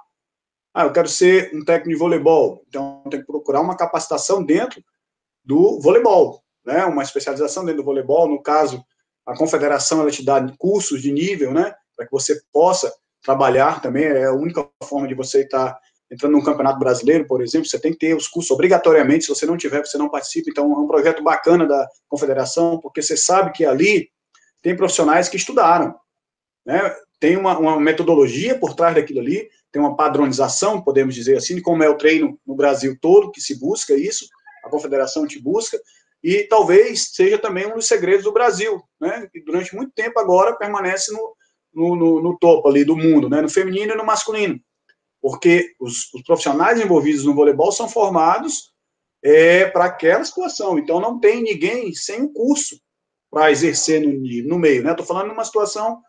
Ah, 0.73 0.85
eu 0.85 0.91
quero 0.91 1.07
ser 1.07 1.51
um 1.53 1.63
técnico 1.63 1.89
de 1.89 1.95
voleibol. 1.95 2.63
Então, 2.67 3.03
tenho 3.09 3.21
que 3.21 3.27
procurar 3.27 3.61
uma 3.61 3.77
capacitação 3.77 4.43
dentro 4.43 4.83
do 5.43 5.79
voleibol, 5.81 6.40
né? 6.65 6.85
Uma 6.85 7.03
especialização 7.03 7.65
dentro 7.65 7.81
do 7.81 7.85
voleibol. 7.85 8.27
No 8.27 8.41
caso, 8.41 8.83
a 9.25 9.35
confederação 9.35 10.01
ela 10.01 10.11
te 10.11 10.23
dá 10.23 10.45
cursos 10.57 11.01
de 11.01 11.11
nível, 11.11 11.53
né? 11.53 11.73
Para 11.95 12.05
que 12.05 12.11
você 12.11 12.41
possa 12.51 12.91
trabalhar 13.23 13.81
também. 13.81 14.05
É 14.05 14.25
a 14.25 14.33
única 14.33 14.67
forma 14.83 15.07
de 15.07 15.13
você 15.13 15.41
estar 15.41 15.77
entrando 16.11 16.33
num 16.33 16.43
campeonato 16.43 16.79
brasileiro, 16.79 17.25
por 17.25 17.41
exemplo. 17.41 17.67
Você 17.67 17.79
tem 17.79 17.91
que 17.91 17.99
ter 17.99 18.15
os 18.15 18.27
cursos 18.27 18.51
obrigatoriamente. 18.51 19.25
Se 19.25 19.29
você 19.29 19.45
não 19.45 19.57
tiver, 19.57 19.85
você 19.85 19.97
não 19.97 20.09
participa. 20.09 20.49
Então, 20.49 20.71
é 20.71 20.77
um 20.77 20.87
projeto 20.87 21.23
bacana 21.23 21.65
da 21.65 21.87
confederação, 22.07 22.79
porque 22.79 23.01
você 23.01 23.15
sabe 23.15 23.51
que 23.51 23.65
ali 23.65 24.09
tem 24.61 24.75
profissionais 24.75 25.27
que 25.27 25.37
estudaram, 25.37 25.95
né? 26.65 26.95
Tem 27.19 27.37
uma, 27.37 27.57
uma, 27.57 27.79
metodologia 27.79 28.57
por 28.57 28.75
trás 28.75 28.95
daquilo 28.95 29.19
ali, 29.19 29.47
tem 29.71 29.81
uma 29.81 29.95
padronização, 29.95 30.81
podemos 30.81 31.13
dizer 31.13 31.37
assim, 31.37 31.61
como 31.61 31.83
é 31.83 31.89
o 31.89 31.97
treino 31.97 32.39
no 32.45 32.55
Brasil 32.55 32.97
todo, 32.99 33.31
que 33.31 33.39
se 33.39 33.59
busca 33.59 33.93
isso, 33.93 34.25
a 34.63 34.69
confederação 34.69 35.27
te 35.27 35.39
busca, 35.39 35.79
e 36.23 36.43
talvez 36.43 37.09
seja 37.13 37.37
também 37.37 37.65
um 37.65 37.75
dos 37.75 37.87
segredos 37.87 38.23
do 38.23 38.31
Brasil, 38.31 38.81
né? 38.99 39.27
Que 39.31 39.41
durante 39.43 39.75
muito 39.75 39.91
tempo 39.93 40.19
agora 40.19 40.55
permanece 40.55 41.11
no, 41.11 41.35
no, 41.73 41.95
no, 41.95 42.21
no 42.21 42.37
topo 42.37 42.67
ali 42.67 42.85
do 42.85 42.95
mundo, 42.95 43.27
né? 43.27 43.41
No 43.41 43.49
feminino 43.49 43.93
e 43.93 43.97
no 43.97 44.05
masculino. 44.05 44.59
Porque 45.19 45.73
os, 45.79 46.13
os 46.13 46.21
profissionais 46.23 46.79
envolvidos 46.79 47.25
no 47.25 47.33
voleibol 47.33 47.71
são 47.71 47.89
formados 47.89 48.71
é, 49.23 49.65
para 49.65 49.85
aquela 49.85 50.23
situação. 50.23 50.77
Então 50.77 50.99
não 50.99 51.19
tem 51.19 51.41
ninguém 51.41 51.93
sem 51.93 52.21
um 52.21 52.31
curso 52.31 52.79
para 53.29 53.49
exercer 53.49 54.01
no, 54.01 54.11
no 54.47 54.59
meio, 54.59 54.83
né? 54.83 54.91
Estou 54.91 55.05
falando 55.05 55.29
numa 55.29 55.45
situação 55.45 56.01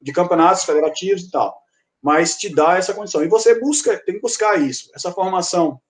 de 0.00 0.12
campeonatos 0.12 0.64
federativos 0.64 1.24
e 1.24 1.30
tal, 1.30 1.60
mas 2.00 2.36
te 2.36 2.48
dá 2.48 2.76
essa 2.76 2.94
condição. 2.94 3.22
E 3.22 3.28
você 3.28 3.58
busca, 3.58 3.98
tem 4.04 4.14
que 4.14 4.20
buscar 4.20 4.60
isso, 4.60 4.88
essa 4.94 5.12
formação 5.12 5.80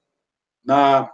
na, 0.64 1.10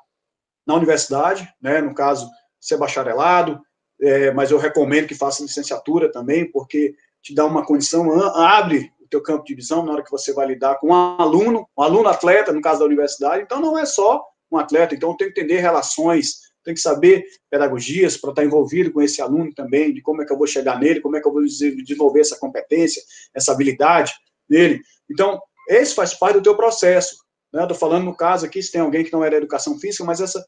na 0.67 0.75
universidade, 0.75 1.53
né? 1.61 1.81
No 1.81 1.95
caso, 1.95 2.31
ser 2.65 2.79
bacharelado, 2.79 3.61
é, 4.01 4.31
mas 4.33 4.51
eu 4.51 4.59
recomendo 4.59 5.07
que 5.07 5.15
faça 5.15 5.43
licenciatura 5.43 6.11
também, 6.11 6.51
porque 6.51 6.95
te 7.23 7.35
dá 7.35 7.45
uma 7.45 7.65
condição, 7.65 8.11
abre 8.35 8.91
o 9.01 9.07
teu 9.09 9.23
campo 9.23 9.45
de 9.45 9.55
visão 9.55 9.85
na 9.85 9.93
hora 9.93 10.03
que 10.03 10.11
você 10.11 10.33
vai 10.33 10.47
lidar 10.47 10.77
com 10.77 10.89
um 10.89 10.95
aluno, 10.95 11.69
um 11.77 11.83
aluno 11.83 12.09
atleta, 12.09 12.53
no 12.53 12.62
caso 12.62 12.81
da 12.81 12.87
universidade, 12.87 13.43
então 13.43 13.61
não 13.61 13.79
é 13.79 13.85
só 13.85 14.25
um 14.51 14.57
atleta, 14.57 14.95
então 14.95 15.17
tem 15.17 15.31
que 15.31 15.41
entender 15.41 15.61
relações, 15.61 16.41
tem 16.65 16.73
que 16.73 16.81
saber 16.81 17.25
pedagogias 17.51 18.17
para 18.17 18.31
estar 18.31 18.45
envolvido 18.45 18.91
com 18.91 19.03
esse 19.03 19.21
aluno 19.21 19.53
também, 19.55 19.93
de 19.93 20.01
como 20.01 20.23
é 20.23 20.25
que 20.25 20.33
eu 20.33 20.39
vou 20.39 20.47
chegar 20.47 20.81
nele, 20.81 21.01
como 21.01 21.17
é 21.17 21.21
que 21.21 21.29
eu 21.29 21.33
vou 21.33 21.43
desenvolver 21.43 22.21
essa 22.21 22.39
competência, 22.39 23.03
essa 23.35 23.53
habilidade 23.53 24.15
nele. 24.49 24.81
Então, 25.11 25.39
esse 25.69 25.95
faz 25.95 26.15
parte 26.15 26.37
do 26.37 26.43
teu 26.43 26.57
processo. 26.57 27.17
Estou 27.53 27.69
né? 27.69 27.75
falando 27.75 28.05
no 28.05 28.17
caso 28.17 28.47
aqui, 28.47 28.62
se 28.62 28.73
tem 28.73 28.81
alguém 28.81 29.05
que 29.05 29.12
não 29.12 29.23
é 29.23 29.31
da 29.31 29.37
educação 29.37 29.79
física, 29.79 30.05
mas 30.05 30.21
essa, 30.21 30.45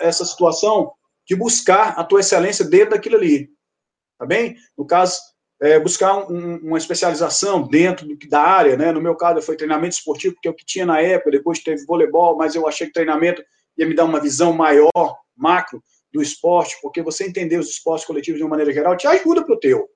essa 0.00 0.24
situação 0.24 0.90
de 1.28 1.36
buscar 1.36 1.98
a 1.98 2.02
tua 2.02 2.20
excelência 2.20 2.64
dentro 2.64 2.90
daquilo 2.90 3.16
ali. 3.16 3.50
Tá 4.18 4.24
bem? 4.24 4.56
No 4.76 4.86
caso, 4.86 5.18
é, 5.60 5.78
buscar 5.78 6.16
um, 6.30 6.56
uma 6.56 6.78
especialização 6.78 7.66
dentro 7.68 8.08
da 8.28 8.40
área, 8.40 8.76
né? 8.76 8.90
No 8.92 9.00
meu 9.00 9.14
caso, 9.14 9.42
foi 9.42 9.56
treinamento 9.56 9.94
esportivo, 9.94 10.34
porque 10.34 10.48
é 10.48 10.50
o 10.50 10.54
que 10.54 10.64
tinha 10.64 10.86
na 10.86 11.00
época, 11.00 11.30
depois 11.30 11.62
teve 11.62 11.84
voleibol, 11.84 12.36
mas 12.36 12.54
eu 12.54 12.66
achei 12.66 12.86
que 12.86 12.92
treinamento 12.92 13.42
ia 13.76 13.86
me 13.86 13.94
dar 13.94 14.04
uma 14.04 14.20
visão 14.20 14.52
maior 14.52 14.90
macro 15.36 15.82
do 16.12 16.22
esporte, 16.22 16.76
porque 16.80 17.02
você 17.02 17.24
entender 17.24 17.58
os 17.58 17.68
esportes 17.68 18.06
coletivos 18.06 18.38
de 18.38 18.44
uma 18.44 18.50
maneira 18.50 18.72
geral 18.72 18.96
te 18.96 19.06
ajuda 19.06 19.44
para 19.44 19.54
o 19.54 19.60
teu. 19.60 19.88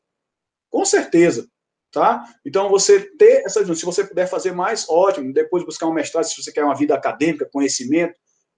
Com 0.71 0.85
certeza. 0.85 1.49
Tá? 1.91 2.25
Então, 2.45 2.71
você 2.71 3.01
ter 3.17 3.43
essa 3.45 3.63
se 3.75 3.85
você 3.85 4.03
puder 4.03 4.27
fazer 4.27 4.53
mais, 4.53 4.89
ótimo. 4.89 5.31
Depois 5.33 5.63
buscar 5.63 5.87
um 5.87 5.93
mestrado, 5.93 6.25
se 6.25 6.43
você 6.43 6.51
quer 6.51 6.65
uma 6.65 6.75
vida 6.75 6.95
acadêmica, 6.95 7.49
conhecimento, 7.53 8.15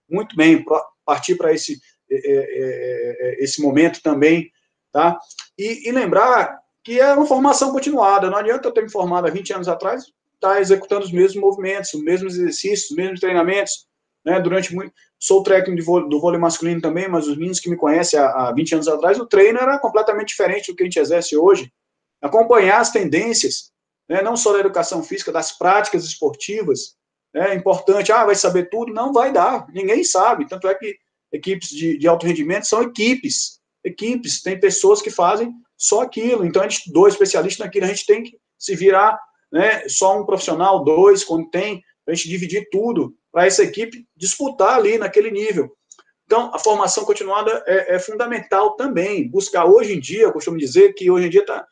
muito 0.09 0.37
bem, 0.37 0.65
partir 1.05 1.35
para 1.35 1.53
esse, 1.53 1.81
esse 2.11 3.61
momento 3.63 4.03
também, 4.03 4.51
tá? 4.93 5.19
E, 5.59 5.89
e, 5.89 5.93
lembrar 5.93 6.59
que 6.83 7.01
é 7.01 7.13
uma 7.15 7.27
formação 7.27 7.73
continuada, 7.73 8.31
não 8.31 8.39
adianta 8.39 8.69
eu 8.69 8.73
ter 8.73 8.83
me 8.83 8.91
formado 8.91 9.27
há 9.27 9.31
20 9.31 9.55
anos 9.55 9.69
atrás, 9.69 10.05
tá 10.41 10.61
executando 10.61 11.05
os 11.05 11.13
mesmos 11.13 11.41
movimentos, 11.41 11.95
os 11.95 12.03
mesmos 12.03 12.37
exercícios, 12.37 12.91
os 12.91 12.97
mesmos 12.97 13.21
treinamentos, 13.21 13.87
né? 14.25 14.41
Durante 14.41 14.75
muito, 14.75 14.93
Sou 15.25 15.43
técnico 15.43 15.83
vôlei, 15.83 16.09
do 16.11 16.21
vôlei 16.21 16.39
masculino 16.39 16.83
também, 16.83 17.09
mas 17.09 17.27
os 17.27 17.35
meninos 17.35 17.59
que 17.59 17.71
me 17.71 17.79
conhecem 17.79 18.19
há, 18.19 18.27
há 18.27 18.53
20 18.53 18.75
anos 18.75 18.89
atrás, 18.89 19.19
o 19.19 19.25
treino 19.25 19.59
era 19.59 19.79
completamente 19.79 20.29
diferente 20.29 20.71
do 20.71 20.77
que 20.77 20.83
a 20.83 20.87
gente 20.87 20.99
exerce 20.99 21.35
hoje. 21.35 21.73
Acompanhar 22.21 22.79
as 22.79 22.91
tendências, 22.91 23.73
né, 24.07 24.21
não 24.21 24.37
só 24.37 24.53
da 24.53 24.59
educação 24.59 25.03
física, 25.03 25.33
das 25.33 25.51
práticas 25.57 26.05
esportivas, 26.05 26.95
né, 27.33 27.53
é 27.53 27.55
importante, 27.55 28.13
ah, 28.13 28.27
vai 28.27 28.35
saber 28.35 28.69
tudo? 28.69 28.93
Não 28.93 29.15
vai 29.15 29.33
dar, 29.33 29.67
ninguém 29.73 30.05
sabe. 30.05 30.47
Tanto 30.47 30.69
é 30.69 30.75
que 30.75 30.95
equipes 31.35 31.69
de, 31.69 31.99
de 31.99 32.07
alto 32.07 32.27
rendimento 32.27 32.67
são 32.67 32.83
equipes, 32.83 33.61
equipes, 33.83 34.41
tem 34.41 34.59
pessoas 34.59 35.03
que 35.03 35.11
fazem 35.11 35.53
só 35.77 36.03
aquilo. 36.03 36.47
Então, 36.47 36.63
a 36.63 36.69
gente, 36.69 36.93
dois 36.93 37.15
especialistas 37.15 37.65
naquilo, 37.65 37.87
a 37.87 37.89
gente 37.89 38.07
tem 38.07 38.23
que 38.23 38.39
se 38.57 38.77
virar, 38.77 39.19
né, 39.53 39.87
só 39.89 40.19
um 40.19 40.25
profissional, 40.25 40.85
dois, 40.85 41.25
quando 41.25 41.51
tem, 41.51 41.83
a 42.09 42.15
gente 42.15 42.29
dividir 42.29 42.69
tudo 42.71 43.15
para 43.33 43.47
essa 43.47 43.65
equipe 43.65 44.07
disputar 44.17 44.77
ali 44.77 44.97
naquele 44.97 45.31
nível. 45.31 45.77
Então, 46.25 46.55
a 46.55 46.59
formação 46.59 47.05
continuada 47.05 47.63
é, 47.67 47.97
é, 47.97 47.99
fundamental 47.99 48.77
também. 48.77 49.29
Buscar 49.29 49.67
hoje 49.67 49.93
em 49.93 50.01
dia, 50.01 50.23
eu 50.23 50.33
costumo 50.33 50.57
dizer 50.57 50.95
que 50.95 51.11
hoje 51.11 51.27
em 51.27 51.31
dia 51.31 51.41
está 51.41 51.67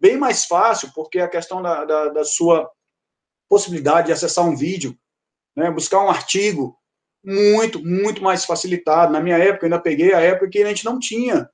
bem 0.00 0.16
mais 0.16 0.46
fácil, 0.46 0.90
porque 0.94 1.18
a 1.18 1.28
questão 1.28 1.60
da, 1.60 1.84
da, 1.84 2.08
da, 2.08 2.24
sua 2.24 2.70
possibilidade 3.48 4.06
de 4.06 4.12
acessar 4.12 4.46
um 4.46 4.56
vídeo, 4.56 4.96
né, 5.54 5.70
buscar 5.70 6.02
um 6.02 6.08
artigo, 6.08 6.79
muito, 7.24 7.84
muito 7.84 8.22
mais 8.22 8.44
facilitado. 8.44 9.12
Na 9.12 9.20
minha 9.20 9.38
época, 9.38 9.66
eu 9.66 9.72
ainda 9.72 9.82
peguei 9.82 10.12
a 10.12 10.20
época 10.20 10.50
que 10.50 10.62
a 10.62 10.68
gente 10.68 10.84
não 10.84 10.98
tinha. 10.98 11.48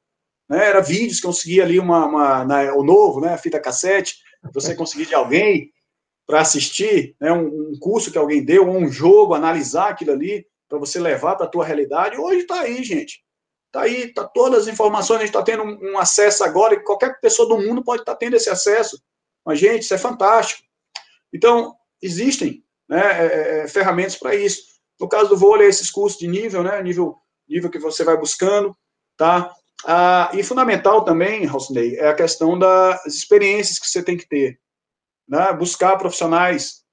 Né, 0.49 0.65
era 0.65 0.81
vídeos 0.81 1.17
que 1.21 1.27
conseguia 1.27 1.65
ali, 1.65 1.79
uma, 1.79 2.07
uma 2.07 2.45
na, 2.45 2.75
o 2.75 2.85
novo, 2.85 3.21
né, 3.21 3.35
a 3.35 3.39
fita 3.39 3.59
cassete, 3.59 4.17
você 4.55 4.77
conseguia 4.77 5.07
de 5.07 5.15
alguém, 5.15 5.73
para 6.27 6.41
assistir 6.41 7.17
né, 7.21 7.33
um, 7.33 7.71
um, 7.71 7.79
curso 7.79 8.11
que 8.11 8.19
alguém 8.19 8.45
deu, 8.45 8.69
ou 8.69 8.77
um 8.77 8.91
jogo, 8.91 9.35
analisar 9.35 9.91
aquilo 9.91 10.13
ali, 10.13 10.47
para 10.69 10.79
você 10.79 10.99
levar 10.99 11.37
para 11.37 11.47
a 11.47 11.49
tua 11.49 11.65
realidade. 11.65 12.19
Hoje 12.19 12.41
está 12.41 12.61
aí, 12.61 12.83
gente. 12.83 13.25
Está 13.67 13.83
aí, 13.83 14.05
está 14.05 14.25
todas 14.25 14.63
as 14.63 14.69
informações, 14.69 15.19
a 15.19 15.21
gente 15.21 15.29
está 15.29 15.43
tendo 15.43 15.63
um, 15.63 15.93
um, 15.93 15.99
acesso 15.99 16.43
agora, 16.43 16.75
e 16.75 16.83
qualquer 16.83 17.21
pessoa 17.21 17.49
do 17.49 17.59
mundo 17.59 17.85
pode 17.85 18.03
estar 18.03 18.13
tá 18.13 18.19
tendo 18.19 18.35
esse 18.35 18.51
acesso. 18.51 19.01
Mas, 19.45 19.61
gente, 19.61 19.83
isso 19.83 19.95
é 19.95 19.99
fantástico. 19.99 20.63
Então, 21.33 21.77
existem 22.03 22.65
né, 22.89 23.01
é, 23.01 23.27
é, 23.27 23.59
é 23.61 23.69
ferramentas 23.69 24.17
para 24.17 24.35
isso. 24.35 24.76
No 25.01 25.09
caso 25.09 25.29
do 25.29 25.37
vôlei, 25.37 25.69
esses 25.69 25.91
cursos 25.91 26.19
de 26.19 26.27
nível, 26.27 26.63
né, 26.63 26.83
nível, 26.83 27.17
nível 27.49 27.71
que 27.71 27.79
você 27.79 28.05
vai 28.05 28.17
buscando, 28.17 28.77
tá? 29.17 29.53
Ah, 29.85 30.31
e 30.33 30.43
fundamental 30.43 31.05
também, 31.05 31.45
Rosney, 31.45 31.97
é 31.97 32.09
a 32.09 32.15
questão 32.15 32.59
das 32.59 33.05
experiências 33.07 33.79
que 33.79 33.87
você 33.87 34.03
tem 34.03 34.17
que 34.17 34.27
ter 34.27 34.59
né, 35.29 35.53
buscar 35.53 35.97
profissionais 35.97 36.85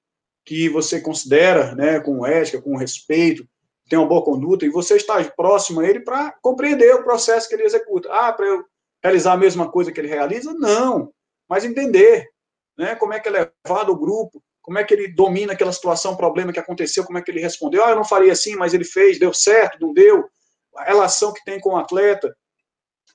que 0.44 0.68
você 0.68 1.00
considera, 1.00 1.74
né, 1.74 2.00
com 2.00 2.26
ética, 2.26 2.60
com 2.60 2.76
respeito, 2.76 3.48
tem 3.88 3.98
uma 3.98 4.08
boa 4.08 4.24
conduta, 4.24 4.64
e 4.64 4.70
você 4.70 4.96
está 4.96 5.22
próximo 5.24 5.80
a 5.80 5.86
ele 5.86 6.00
para 6.00 6.32
compreender 6.42 6.94
o 6.94 7.04
processo 7.04 7.48
que 7.48 7.54
ele 7.54 7.64
executa. 7.64 8.08
Ah, 8.10 8.32
para 8.32 8.46
eu 8.46 8.64
realizar 9.02 9.32
a 9.34 9.38
mesma 9.38 9.70
coisa 9.70 9.92
que 9.92 10.00
ele 10.00 10.08
realiza? 10.08 10.52
Não, 10.54 11.12
mas 11.48 11.64
entender 11.64 12.28
né, 12.76 12.94
como 12.94 13.12
é 13.12 13.20
que 13.20 13.28
é 13.28 13.30
levado 13.66 13.92
o 13.92 13.98
grupo, 13.98 14.42
como 14.64 14.78
é 14.78 14.84
que 14.84 14.94
ele 14.94 15.08
domina 15.08 15.52
aquela 15.52 15.72
situação, 15.72 16.16
problema 16.16 16.50
que 16.50 16.58
aconteceu, 16.58 17.04
como 17.04 17.18
é 17.18 17.22
que 17.22 17.30
ele 17.30 17.40
respondeu. 17.40 17.84
Ah, 17.84 17.90
eu 17.90 17.96
não 17.96 18.04
faria 18.04 18.32
assim, 18.32 18.56
mas 18.56 18.72
ele 18.72 18.84
fez, 18.84 19.18
deu 19.18 19.32
certo, 19.32 19.78
não 19.78 19.92
deu. 19.92 20.24
A 20.76 20.84
relação 20.84 21.34
que 21.34 21.44
tem 21.44 21.60
com 21.60 21.74
o 21.74 21.76
atleta. 21.76 22.34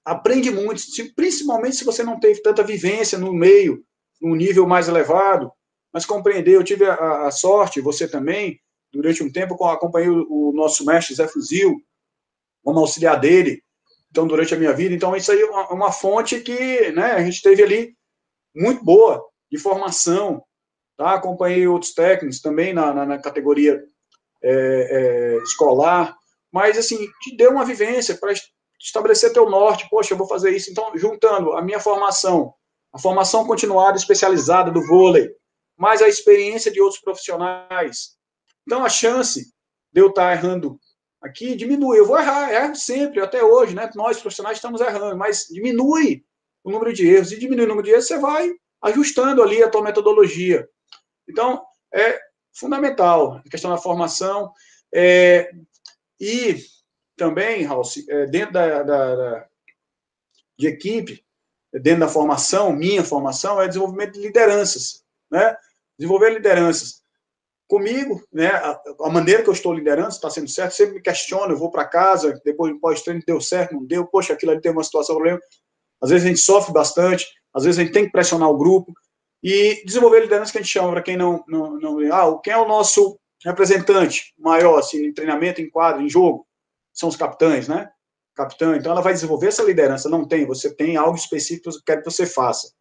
Aprende 0.06 0.52
muito, 0.52 0.84
principalmente 1.16 1.78
se 1.78 1.84
você 1.84 2.04
não 2.04 2.20
teve 2.20 2.44
tanta 2.44 2.64
vivência 2.64 3.18
no 3.18 3.34
meio, 3.34 3.84
num 4.22 4.36
nível 4.36 4.68
mais 4.68 4.88
elevado, 4.88 5.52
mas 5.92 6.06
compreender, 6.06 6.56
eu 6.56 6.64
tive 6.64 6.86
a, 6.86 7.26
a 7.26 7.32
sorte, 7.32 7.82
você 7.82 8.08
também, 8.08 8.60
durante 8.94 9.24
um 9.24 9.32
tempo, 9.32 9.62
acompanhei 9.66 10.10
o, 10.10 10.28
o 10.30 10.54
nosso 10.54 10.86
mestre 10.86 11.16
Zé 11.16 11.28
Fuzil, 11.28 11.76
como 12.64 12.80
auxiliar 12.80 13.20
dele, 13.20 13.64
então, 14.12 14.28
durante 14.28 14.54
a 14.54 14.58
minha 14.58 14.74
vida. 14.74 14.94
Então, 14.94 15.16
isso 15.16 15.32
aí 15.32 15.42
é 15.42 15.46
uma, 15.46 15.68
uma 15.74 15.92
fonte 15.92 16.42
que 16.42 16.92
né, 16.92 17.14
a 17.14 17.24
gente 17.24 17.42
teve 17.42 17.64
ali 17.64 17.96
muito 18.56 18.86
boa 18.86 19.24
de 19.52 19.58
formação. 19.58 20.44
Tá? 21.00 21.14
Acompanhei 21.14 21.66
outros 21.66 21.94
técnicos 21.94 22.42
também 22.42 22.74
na, 22.74 22.94
na, 22.94 23.06
na 23.06 23.18
categoria 23.18 23.82
é, 24.44 24.52
é, 24.52 25.38
escolar, 25.44 26.14
mas, 26.52 26.78
assim, 26.78 27.08
te 27.22 27.38
deu 27.38 27.52
uma 27.52 27.64
vivência 27.64 28.18
para 28.18 28.34
estabelecer 28.78 29.32
teu 29.32 29.50
norte. 29.50 29.88
Poxa, 29.90 30.14
eu 30.14 30.18
vou 30.18 30.28
fazer 30.28 30.52
isso. 30.52 30.70
Então, 30.70 30.92
juntando 30.98 31.54
a 31.54 31.62
minha 31.62 31.80
formação, 31.80 32.54
a 32.92 33.00
formação 33.00 33.48
continuada 33.48 33.98
especializada 33.98 34.72
do 34.72 34.86
vôlei, 34.88 35.32
mais 35.78 36.02
a 36.02 36.08
experiência 36.10 36.70
de 36.70 36.82
outros 36.82 37.00
profissionais. 37.00 38.18
Então, 38.68 38.84
a 38.84 38.90
chance 38.90 39.54
de 39.94 40.02
eu 40.02 40.10
estar 40.10 40.34
errando 40.34 40.78
aqui 41.22 41.56
diminui. 41.56 41.98
Eu 41.98 42.08
vou 42.08 42.20
errar, 42.20 42.52
erro 42.52 42.76
sempre, 42.76 43.22
até 43.22 43.42
hoje, 43.42 43.74
né? 43.74 43.90
Nós 43.96 44.20
profissionais 44.20 44.58
estamos 44.58 44.82
errando, 44.82 45.16
mas 45.16 45.46
diminui 45.50 46.26
o 46.62 46.70
número 46.70 46.92
de 46.92 47.08
erros. 47.08 47.32
E 47.32 47.40
diminui 47.40 47.64
o 47.64 47.70
número 47.70 47.86
de 47.86 47.94
erros, 47.94 48.08
você 48.08 48.18
vai 48.18 48.52
ajustando 48.82 49.42
ali 49.42 49.64
a 49.64 49.70
tua 49.70 49.82
metodologia. 49.82 50.68
Então, 51.30 51.64
é 51.94 52.20
fundamental 52.54 53.36
a 53.36 53.50
questão 53.50 53.72
da 53.72 53.78
formação. 53.78 54.52
É, 54.94 55.52
e 56.20 56.58
também, 57.16 57.64
Raul, 57.64 57.84
é, 58.10 58.26
dentro 58.26 58.54
da, 58.54 58.84
da, 58.84 59.16
da, 59.16 59.48
de 60.58 60.68
equipe, 60.68 61.24
dentro 61.72 62.02
da 62.02 62.08
formação, 62.08 62.74
minha 62.74 63.04
formação, 63.04 63.62
é 63.62 63.68
desenvolvimento 63.68 64.14
de 64.14 64.22
lideranças, 64.22 65.04
né? 65.32 65.56
Desenvolver 65.98 66.32
lideranças 66.32 67.04
comigo, 67.70 68.20
né, 68.34 68.48
a, 68.48 68.82
a, 69.02 69.10
maneira 69.12 69.44
que 69.44 69.50
eu 69.50 69.54
estou 69.54 69.72
liderando, 69.72 70.10
está 70.10 70.28
sendo 70.28 70.48
certo, 70.48 70.74
sempre 70.74 70.96
me 70.96 71.02
questiono, 71.02 71.54
eu 71.54 71.58
vou 71.58 71.70
para 71.70 71.86
casa, 71.86 72.42
depois 72.44 72.74
do 72.74 72.80
pós-treino 72.80 73.22
deu 73.26 73.40
certo, 73.40 73.76
não 73.76 73.86
deu, 73.86 74.08
poxa, 74.08 74.34
aquilo 74.34 74.52
ali 74.52 74.60
tem 74.60 74.72
uma 74.72 74.84
situação, 74.84 75.16
problema. 75.16 75.40
Às 76.02 76.10
vezes 76.10 76.26
a 76.26 76.30
gente 76.30 76.40
sofre 76.40 76.74
bastante, 76.74 77.28
às 77.54 77.64
vezes 77.64 77.78
a 77.78 77.84
gente 77.84 77.94
tem 77.94 78.06
que 78.06 78.12
pressionar 78.12 78.50
o 78.50 78.58
grupo, 78.58 78.92
e 79.44 79.84
desenvolver 79.86 80.22
liderança 80.22 80.52
que 80.52 80.58
a 80.58 80.62
gente 80.62 80.72
chama, 80.72 80.92
para 80.92 81.02
quem 81.02 81.18
não, 81.18 81.44
não, 81.48 81.80
não, 81.80 82.14
ah, 82.14 82.40
quem 82.44 82.54
é 82.54 82.58
o 82.58 82.68
nosso 82.68 83.18
representante 83.44 84.34
maior, 84.38 84.80
assim, 84.80 85.06
em 85.06 85.14
treinamento, 85.14 85.62
em 85.62 85.70
quadro, 85.70 86.02
em 86.02 86.10
jogo, 86.10 86.46
são 86.94 87.08
os 87.08 87.16
capitães, 87.16 87.68
né, 87.68 87.90
capitão, 88.36 88.76
então 88.76 88.92
ela 88.92 89.02
vai 89.02 89.14
desenvolver 89.14 89.48
essa 89.48 89.64
liderança, 89.64 90.10
não 90.10 90.28
tem, 90.28 90.46
você 90.46 90.74
tem 90.74 90.98
algo 90.98 91.18
específico 91.18 91.72
que 91.72 91.84
quer 91.86 91.98
que 91.98 92.10
você 92.10 92.26
faça. 92.26 92.72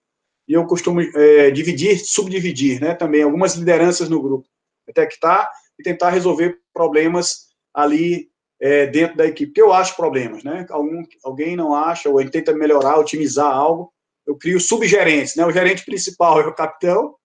E 0.48 0.54
eu 0.54 0.66
costumo 0.66 1.00
é, 1.00 1.50
dividir, 1.50 1.98
subdividir, 1.98 2.80
né, 2.80 2.94
também 2.94 3.22
algumas 3.22 3.54
lideranças 3.54 4.08
no 4.08 4.22
grupo. 4.22 4.48
Detectar 4.86 5.50
e 5.78 5.82
tentar 5.82 6.10
resolver 6.10 6.58
problemas 6.72 7.48
ali 7.74 8.30
é, 8.60 8.86
dentro 8.86 9.16
da 9.16 9.26
equipe, 9.26 9.52
que 9.52 9.60
eu 9.60 9.72
acho 9.72 9.94
problemas, 9.94 10.42
né? 10.42 10.66
Algum, 10.70 11.04
alguém 11.24 11.54
não 11.54 11.74
acha, 11.74 12.08
ou 12.08 12.20
ele 12.20 12.30
tenta 12.30 12.52
melhorar, 12.52 12.98
otimizar 12.98 13.52
algo, 13.52 13.92
eu 14.28 14.36
crio 14.36 14.60
subgerentes, 14.60 15.34
né? 15.34 15.46
O 15.46 15.50
gerente 15.50 15.86
principal 15.86 16.38
é 16.42 16.46
o 16.46 16.54
capitão, 16.54 17.16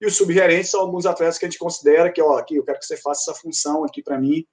e 0.00 0.06
os 0.06 0.16
subgerentes 0.16 0.70
são 0.70 0.80
alguns 0.80 1.04
atletas 1.04 1.38
que 1.38 1.44
a 1.44 1.48
gente 1.48 1.58
considera 1.58 2.12
que, 2.12 2.22
ó, 2.22 2.38
aqui, 2.38 2.54
eu 2.54 2.64
quero 2.64 2.78
que 2.78 2.86
você 2.86 2.96
faça 2.96 3.30
essa 3.30 3.40
função 3.40 3.84
aqui 3.84 4.00
para 4.00 4.20
mim, 4.20 4.46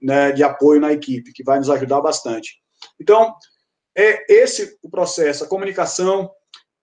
né, 0.00 0.30
de 0.30 0.44
apoio 0.44 0.80
na 0.80 0.92
equipe, 0.92 1.32
que 1.32 1.42
vai 1.42 1.58
nos 1.58 1.70
ajudar 1.70 2.00
bastante. 2.00 2.60
Então, 3.00 3.34
é 3.96 4.32
esse 4.32 4.78
o 4.82 4.88
processo, 4.88 5.42
a 5.42 5.48
comunicação, 5.48 6.30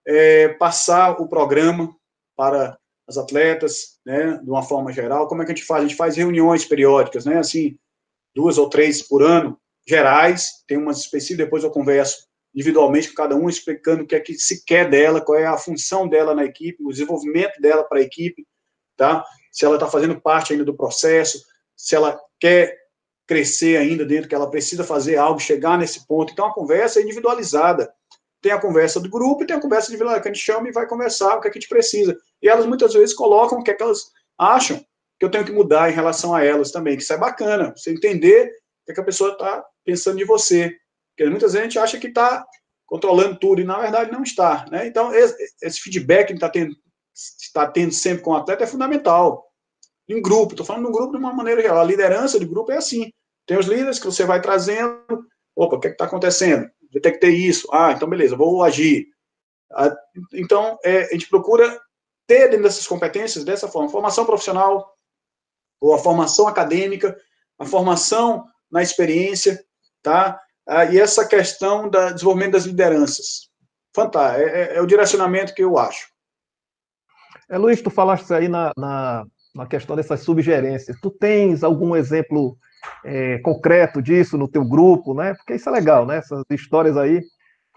é, 0.06 0.50
passar 0.50 1.22
o 1.22 1.30
programa 1.30 1.96
para 2.36 2.78
as 3.08 3.18
atletas, 3.18 4.00
né, 4.06 4.40
de 4.44 4.50
uma 4.50 4.64
forma 4.64 4.92
geral. 4.92 5.28
Como 5.28 5.44
é 5.44 5.46
que 5.46 5.52
a 5.52 5.56
gente 5.56 5.66
faz? 5.66 5.84
A 5.84 5.88
gente 5.88 5.98
faz 5.98 6.18
reuniões 6.18 6.66
periódicas, 6.66 7.24
né, 7.24 7.38
assim, 7.38 7.78
duas 8.36 8.58
ou 8.58 8.68
três 8.68 9.02
por 9.02 9.22
ano, 9.22 9.58
gerais, 9.88 10.64
tem 10.68 10.78
umas 10.78 11.00
específicas, 11.00 11.46
depois 11.46 11.64
eu 11.64 11.72
converso 11.72 12.31
individualmente 12.54 13.10
com 13.10 13.16
cada 13.16 13.36
um, 13.36 13.50
explicando 13.50 14.04
o 14.04 14.08
que 14.08 14.16
é 14.16 14.20
que 14.20 14.34
se 14.34 14.66
quer 14.66 14.90
dela, 14.90 15.22
qual 15.22 15.38
é 15.38 15.46
a 15.46 15.58
função 15.58 16.08
dela 16.08 16.36
na 16.36 16.46
equipe, 16.46 16.84
o 16.84 16.90
desenvolvimento 16.90 17.60
dela 17.62 17.84
para 17.84 18.00
a 18.00 18.04
equipe, 18.04 18.46
tá? 18.98 19.26
Se 19.52 19.66
ela 19.66 19.76
está 19.76 19.88
fazendo 19.88 20.20
parte 20.20 20.54
ainda 20.54 20.66
do 20.66 20.76
processo, 20.76 21.42
se 21.76 21.96
ela 21.96 22.20
quer 22.40 22.78
crescer 23.28 23.78
ainda 23.78 24.06
dentro, 24.06 24.28
que 24.28 24.36
ela 24.36 24.50
precisa 24.50 24.84
fazer 24.84 25.16
algo, 25.16 25.40
chegar 25.40 25.78
nesse 25.78 26.06
ponto. 26.06 26.34
Então, 26.34 26.46
a 26.46 26.54
conversa 26.54 27.00
é 27.00 27.04
individualizada 27.04 27.92
tem 28.42 28.52
a 28.52 28.60
conversa 28.60 29.00
do 29.00 29.10
grupo 29.10 29.44
e 29.44 29.46
tem 29.46 29.56
a 29.56 29.62
conversa 29.62 29.90
individual, 29.90 30.20
que 30.20 30.28
a 30.28 30.34
gente 30.34 30.44
chama 30.44 30.68
e 30.68 30.72
vai 30.72 30.88
conversar 30.88 31.38
o 31.38 31.42
que, 31.42 31.48
é 31.48 31.52
que 31.52 31.60
a 31.60 31.62
gente 31.62 31.70
precisa. 31.70 32.18
E 32.42 32.50
elas 32.50 32.66
muitas 32.66 32.94
vezes 32.94 33.14
colocam 33.14 33.60
o 33.60 33.64
que, 33.64 33.70
é 33.70 33.74
que 33.74 33.84
elas 33.84 34.12
acham 34.38 34.84
que 35.20 35.26
eu 35.26 35.30
tenho 35.30 35.46
que 35.46 35.52
mudar 35.52 35.90
em 35.90 35.94
relação 35.94 36.34
a 36.34 36.44
elas 36.44 36.72
também, 36.72 36.98
que 36.98 37.04
isso 37.04 37.14
é 37.14 37.18
bacana, 37.18 37.72
você 37.76 37.92
entender 37.92 38.48
o 38.48 38.86
que, 38.86 38.92
é 38.92 38.94
que 38.96 39.00
a 39.00 39.06
pessoa 39.06 39.34
está 39.34 39.64
pensando 39.86 40.18
de 40.18 40.26
você. 40.26 40.76
Porque 41.12 41.30
muitas 41.30 41.54
vezes 41.54 41.62
a 41.62 41.64
gente 41.64 41.80
acha 41.80 41.98
que 42.00 42.08
está 42.08 42.46
controlando 42.86 43.38
tudo 43.38 43.62
e 43.62 43.66
na 43.66 43.80
verdade 43.80 44.12
não 44.12 44.24
está. 44.24 44.66
Né? 44.70 44.88
Então, 44.88 45.14
esse 45.14 45.80
feedback 45.80 46.28
que 46.28 46.34
está 46.34 46.50
tendo, 46.50 46.76
está 47.14 47.68
tendo 47.68 47.94
sempre 47.94 48.24
com 48.24 48.32
o 48.32 48.36
atleta 48.36 48.64
é 48.64 48.68
fundamental. 48.68 49.46
Em 50.10 50.22
grupo, 50.22 50.54
estou 50.54 50.66
falando 50.66 50.84
no 50.84 50.92
grupo 50.92 51.14
de 51.14 51.18
uma 51.18 51.34
maneira 51.34 51.62
geral. 51.62 51.80
A 51.80 51.86
liderança 51.86 52.40
de 52.40 52.46
grupo 52.46 52.72
é 52.72 52.78
assim. 52.78 53.12
Tem 53.46 53.58
os 53.58 53.66
líderes 53.66 54.00
que 54.00 54.06
você 54.06 54.26
vai 54.26 54.42
trazendo. 54.42 55.26
Opa, 55.56 55.76
o 55.76 55.80
que 55.80 55.88
é 55.88 55.92
está 55.92 56.06
acontecendo? 56.06 56.70
detectei 56.92 57.34
isso, 57.34 57.68
ah, 57.72 57.92
então 57.92 58.10
beleza, 58.10 58.36
vou 58.36 58.64
agir. 58.64 59.08
Ah, 59.72 59.96
então, 60.34 60.78
é, 60.84 61.06
a 61.06 61.12
gente 61.14 61.30
procura 61.30 61.80
ter 62.28 62.50
dentro 62.50 62.64
dessas 62.64 62.86
competências 62.86 63.46
dessa 63.46 63.68
forma, 63.68 63.90
formação 63.90 64.26
profissional, 64.26 64.94
ou 65.80 65.94
a 65.94 66.00
formação 66.00 66.48
acadêmica, 66.48 67.18
a 67.58 67.66
formação 67.66 68.46
na 68.70 68.84
experiência, 68.84 69.64
tá? 70.04 70.40
Ah, 70.68 70.86
e 70.86 71.00
essa 71.00 71.28
questão 71.28 71.90
do 71.90 72.14
desenvolvimento 72.14 72.54
das 72.54 72.66
lideranças. 72.66 73.50
Fantástico, 73.96 74.48
é, 74.48 74.62
é, 74.62 74.76
é, 74.78 74.82
o 74.82 74.86
direcionamento 74.86 75.54
que 75.54 75.64
eu 75.64 75.78
acho. 75.78 76.08
É, 77.50 77.58
Luiz, 77.58 77.82
tu 77.82 77.90
falaste 77.90 78.32
aí 78.34 78.48
na, 78.48 78.72
na, 78.78 79.26
na 79.54 79.66
questão 79.66 79.96
dessas 79.96 80.22
subgerências. 80.22 80.98
Tu 81.02 81.12
tens 81.12 81.64
algum 81.64 81.96
exemplo 81.96 82.58
é, 83.04 83.40
concreto 83.40 84.02
disso 84.02 84.38
no 84.38 84.48
teu 84.48 84.64
grupo, 84.64 85.14
né? 85.14 85.34
Porque 85.34 85.56
isso 85.56 85.68
é 85.68 85.72
legal, 85.72 86.06
né? 86.06 86.18
Essas 86.18 86.44
histórias 86.50 86.96
aí 86.96 87.22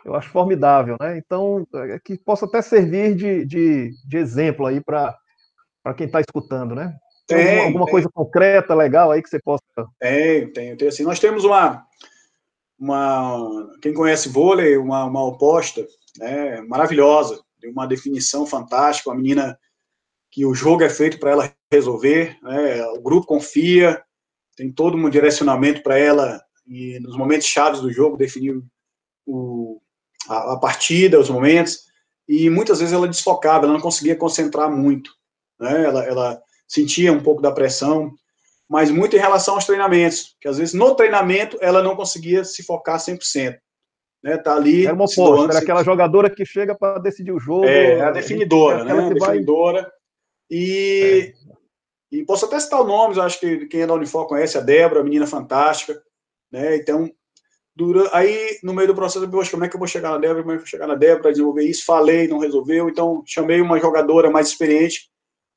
eu 0.05 0.15
acho 0.15 0.31
formidável, 0.31 0.97
né? 1.01 1.17
Então, 1.19 1.67
é, 1.75 1.99
que 1.99 2.19
possa 2.19 2.45
até 2.45 2.61
servir 2.61 3.17
de, 3.17 3.45
de, 3.47 3.91
de 4.07 4.17
exemplo 4.19 4.67
aí 4.67 4.81
para 4.81 5.17
quem 5.97 6.07
está 6.07 6.21
escutando, 6.21 6.75
né? 6.75 6.95
Tem, 7.27 7.49
alguma, 7.49 7.65
alguma 7.65 7.87
coisa 7.87 8.09
concreta, 8.13 8.75
legal 8.75 9.11
aí 9.11 9.23
que 9.23 9.31
você 9.31 9.41
possa. 9.41 9.63
Tem, 9.99 10.53
tem, 10.53 10.77
tem. 10.77 10.89
Assim, 10.89 11.05
nós 11.05 11.19
temos 11.19 11.43
uma, 11.45 11.83
uma. 12.79 13.71
Quem 13.81 13.93
conhece 13.93 14.29
vôlei, 14.29 14.77
uma, 14.77 15.05
uma 15.05 15.25
oposta 15.25 15.87
né, 16.19 16.61
maravilhosa, 16.63 17.43
de 17.59 17.69
uma 17.69 17.87
definição 17.87 18.47
fantástica, 18.47 19.11
uma 19.11 19.17
menina 19.17 19.59
que 20.31 20.45
o 20.45 20.55
jogo 20.55 20.83
é 20.83 20.89
feito 20.89 21.19
para 21.19 21.31
ela 21.31 21.55
resolver, 21.73 22.37
né, 22.43 22.85
o 22.89 23.01
grupo 23.01 23.27
confia, 23.27 24.03
tem 24.57 24.71
todo 24.73 24.97
um 24.97 25.09
direcionamento 25.09 25.83
para 25.83 25.99
ela 25.99 26.43
e 26.67 26.99
nos 27.01 27.17
momentos 27.17 27.47
chaves 27.47 27.81
do 27.81 27.93
jogo 27.93 28.17
definir 28.17 28.61
o, 29.27 29.81
a, 30.29 30.55
a, 30.55 30.59
partida, 30.59 31.21
os 31.21 31.31
momentos, 31.31 31.85
e 32.29 32.49
muitas 32.49 32.79
vezes 32.79 32.95
ela 32.95 33.09
desfocava, 33.09 33.65
ela 33.65 33.75
não 33.75 33.81
conseguia 33.81 34.17
concentrar 34.17 34.71
muito, 34.71 35.11
né? 35.61 35.85
ela, 35.85 36.05
ela 36.05 36.43
sentia 36.67 37.13
um 37.13 37.23
pouco 37.23 37.43
da 37.43 37.53
pressão, 37.53 38.13
mas 38.75 38.91
muito 38.91 39.15
em 39.15 39.21
relação 39.21 39.55
aos 39.55 39.67
treinamentos, 39.67 40.35
que 40.41 40.49
às 40.49 40.59
vezes 40.59 40.75
no 40.75 40.97
treinamento 40.97 41.57
ela 41.61 41.81
não 41.81 41.95
conseguia 41.95 42.43
se 42.43 42.61
focar 42.65 42.99
100%. 42.99 43.57
Né, 44.21 44.37
tá 44.37 44.57
ali. 44.57 44.85
Era 44.85 44.95
uma 44.95 45.05
oposta, 45.05 45.53
era 45.53 45.59
aquela 45.61 45.85
jogadora 45.85 46.29
que 46.29 46.45
chega 46.45 46.75
para 46.75 46.99
decidir 46.99 47.31
o 47.31 47.39
jogo. 47.39 47.67
É, 47.67 47.99
é 47.99 48.03
a 48.03 48.11
definidora, 48.11 48.81
é 48.81 48.85
né? 48.85 48.93
A 48.93 49.09
definidora. 49.11 49.83
Vai... 49.83 49.91
E 50.51 51.33
é. 51.41 51.55
E 52.11 52.25
posso 52.25 52.47
até 52.47 52.59
citar 52.59 52.83
nomes, 52.83 53.17
acho 53.17 53.39
que 53.39 53.67
quem 53.67 53.83
é 53.83 53.87
da 53.87 53.95
Unifor 53.95 54.27
conhece, 54.27 54.59
a 54.59 54.61
Débora, 54.61 55.03
a 55.03 55.05
menina 55.05 55.27
fantástica, 55.27 56.03
né? 56.51 56.75
Então, 56.75 57.09
dura, 57.77 58.11
aí 58.13 58.59
no 58.61 58.75
meio 58.75 58.89
do 58.89 58.95
processo, 58.97 59.25
eu 59.25 59.31
poxa, 59.31 59.53
como 59.53 59.65
é 59.65 59.69
que 59.69 59.77
eu 59.77 59.79
vou 59.79 59.87
chegar 59.87 60.11
na 60.11 60.19
Débora, 60.19 60.43
como 60.43 60.51
é 60.51 60.55
que 60.57 60.63
eu 60.63 60.65
vou 60.65 60.71
chegar 60.71 60.89
na 60.89 60.97
Débora, 60.97 61.31
desenvolver 61.31 61.63
isso? 61.63 61.85
Falei, 61.85 62.27
não 62.27 62.39
resolveu, 62.39 62.89
então 62.89 63.23
chamei 63.25 63.61
uma 63.61 63.79
jogadora 63.79 64.31
mais 64.31 64.49
experiente, 64.49 65.11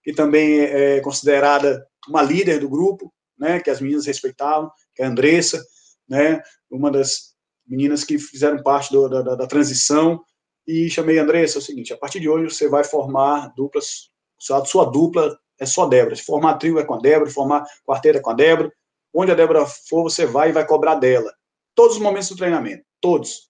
que 0.03 0.13
também 0.13 0.59
é 0.61 0.99
considerada 0.99 1.83
uma 2.07 2.21
líder 2.21 2.59
do 2.59 2.69
grupo, 2.69 3.13
né? 3.37 3.59
Que 3.59 3.69
as 3.69 3.81
meninas 3.81 4.05
respeitavam, 4.05 4.71
que 4.95 5.01
é 5.01 5.05
a 5.05 5.09
Andressa, 5.09 5.63
né? 6.07 6.41
Uma 6.69 6.91
das 6.91 7.35
meninas 7.65 8.03
que 8.03 8.17
fizeram 8.17 8.61
parte 8.63 8.91
do, 8.91 9.07
da, 9.09 9.35
da, 9.35 9.47
transição, 9.47 10.23
e 10.65 10.89
chamei 10.89 11.19
a 11.19 11.23
Andressa, 11.23 11.57
é 11.57 11.59
o 11.59 11.63
seguinte, 11.63 11.93
a 11.93 11.97
partir 11.97 12.19
de 12.19 12.27
hoje 12.27 12.53
você 12.53 12.67
vai 12.67 12.83
formar 12.83 13.53
duplas, 13.55 14.09
sua, 14.37 14.63
sua 14.65 14.85
dupla 14.85 15.37
é 15.59 15.65
só 15.65 15.85
Débora. 15.87 16.15
Se 16.15 16.23
formar 16.23 16.55
trio 16.55 16.79
é 16.79 16.85
com 16.85 16.93
a 16.93 16.99
Débora, 16.99 17.29
formar 17.31 17.65
quarteto 17.85 18.17
é 18.17 18.21
com 18.21 18.29
a 18.29 18.33
Débora. 18.33 18.71
Onde 19.13 19.31
a 19.31 19.35
Débora 19.35 19.65
for, 19.65 20.03
você 20.03 20.25
vai 20.25 20.49
e 20.49 20.53
vai 20.53 20.65
cobrar 20.65 20.95
dela. 20.95 21.33
Todos 21.73 21.95
os 21.95 22.01
momentos 22.01 22.29
do 22.29 22.35
treinamento, 22.35 22.83
todos. 23.01 23.49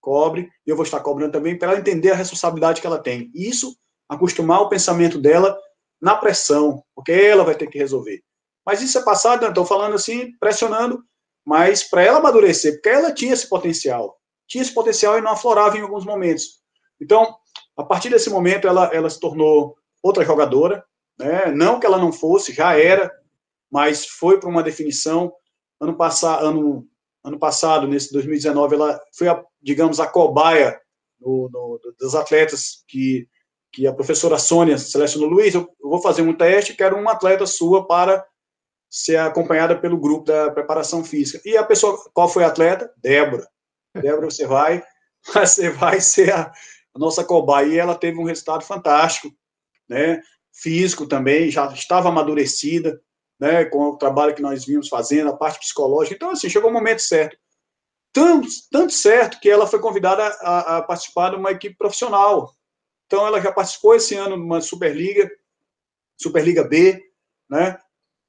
Cobre, 0.00 0.48
e 0.66 0.70
eu 0.70 0.76
vou 0.76 0.84
estar 0.84 1.00
cobrando 1.00 1.32
também 1.32 1.58
para 1.58 1.72
ela 1.72 1.80
entender 1.80 2.10
a 2.10 2.16
responsabilidade 2.16 2.80
que 2.80 2.86
ela 2.86 2.98
tem. 2.98 3.30
Isso, 3.34 3.76
acostumar 4.08 4.60
o 4.62 4.68
pensamento 4.68 5.18
dela 5.18 5.56
na 6.00 6.16
pressão, 6.16 6.82
porque 6.94 7.12
ela 7.12 7.44
vai 7.44 7.54
ter 7.54 7.66
que 7.68 7.78
resolver. 7.78 8.22
Mas 8.64 8.82
isso 8.82 8.98
é 8.98 9.02
passado, 9.02 9.46
estou 9.46 9.64
falando 9.64 9.94
assim, 9.94 10.32
pressionando 10.38 11.02
mas 11.46 11.84
para 11.84 12.02
ela 12.02 12.18
amadurecer, 12.18 12.72
porque 12.74 12.88
ela 12.88 13.14
tinha 13.14 13.32
esse 13.32 13.48
potencial, 13.48 14.18
tinha 14.48 14.60
esse 14.60 14.74
potencial 14.74 15.16
e 15.16 15.20
não 15.20 15.30
aflorava 15.30 15.78
em 15.78 15.80
alguns 15.80 16.04
momentos. 16.04 16.60
Então, 17.00 17.36
a 17.76 17.84
partir 17.84 18.10
desse 18.10 18.28
momento, 18.28 18.66
ela, 18.66 18.92
ela 18.92 19.08
se 19.08 19.20
tornou 19.20 19.76
outra 20.02 20.24
jogadora, 20.24 20.84
né? 21.16 21.46
não 21.52 21.78
que 21.78 21.86
ela 21.86 21.98
não 21.98 22.12
fosse, 22.12 22.52
já 22.52 22.76
era, 22.76 23.12
mas 23.70 24.06
foi 24.06 24.40
para 24.40 24.48
uma 24.48 24.62
definição. 24.62 25.32
Ano, 25.80 25.96
passado, 25.96 26.44
ano, 26.44 26.88
ano 27.22 27.38
passado, 27.38 27.86
nesse 27.86 28.12
2019, 28.12 28.74
ela 28.74 29.00
foi, 29.16 29.28
a, 29.28 29.40
digamos, 29.62 30.00
a 30.00 30.06
cobaia 30.06 30.80
dos 32.00 32.14
atletas 32.16 32.82
que, 32.88 33.28
que 33.76 33.86
a 33.86 33.92
professora 33.92 34.38
Sônia 34.38 34.78
selecionou. 34.78 35.28
Luiz, 35.28 35.54
eu, 35.54 35.68
vou 35.82 36.00
fazer 36.00 36.22
um 36.22 36.32
teste, 36.32 36.74
quero 36.74 36.96
uma 36.96 37.12
atleta 37.12 37.44
sua 37.44 37.86
para 37.86 38.26
ser 38.90 39.18
acompanhada 39.18 39.78
pelo 39.78 39.98
grupo 39.98 40.24
da 40.24 40.50
preparação 40.50 41.04
física. 41.04 41.42
E 41.44 41.58
a 41.58 41.62
pessoa, 41.62 42.02
qual 42.14 42.26
foi 42.26 42.42
a 42.42 42.46
atleta? 42.46 42.90
Débora. 42.96 43.46
Débora, 43.94 44.30
você 44.30 44.46
vai, 44.46 44.82
você 45.22 45.68
vai 45.68 46.00
ser 46.00 46.32
a, 46.32 46.50
a 46.94 46.98
nossa 46.98 47.22
cobaia. 47.22 47.66
E 47.66 47.78
ela 47.78 47.94
teve 47.94 48.18
um 48.18 48.24
resultado 48.24 48.64
fantástico, 48.64 49.30
né? 49.86 50.22
Físico 50.54 51.06
também, 51.06 51.50
já 51.50 51.70
estava 51.70 52.08
amadurecida, 52.08 52.98
né? 53.38 53.66
Com 53.66 53.90
o 53.90 53.98
trabalho 53.98 54.34
que 54.34 54.40
nós 54.40 54.64
vimos 54.64 54.88
fazendo, 54.88 55.28
a 55.28 55.36
parte 55.36 55.58
psicológica. 55.58 56.14
Então, 56.14 56.30
assim, 56.30 56.48
chegou 56.48 56.70
o 56.70 56.72
momento 56.72 57.02
certo. 57.02 57.36
Tanto, 58.10 58.48
tanto 58.72 58.94
certo 58.94 59.38
que 59.38 59.50
ela 59.50 59.66
foi 59.66 59.80
convidada 59.80 60.24
a, 60.40 60.78
a 60.78 60.82
participar 60.82 61.32
de 61.32 61.36
uma 61.36 61.50
equipe 61.50 61.76
profissional. 61.76 62.55
Então, 63.06 63.26
ela 63.26 63.40
já 63.40 63.52
participou 63.52 63.94
esse 63.94 64.14
ano 64.14 64.36
de 64.36 64.42
uma 64.42 64.60
Superliga, 64.60 65.30
Superliga 66.20 66.64
B, 66.64 67.02
né? 67.48 67.78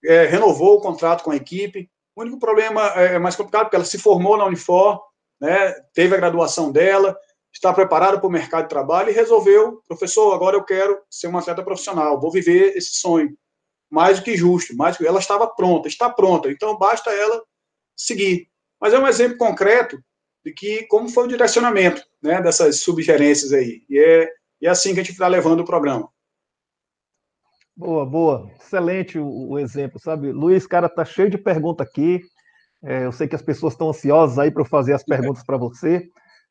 É, 0.05 0.25
renovou 0.25 0.77
o 0.77 0.81
contrato 0.81 1.23
com 1.23 1.31
a 1.31 1.35
equipe. 1.35 1.89
O 2.15 2.21
único 2.21 2.39
problema 2.39 2.93
é, 2.95 3.15
é 3.15 3.19
mais 3.19 3.35
complicado 3.35 3.63
porque 3.63 3.75
ela 3.75 3.85
se 3.85 3.97
formou 3.97 4.37
na 4.37 4.45
Unifor, 4.45 5.01
né? 5.39 5.71
Teve 5.93 6.15
a 6.15 6.19
graduação 6.19 6.71
dela, 6.71 7.17
está 7.51 7.73
preparada 7.73 8.19
para 8.19 8.27
o 8.27 8.31
mercado 8.31 8.63
de 8.63 8.69
trabalho 8.69 9.09
e 9.09 9.13
resolveu, 9.13 9.81
professor, 9.87 10.33
agora 10.33 10.55
eu 10.55 10.63
quero 10.63 11.01
ser 11.09 11.27
uma 11.27 11.39
atleta 11.39 11.63
profissional, 11.63 12.19
vou 12.19 12.31
viver 12.31 12.77
esse 12.77 12.95
sonho. 12.95 13.35
Mais 13.89 14.19
do 14.19 14.25
que 14.25 14.35
justo, 14.35 14.75
mais 14.75 14.95
do 14.95 14.99
que 14.99 15.07
ela 15.07 15.19
estava 15.19 15.47
pronta, 15.47 15.87
está 15.87 16.09
pronta, 16.09 16.51
então 16.51 16.77
basta 16.77 17.09
ela 17.09 17.41
seguir. 17.95 18.49
Mas 18.79 18.93
é 18.93 18.99
um 18.99 19.07
exemplo 19.07 19.37
concreto 19.37 19.99
de 20.45 20.53
que 20.53 20.83
como 20.87 21.09
foi 21.09 21.25
o 21.25 21.27
direcionamento, 21.27 22.03
né, 22.21 22.41
dessas 22.41 22.81
subgerências 22.81 23.53
aí. 23.53 23.83
E 23.89 23.97
é, 23.99 24.31
e 24.61 24.67
é 24.67 24.69
assim 24.69 24.93
que 24.93 24.99
a 24.99 25.03
gente 25.03 25.13
está 25.13 25.27
levando 25.27 25.61
o 25.61 25.65
programa. 25.65 26.09
Boa, 27.75 28.05
boa. 28.05 28.51
Excelente 28.59 29.19
o, 29.19 29.49
o 29.49 29.59
exemplo, 29.59 29.99
sabe? 29.99 30.31
Luiz, 30.31 30.65
cara, 30.65 30.89
tá 30.89 31.05
cheio 31.05 31.29
de 31.29 31.37
pergunta 31.37 31.83
aqui. 31.83 32.21
É, 32.83 33.05
eu 33.05 33.11
sei 33.11 33.27
que 33.27 33.35
as 33.35 33.41
pessoas 33.41 33.73
estão 33.73 33.89
ansiosas 33.89 34.39
aí 34.39 34.49
para 34.49 34.65
fazer 34.65 34.93
as 34.93 35.03
perguntas 35.03 35.43
para 35.45 35.57
você. 35.57 36.09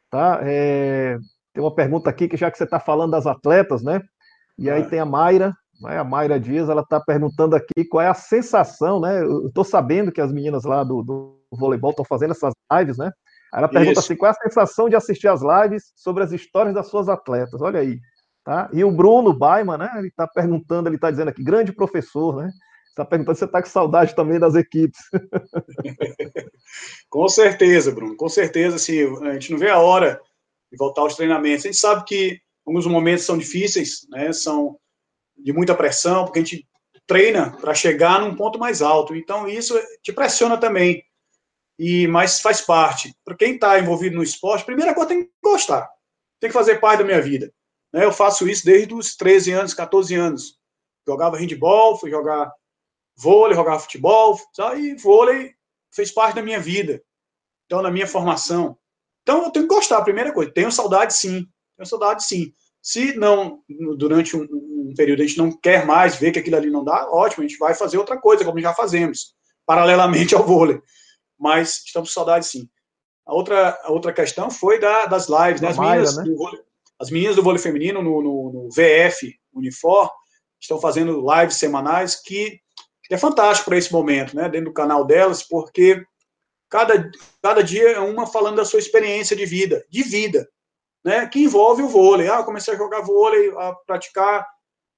Tá? 0.08 0.40
É, 0.42 1.18
tem 1.52 1.62
uma 1.62 1.74
pergunta 1.74 2.08
aqui 2.08 2.28
que 2.28 2.36
já 2.36 2.50
que 2.50 2.56
você 2.56 2.64
está 2.64 2.78
falando 2.78 3.10
das 3.10 3.26
atletas, 3.26 3.82
né? 3.82 4.00
E 4.58 4.70
aí 4.70 4.82
é. 4.82 4.88
tem 4.88 5.00
a 5.00 5.04
Mayra, 5.04 5.52
né? 5.80 5.98
a 5.98 6.04
Mayra 6.04 6.38
Dias, 6.38 6.68
ela 6.68 6.82
está 6.82 7.00
perguntando 7.00 7.56
aqui 7.56 7.84
qual 7.90 8.02
é 8.02 8.08
a 8.08 8.14
sensação, 8.14 9.00
né? 9.00 9.22
Eu 9.22 9.48
estou 9.48 9.64
sabendo 9.64 10.12
que 10.12 10.20
as 10.20 10.32
meninas 10.32 10.64
lá 10.64 10.84
do, 10.84 11.02
do 11.02 11.40
voleibol 11.50 11.90
estão 11.90 12.04
fazendo 12.04 12.30
essas 12.30 12.52
lives, 12.72 12.98
né? 12.98 13.10
Ela 13.56 13.68
pergunta 13.68 13.92
Isso. 13.92 14.00
assim: 14.00 14.16
qual 14.16 14.30
é 14.30 14.32
a 14.32 14.48
sensação 14.48 14.88
de 14.88 14.96
assistir 14.96 15.28
as 15.28 15.40
lives 15.40 15.90
sobre 15.96 16.22
as 16.22 16.30
histórias 16.30 16.74
das 16.74 16.88
suas 16.88 17.08
atletas? 17.08 17.62
Olha 17.62 17.80
aí. 17.80 17.98
Tá? 18.44 18.68
E 18.72 18.84
o 18.84 18.92
Bruno 18.92 19.32
Baiman, 19.32 19.78
né? 19.78 19.90
Ele 19.96 20.08
está 20.08 20.28
perguntando, 20.28 20.88
ele 20.88 20.96
está 20.96 21.10
dizendo 21.10 21.28
aqui, 21.28 21.42
grande 21.42 21.72
professor, 21.72 22.36
né? 22.36 22.52
Está 22.90 23.04
perguntando 23.04 23.34
se 23.34 23.40
você 23.40 23.44
está 23.46 23.60
com 23.60 23.68
saudade 23.68 24.14
também 24.14 24.38
das 24.38 24.54
equipes. 24.54 25.00
com 27.10 27.28
certeza, 27.28 27.90
Bruno, 27.90 28.16
com 28.16 28.28
certeza. 28.28 28.76
Assim, 28.76 29.00
a 29.26 29.32
gente 29.32 29.50
não 29.50 29.58
vê 29.58 29.70
a 29.70 29.80
hora 29.80 30.20
de 30.70 30.78
voltar 30.78 31.00
aos 31.00 31.16
treinamentos. 31.16 31.64
A 31.64 31.68
gente 31.68 31.80
sabe 31.80 32.04
que 32.04 32.38
alguns 32.64 32.86
momentos 32.86 33.24
são 33.24 33.36
difíceis, 33.36 34.06
né? 34.10 34.32
São 34.32 34.78
de 35.36 35.52
muita 35.52 35.74
pressão, 35.74 36.24
porque 36.24 36.38
a 36.38 36.42
gente 36.42 36.66
treina 37.06 37.50
para 37.50 37.74
chegar 37.74 38.20
num 38.20 38.36
ponto 38.36 38.58
mais 38.58 38.82
alto. 38.82 39.16
Então, 39.16 39.48
isso 39.48 39.74
te 40.02 40.12
pressiona 40.12 40.56
também. 40.56 41.02
E 41.78 42.06
Mas 42.06 42.40
faz 42.40 42.60
parte. 42.60 43.14
Para 43.24 43.36
quem 43.36 43.54
está 43.54 43.78
envolvido 43.78 44.16
no 44.16 44.22
esporte, 44.22 44.64
primeira 44.64 44.94
coisa 44.94 45.08
tem 45.08 45.24
que 45.24 45.30
gostar. 45.42 45.88
Tem 46.40 46.48
que 46.48 46.54
fazer 46.54 46.80
parte 46.80 47.00
da 47.00 47.04
minha 47.04 47.20
vida. 47.20 47.52
Né? 47.92 48.04
Eu 48.04 48.12
faço 48.12 48.48
isso 48.48 48.64
desde 48.64 48.94
os 48.94 49.16
13 49.16 49.52
anos, 49.52 49.74
14 49.74 50.14
anos. 50.14 50.58
Jogava 51.06 51.38
handball, 51.38 51.98
fui 51.98 52.10
jogar 52.10 52.50
vôlei, 53.16 53.56
jogava 53.56 53.78
futebol, 53.78 54.38
e 54.76 54.94
vôlei 54.96 55.54
fez 55.90 56.12
parte 56.12 56.36
da 56.36 56.42
minha 56.42 56.60
vida, 56.60 57.02
então, 57.64 57.80
na 57.80 57.90
minha 57.90 58.06
formação. 58.06 58.76
Então, 59.22 59.44
eu 59.44 59.50
tenho 59.50 59.66
que 59.66 59.74
gostar, 59.74 60.02
primeira 60.02 60.32
coisa. 60.32 60.52
Tenho 60.52 60.70
saudade, 60.70 61.14
sim. 61.14 61.46
Tenho 61.76 61.88
saudade, 61.88 62.24
sim. 62.24 62.52
Se 62.82 63.16
não, 63.16 63.62
durante 63.96 64.36
um, 64.36 64.42
um, 64.42 64.94
período, 64.96 65.22
a 65.22 65.26
gente 65.26 65.38
não 65.38 65.50
quer 65.50 65.84
mais 65.84 66.16
ver 66.16 66.30
que 66.30 66.38
aquilo 66.38 66.56
ali 66.56 66.70
não 66.70 66.84
dá, 66.84 67.10
ótimo, 67.10 67.42
a 67.42 67.48
gente 67.48 67.58
vai 67.58 67.74
fazer 67.74 67.98
outra 67.98 68.16
coisa, 68.16 68.44
como 68.44 68.60
já 68.60 68.72
fazemos, 68.72 69.34
paralelamente 69.64 70.34
ao 70.34 70.46
vôlei. 70.46 70.80
Mas 71.38 71.82
estamos 71.84 72.10
com 72.10 72.14
saudade, 72.14 72.46
sim. 72.46 72.68
A 73.26 73.34
outra, 73.34 73.78
a 73.82 73.90
outra 73.90 74.12
questão 74.12 74.50
foi 74.50 74.78
da, 74.78 75.06
das 75.06 75.28
lives, 75.28 75.60
né? 75.60 75.68
As, 75.68 75.78
meninas, 75.78 76.16
né? 76.16 76.24
Vôlei, 76.36 76.60
as 76.98 77.10
meninas 77.10 77.36
do 77.36 77.42
vôlei 77.42 77.60
feminino 77.60 78.02
no, 78.02 78.22
no, 78.22 78.52
no 78.52 78.68
VF 78.70 79.34
Unifor 79.52 80.10
estão 80.60 80.80
fazendo 80.80 81.24
lives 81.32 81.56
semanais 81.56 82.16
que 82.16 82.60
é 83.10 83.16
fantástico 83.16 83.68
para 83.68 83.78
esse 83.78 83.92
momento, 83.92 84.34
né, 84.34 84.48
dentro 84.48 84.66
do 84.66 84.74
canal 84.74 85.04
delas, 85.04 85.42
porque 85.42 86.04
cada, 86.68 87.10
cada 87.42 87.62
dia 87.62 87.92
é 87.92 88.00
uma 88.00 88.26
falando 88.26 88.56
da 88.56 88.64
sua 88.64 88.80
experiência 88.80 89.36
de 89.36 89.46
vida, 89.46 89.84
de 89.88 90.02
vida, 90.02 90.48
né, 91.04 91.26
que 91.26 91.40
envolve 91.40 91.82
o 91.82 91.88
vôlei. 91.88 92.28
Ah, 92.28 92.38
eu 92.38 92.44
comecei 92.44 92.74
a 92.74 92.76
jogar 92.76 93.02
vôlei, 93.02 93.50
a 93.56 93.72
praticar 93.86 94.46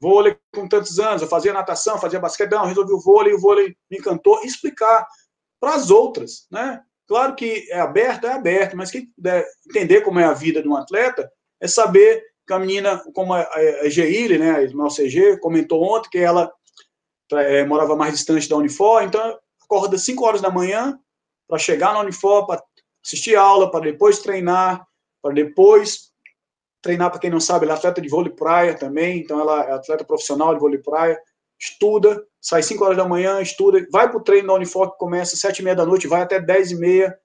vôlei 0.00 0.38
com 0.54 0.68
tantos 0.68 0.98
anos, 0.98 1.20
eu 1.20 1.28
fazia 1.28 1.52
natação, 1.52 1.98
fazia 1.98 2.20
basquetão, 2.20 2.64
resolvi 2.64 2.92
o 2.92 3.00
vôlei, 3.00 3.34
o 3.34 3.40
vôlei 3.40 3.76
me 3.90 3.98
encantou, 3.98 4.42
explicar 4.42 5.06
para 5.60 5.74
as 5.74 5.90
outras, 5.90 6.46
né? 6.50 6.80
Claro 7.06 7.34
que 7.34 7.66
é 7.70 7.80
aberto, 7.80 8.26
é 8.26 8.32
aberto, 8.32 8.76
mas 8.76 8.90
quem 8.90 9.06
puder 9.06 9.46
entender 9.68 10.02
como 10.02 10.20
é 10.20 10.24
a 10.24 10.34
vida 10.34 10.62
de 10.62 10.68
um 10.68 10.76
atleta, 10.76 11.30
é 11.60 11.66
saber 11.66 12.22
que 12.46 12.52
a 12.52 12.58
menina, 12.58 13.02
como 13.14 13.32
a, 13.32 13.40
a 13.82 13.88
Geile, 13.88 14.38
né, 14.38 14.52
a 14.52 14.62
irmã 14.62 14.88
CG, 14.88 15.38
comentou 15.38 15.82
ontem 15.82 16.10
que 16.10 16.18
ela 16.18 16.52
é, 17.32 17.64
morava 17.64 17.96
mais 17.96 18.12
distante 18.14 18.48
da 18.48 18.56
Unifor, 18.56 19.02
então 19.02 19.38
acorda 19.62 19.98
5 19.98 20.24
horas 20.24 20.40
da 20.40 20.50
manhã 20.50 20.98
para 21.46 21.58
chegar 21.58 21.92
na 21.92 22.00
Unifor, 22.00 22.46
para 22.46 22.62
assistir 23.04 23.36
aula, 23.36 23.70
para 23.70 23.84
depois 23.84 24.18
treinar, 24.18 24.86
para 25.22 25.34
depois 25.34 26.10
treinar, 26.82 27.10
para 27.10 27.20
quem 27.20 27.30
não 27.30 27.40
sabe, 27.40 27.64
ela 27.64 27.74
é 27.74 27.76
atleta 27.76 28.00
de 28.00 28.08
vôlei 28.08 28.32
praia 28.32 28.74
também, 28.74 29.18
então 29.18 29.40
ela 29.40 29.64
é 29.64 29.72
atleta 29.72 30.04
profissional 30.04 30.54
de 30.54 30.60
vôlei 30.60 30.78
praia, 30.78 31.20
estuda, 31.58 32.22
sai 32.40 32.62
5 32.62 32.84
horas 32.84 32.96
da 32.96 33.08
manhã, 33.08 33.40
estuda, 33.40 33.84
vai 33.90 34.08
para 34.08 34.18
o 34.18 34.22
treino 34.22 34.48
da 34.48 34.54
Unifor 34.54 34.92
que 34.92 34.98
começa 34.98 35.34
às 35.34 35.40
7 35.40 35.58
e 35.58 35.62
meia 35.64 35.76
da 35.76 35.84
noite, 35.84 36.06
vai 36.06 36.22
até 36.22 36.40
10 36.40 36.72
e 36.72 36.76
meia, 36.76 37.18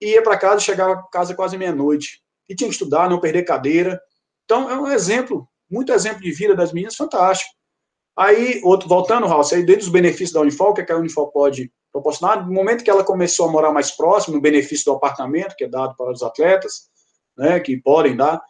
e 0.00 0.12
ia 0.12 0.22
para 0.22 0.38
casa, 0.38 0.60
chegava 0.60 0.94
a 0.94 1.02
casa 1.04 1.34
quase 1.34 1.56
meia-noite. 1.56 2.22
E 2.48 2.54
tinha 2.54 2.68
que 2.68 2.74
estudar, 2.74 3.08
não 3.08 3.20
perder 3.20 3.44
cadeira. 3.44 4.00
Então, 4.44 4.70
é 4.70 4.78
um 4.78 4.88
exemplo, 4.88 5.48
muito 5.70 5.92
exemplo 5.92 6.20
de 6.20 6.30
vida 6.30 6.54
das 6.54 6.72
meninas, 6.72 6.96
fantástico. 6.96 7.50
Aí, 8.16 8.60
outro, 8.62 8.88
voltando, 8.88 9.26
Raul, 9.26 9.42
aí 9.52 9.64
dentro 9.64 9.82
dos 9.82 9.88
benefícios 9.88 10.32
da 10.32 10.40
Unifol, 10.40 10.70
o 10.70 10.74
que, 10.74 10.82
é 10.82 10.84
que 10.84 10.92
a 10.92 10.96
Unifol 10.96 11.30
pode 11.30 11.72
proporcionar, 11.92 12.46
no 12.46 12.52
momento 12.52 12.84
que 12.84 12.90
ela 12.90 13.04
começou 13.04 13.48
a 13.48 13.52
morar 13.52 13.72
mais 13.72 13.90
próximo, 13.90 14.34
no 14.34 14.42
benefício 14.42 14.84
do 14.86 14.96
apartamento, 14.96 15.56
que 15.56 15.64
é 15.64 15.68
dado 15.68 15.96
para 15.96 16.10
os 16.10 16.22
atletas, 16.22 16.88
né, 17.36 17.58
que 17.60 17.76
podem 17.76 18.16
dar, 18.16 18.42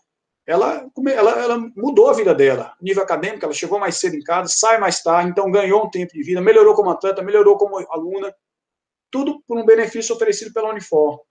ela, 0.47 0.86
ela, 1.07 1.42
ela 1.42 1.59
mudou 1.74 2.11
a 2.11 2.12
vida 2.12 2.34
dela, 2.34 2.74
nível 2.80 3.03
acadêmico, 3.03 3.45
ela 3.45 3.55
chegou 3.55 3.78
mais 3.78 3.97
cedo 3.97 4.14
em 4.16 4.22
casa, 4.22 4.53
sai 4.55 4.78
mais 4.78 5.03
tarde, 5.03 5.30
então 5.30 5.51
ganhou 5.51 5.84
um 5.84 5.90
tempo 5.90 6.12
de 6.12 6.22
vida, 6.22 6.40
melhorou 6.40 6.74
como 6.74 6.90
atleta, 6.90 7.22
melhorou 7.22 7.57
como 7.57 7.78
aluna, 7.90 8.34
tudo 9.11 9.42
por 9.47 9.57
um 9.57 9.64
benefício 9.64 10.14
oferecido 10.14 10.53
pela 10.53 10.70
Unifor. 10.70 11.22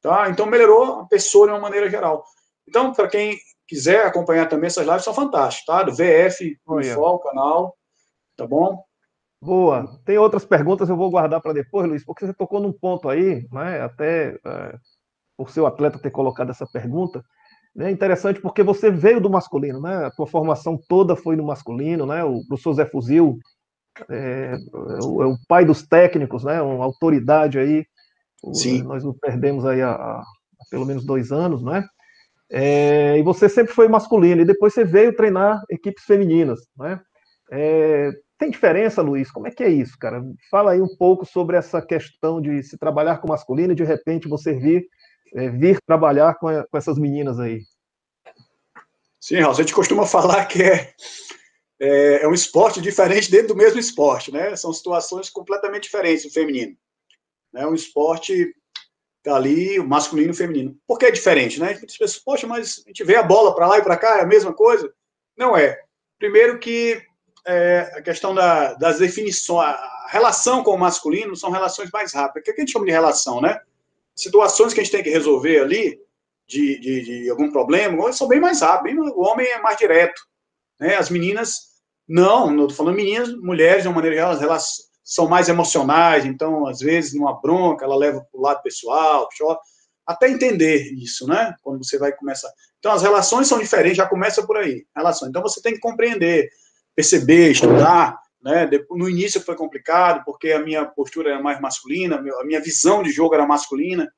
Tá? 0.00 0.30
Então, 0.30 0.46
melhorou 0.46 1.00
a 1.00 1.06
pessoa 1.06 1.46
de 1.46 1.52
uma 1.52 1.60
maneira 1.60 1.90
geral. 1.90 2.24
Então, 2.68 2.92
para 2.92 3.08
quem 3.08 3.36
quiser 3.66 4.06
acompanhar 4.06 4.48
também 4.48 4.68
essas 4.68 4.86
lives, 4.86 5.04
são 5.04 5.12
fantásticas, 5.12 5.66
tá? 5.66 5.82
Do 5.82 5.92
VF, 5.92 6.56
Unifor, 6.66 7.14
o 7.14 7.18
canal, 7.18 7.76
tá 8.36 8.46
bom? 8.46 8.84
Boa. 9.40 10.00
Tem 10.04 10.16
outras 10.18 10.44
perguntas, 10.44 10.88
eu 10.88 10.96
vou 10.96 11.10
guardar 11.10 11.40
para 11.40 11.52
depois, 11.52 11.88
Luiz, 11.88 12.04
porque 12.04 12.24
você 12.24 12.32
tocou 12.32 12.60
num 12.60 12.72
ponto 12.72 13.08
aí, 13.08 13.46
né? 13.52 13.82
Até 13.82 14.38
é, 14.44 14.78
por 15.36 15.50
seu 15.50 15.66
atleta 15.66 15.98
ter 15.98 16.10
colocado 16.10 16.50
essa 16.50 16.66
pergunta. 16.66 17.22
É 17.78 17.84
né? 17.84 17.90
interessante 17.90 18.40
porque 18.40 18.62
você 18.62 18.90
veio 18.90 19.20
do 19.20 19.30
masculino, 19.30 19.80
né? 19.80 20.06
A 20.06 20.10
tua 20.10 20.26
formação 20.26 20.78
toda 20.88 21.14
foi 21.14 21.36
no 21.36 21.44
masculino, 21.44 22.06
né? 22.06 22.24
O 22.24 22.44
professor 22.46 22.74
Zé 22.74 22.86
Fuzil 22.86 23.38
é, 24.10 24.54
é, 24.54 25.04
o, 25.04 25.22
é 25.22 25.26
o, 25.26 25.36
pai 25.48 25.64
dos 25.64 25.86
técnicos, 25.86 26.44
né? 26.44 26.60
Uma 26.62 26.84
autoridade 26.84 27.58
aí. 27.58 27.84
Sim. 28.52 28.82
Nós 28.82 29.04
o 29.04 29.14
perdemos 29.14 29.64
aí 29.64 29.82
há, 29.82 29.92
há 29.92 30.22
pelo 30.70 30.86
menos 30.86 31.04
dois 31.04 31.32
anos, 31.32 31.62
né? 31.62 31.84
É, 32.50 33.18
e 33.18 33.22
você 33.22 33.48
sempre 33.48 33.74
foi 33.74 33.88
masculino, 33.88 34.42
e 34.42 34.44
depois 34.44 34.72
você 34.72 34.84
veio 34.84 35.14
treinar 35.14 35.60
equipes 35.68 36.04
femininas, 36.04 36.60
né? 36.76 37.00
É, 37.50 38.12
tem 38.38 38.50
diferença, 38.50 39.02
Luiz? 39.02 39.30
Como 39.30 39.46
é 39.46 39.50
que 39.50 39.64
é 39.64 39.68
isso, 39.68 39.96
cara? 39.98 40.22
Fala 40.50 40.72
aí 40.72 40.80
um 40.80 40.96
pouco 40.96 41.24
sobre 41.24 41.56
essa 41.56 41.80
questão 41.80 42.40
de 42.40 42.62
se 42.62 42.78
trabalhar 42.78 43.18
com 43.18 43.28
masculino 43.28 43.72
e 43.72 43.76
de 43.76 43.84
repente 43.84 44.28
você 44.28 44.52
vir, 44.52 44.86
é, 45.34 45.48
vir 45.48 45.78
trabalhar 45.86 46.34
com, 46.34 46.48
com 46.70 46.78
essas 46.78 46.98
meninas 46.98 47.38
aí. 47.38 47.62
Sim, 49.20 49.40
Raul, 49.40 49.52
a 49.52 49.56
gente 49.56 49.74
costuma 49.74 50.06
falar 50.06 50.44
que 50.46 50.62
é, 50.62 50.94
é, 51.80 52.22
é, 52.22 52.28
um 52.28 52.34
esporte 52.34 52.80
diferente 52.80 53.30
dentro 53.30 53.48
do 53.48 53.56
mesmo 53.56 53.78
esporte, 53.78 54.32
né? 54.32 54.54
São 54.56 54.72
situações 54.72 55.28
completamente 55.28 55.84
diferentes 55.84 56.24
do 56.24 56.30
feminino. 56.30 56.76
É 57.54 57.66
um 57.66 57.74
esporte 57.74 58.54
tá 59.22 59.34
ali, 59.34 59.80
o 59.80 59.88
masculino 59.88 60.28
e 60.28 60.30
o 60.30 60.36
feminino. 60.36 60.78
Por 60.86 60.98
que 60.98 61.06
é 61.06 61.10
diferente, 61.10 61.58
né? 61.58 61.72
Muitas 61.72 61.98
pessoas, 61.98 62.22
poxa, 62.22 62.46
mas 62.46 62.82
a 62.86 62.88
gente 62.88 63.02
vê 63.02 63.16
a 63.16 63.22
bola 63.22 63.54
para 63.54 63.66
lá 63.66 63.78
e 63.78 63.82
para 63.82 63.96
cá, 63.96 64.18
é 64.18 64.22
a 64.22 64.26
mesma 64.26 64.52
coisa? 64.52 64.92
Não 65.36 65.56
é. 65.56 65.80
Primeiro 66.18 66.60
que 66.60 67.02
é, 67.44 67.92
a 67.96 68.02
questão 68.02 68.32
da, 68.32 68.74
das 68.74 68.98
definições, 68.98 69.68
a 69.68 70.06
relação 70.08 70.62
com 70.62 70.72
o 70.72 70.78
masculino 70.78 71.34
são 71.34 71.50
relações 71.50 71.90
mais 71.90 72.12
rápidas. 72.14 72.42
O 72.42 72.44
que 72.44 72.60
a 72.60 72.64
gente 72.64 72.72
chama 72.72 72.86
de 72.86 72.92
relação, 72.92 73.40
né? 73.40 73.60
Situações 74.16 74.72
que 74.72 74.80
a 74.80 74.82
gente 74.82 74.92
tem 74.92 75.02
que 75.02 75.10
resolver 75.10 75.60
ali, 75.60 75.98
de, 76.48 76.78
de, 76.78 77.22
de 77.22 77.30
algum 77.30 77.50
problema, 77.50 78.12
são 78.12 78.28
bem 78.28 78.40
mais 78.40 78.60
rápidas. 78.60 79.12
O 79.14 79.22
homem 79.22 79.46
é 79.46 79.60
mais 79.60 79.76
direto. 79.76 80.20
Né? 80.80 80.96
As 80.96 81.10
meninas, 81.10 81.76
não, 82.08 82.50
não 82.50 82.64
estou 82.64 82.76
falando 82.76 82.96
meninas, 82.96 83.34
mulheres, 83.34 83.82
de 83.82 83.88
uma 83.88 83.96
maneira 83.96 84.16
geral, 84.16 84.42
elas 84.42 84.86
são 85.02 85.28
mais 85.28 85.48
emocionais, 85.48 86.24
então, 86.24 86.66
às 86.66 86.80
vezes, 86.80 87.14
numa 87.14 87.40
bronca, 87.40 87.84
ela 87.84 87.96
leva 87.96 88.20
para 88.20 88.38
o 88.38 88.42
lado 88.42 88.60
pessoal, 88.60 89.28
chora, 89.38 89.58
até 90.04 90.28
entender 90.28 90.92
isso, 90.94 91.26
né? 91.28 91.54
Quando 91.62 91.84
você 91.84 91.96
vai 91.96 92.12
começar. 92.12 92.50
Então, 92.78 92.92
as 92.92 93.02
relações 93.02 93.46
são 93.46 93.58
diferentes, 93.58 93.96
já 93.96 94.06
começa 94.06 94.44
por 94.44 94.56
aí. 94.56 94.84
Relações. 94.96 95.28
Então, 95.28 95.42
você 95.42 95.60
tem 95.62 95.74
que 95.74 95.80
compreender, 95.80 96.48
perceber, 96.94 97.52
estudar, 97.52 98.18
né? 98.46 98.70
No 98.90 99.10
início 99.10 99.40
foi 99.40 99.56
complicado, 99.56 100.22
porque 100.24 100.52
a 100.52 100.60
minha 100.60 100.86
postura 100.86 101.30
era 101.30 101.42
mais 101.42 101.60
masculina, 101.60 102.16
a 102.16 102.44
minha 102.44 102.60
visão 102.60 103.02
de 103.02 103.10
jogo 103.10 103.34
era 103.34 103.44
masculina, 103.44 104.08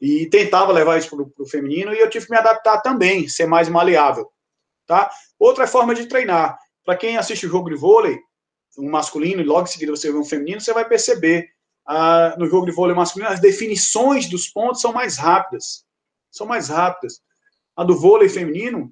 e 0.00 0.26
tentava 0.30 0.72
levar 0.72 0.96
isso 0.96 1.14
para 1.14 1.44
o 1.44 1.46
feminino, 1.46 1.92
e 1.92 1.98
eu 1.98 2.08
tive 2.08 2.24
que 2.24 2.32
me 2.32 2.38
adaptar 2.38 2.80
também, 2.80 3.28
ser 3.28 3.44
mais 3.44 3.68
maleável, 3.68 4.32
tá? 4.86 5.10
Outra 5.38 5.66
forma 5.66 5.94
de 5.94 6.06
treinar. 6.06 6.56
Para 6.86 6.96
quem 6.96 7.18
assiste 7.18 7.44
o 7.44 7.50
jogo 7.50 7.68
de 7.68 7.76
vôlei, 7.76 8.18
um 8.78 8.88
masculino, 8.88 9.42
e 9.42 9.44
logo 9.44 9.64
em 9.64 9.70
seguida 9.70 9.94
você 9.94 10.10
vê 10.10 10.16
um 10.16 10.24
feminino, 10.24 10.58
você 10.58 10.72
vai 10.72 10.88
perceber 10.88 11.50
ah, 11.86 12.34
no 12.38 12.46
jogo 12.46 12.64
de 12.64 12.72
vôlei 12.72 12.96
masculino, 12.96 13.30
as 13.30 13.40
definições 13.40 14.26
dos 14.26 14.48
pontos 14.48 14.80
são 14.80 14.90
mais 14.90 15.18
rápidas. 15.18 15.84
São 16.30 16.46
mais 16.46 16.70
rápidas. 16.70 17.20
A 17.76 17.84
do 17.84 17.94
vôlei 17.94 18.30
feminino, 18.30 18.90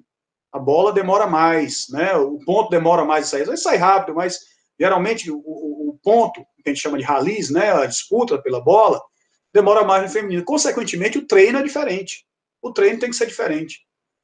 a 0.51 0.59
bola 0.59 0.93
demora 0.93 1.25
mais, 1.25 1.87
né? 1.89 2.15
O 2.15 2.37
ponto 2.45 2.69
demora 2.69 3.03
mais 3.03 3.25
a 3.25 3.29
sair. 3.29 3.45
Vai 3.45 3.57
sair 3.57 3.77
rápido, 3.77 4.13
mas 4.15 4.39
geralmente 4.79 5.29
o, 5.29 5.37
o, 5.37 5.99
ponto, 6.01 6.41
que 6.63 6.69
a 6.69 6.69
gente 6.69 6.81
chama 6.81 6.97
de 6.97 7.03
rallies, 7.03 7.49
né? 7.49 7.71
A 7.71 7.85
disputa 7.85 8.41
pela 8.41 8.61
bola, 8.63 9.01
demora 9.53 9.83
mais 9.83 10.03
no 10.03 10.09
feminino. 10.09 10.43
Consequentemente, 10.43 11.17
o 11.17 11.27
treino 11.27 11.59
é 11.59 11.63
diferente. 11.63 12.25
O 12.61 12.71
treino 12.71 12.99
tem 12.99 13.09
que 13.09 13.15
ser 13.15 13.25
diferente, 13.27 13.81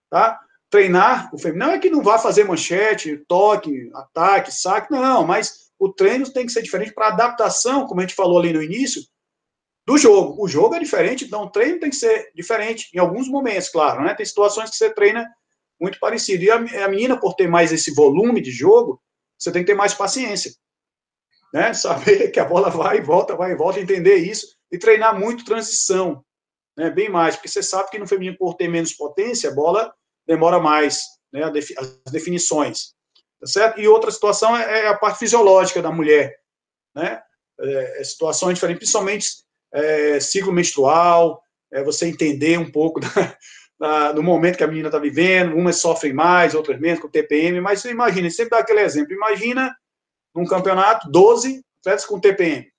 tá? 0.09 0.39
treinar 0.69 1.29
o 1.33 1.37
feminino. 1.37 1.67
Não 1.67 1.73
é 1.73 1.79
que 1.79 1.89
não 1.89 2.03
vá 2.03 2.19
fazer 2.19 2.43
manchete, 2.43 3.23
toque, 3.27 3.89
ataque, 3.93 4.51
saque, 4.51 4.91
não, 4.91 5.25
mas 5.25 5.71
o 5.79 5.91
treino 5.91 6.31
tem 6.31 6.45
que 6.45 6.51
ser 6.51 6.61
diferente 6.61 6.93
para 6.93 7.07
adaptação, 7.07 7.85
como 7.85 8.01
a 8.01 8.03
gente 8.03 8.15
falou 8.15 8.39
ali 8.39 8.51
no 8.51 8.63
início, 8.63 9.01
do 9.85 9.97
jogo. 9.97 10.43
O 10.43 10.47
jogo 10.47 10.75
é 10.75 10.79
diferente, 10.79 11.25
então 11.25 11.43
o 11.43 11.49
treino 11.49 11.79
tem 11.79 11.89
que 11.89 11.95
ser 11.95 12.31
diferente 12.33 12.89
em 12.93 12.99
alguns 12.99 13.29
momentos, 13.29 13.69
claro, 13.69 14.03
né? 14.03 14.13
Tem 14.13 14.25
situações 14.25 14.69
que 14.69 14.75
você 14.75 14.89
treina 14.89 15.25
muito 15.79 15.99
parecido. 15.99 16.43
E 16.43 16.51
a 16.51 16.87
menina, 16.89 17.19
por 17.19 17.35
ter 17.35 17.47
mais 17.47 17.71
esse 17.71 17.93
volume 17.93 18.41
de 18.41 18.51
jogo, 18.51 19.01
você 19.38 19.51
tem 19.51 19.61
que 19.63 19.67
ter 19.67 19.75
mais 19.75 19.93
paciência. 19.93 20.53
Né? 21.53 21.73
Saber 21.75 22.31
que 22.31 22.39
a 22.39 22.45
bola 22.45 22.69
vai 22.69 22.97
e 22.97 23.01
volta, 23.01 23.36
vai 23.36 23.51
e 23.51 23.55
volta, 23.55 23.79
entender 23.79 24.17
isso 24.17 24.55
e 24.71 24.77
treinar 24.77 25.17
muito 25.17 25.45
transição, 25.45 26.23
né? 26.77 26.89
Bem 26.89 27.09
mais, 27.09 27.36
porque 27.36 27.47
você 27.47 27.63
sabe 27.63 27.89
que 27.89 27.99
no 27.99 28.07
feminino, 28.07 28.38
por 28.38 28.55
ter 28.55 28.67
menos 28.67 28.93
potência, 28.93 29.49
a 29.49 29.53
bola 29.53 29.93
demora 30.27 30.59
mais, 30.59 31.01
né, 31.31 31.43
as 31.43 32.11
definições, 32.11 32.93
tá 33.39 33.47
certo? 33.47 33.79
E 33.79 33.88
outra 33.88 34.11
situação 34.11 34.55
é, 34.57 34.86
é 34.86 34.88
a 34.88 34.97
parte 34.97 35.19
fisiológica 35.19 35.81
da 35.81 35.91
mulher, 35.91 36.36
né? 36.93 37.21
É, 37.59 38.01
é 38.01 38.03
situações 38.03 38.55
diferentes, 38.55 38.79
principalmente 38.79 39.27
é, 39.73 40.19
ciclo 40.19 40.51
menstrual, 40.51 41.41
é 41.71 41.83
você 41.83 42.07
entender 42.07 42.57
um 42.57 42.69
pouco 42.69 42.99
da, 43.01 43.38
do 44.13 44.23
momento 44.23 44.57
que 44.57 44.63
a 44.63 44.67
menina 44.67 44.88
está 44.88 44.99
vivendo, 44.99 45.55
umas 45.55 45.78
sofrem 45.78 46.13
mais, 46.13 46.55
outras 46.55 46.80
menos, 46.80 46.99
com 46.99 47.09
TPM, 47.09 47.59
mas 47.59 47.82
você 47.82 47.91
imagina, 47.91 48.30
sempre 48.30 48.51
dá 48.51 48.59
aquele 48.59 48.82
exemplo, 48.82 49.13
imagina 49.13 49.76
num 50.34 50.45
campeonato 50.45 51.09
12 51.09 51.63
atletas 51.80 52.05
com 52.05 52.19
TPM, 52.19 52.71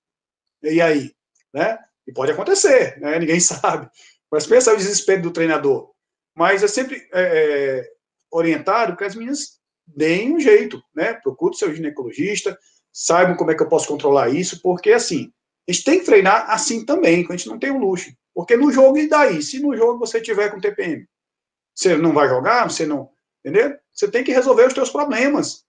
e 0.62 0.80
aí, 0.80 1.12
né? 1.53 1.78
E 2.07 2.12
pode 2.12 2.32
acontecer, 2.32 2.99
né? 3.01 3.18
Ninguém 3.20 3.40
sabe. 3.40 3.88
Mas 4.30 4.47
pensa 4.47 4.72
o 4.72 4.76
desespero 4.76 5.22
do 5.22 5.30
treinador. 5.30 5.90
Mas 6.34 6.62
é 6.62 6.68
sempre 6.68 6.97
é, 7.12 7.80
é, 7.80 7.90
orientado 8.30 8.97
que 8.97 9.05
as 9.05 9.14
meninas 9.14 9.59
deem 9.86 10.34
um 10.34 10.40
jeito, 10.40 10.82
né? 10.94 11.14
Procure 11.14 11.57
seu 11.57 11.74
ginecologista, 11.74 12.59
saibam 12.92 13.36
como 13.36 13.51
é 13.51 13.55
que 13.55 13.62
eu 13.62 13.68
posso 13.68 13.88
controlar 13.88 14.30
isso, 14.30 14.61
porque 14.62 14.92
assim, 14.92 15.32
a 15.68 15.72
gente 15.72 15.84
tem 15.84 15.99
que 15.99 16.07
treinar 16.07 16.51
assim 16.51 16.84
também, 16.84 17.26
a 17.28 17.32
gente 17.32 17.49
não 17.49 17.59
tem 17.59 17.70
o 17.70 17.78
luxo. 17.78 18.11
Porque 18.37 18.55
no 18.55 18.70
jogo, 18.70 18.99
e 18.99 19.09
daí? 19.09 19.41
Se 19.41 19.59
no 19.61 19.74
jogo 19.74 19.99
você 19.99 20.20
tiver 20.20 20.51
com 20.51 20.61
TPM, 20.61 21.09
você 21.74 21.97
não 21.97 22.12
vai 22.12 22.28
jogar, 22.28 22.68
você 22.68 22.84
não. 22.84 23.11
Entendeu? 23.43 23.78
Você 23.91 24.11
tem 24.11 24.22
que 24.22 24.30
resolver 24.30 24.66
os 24.66 24.74
seus 24.74 24.91
problemas. 24.91 25.64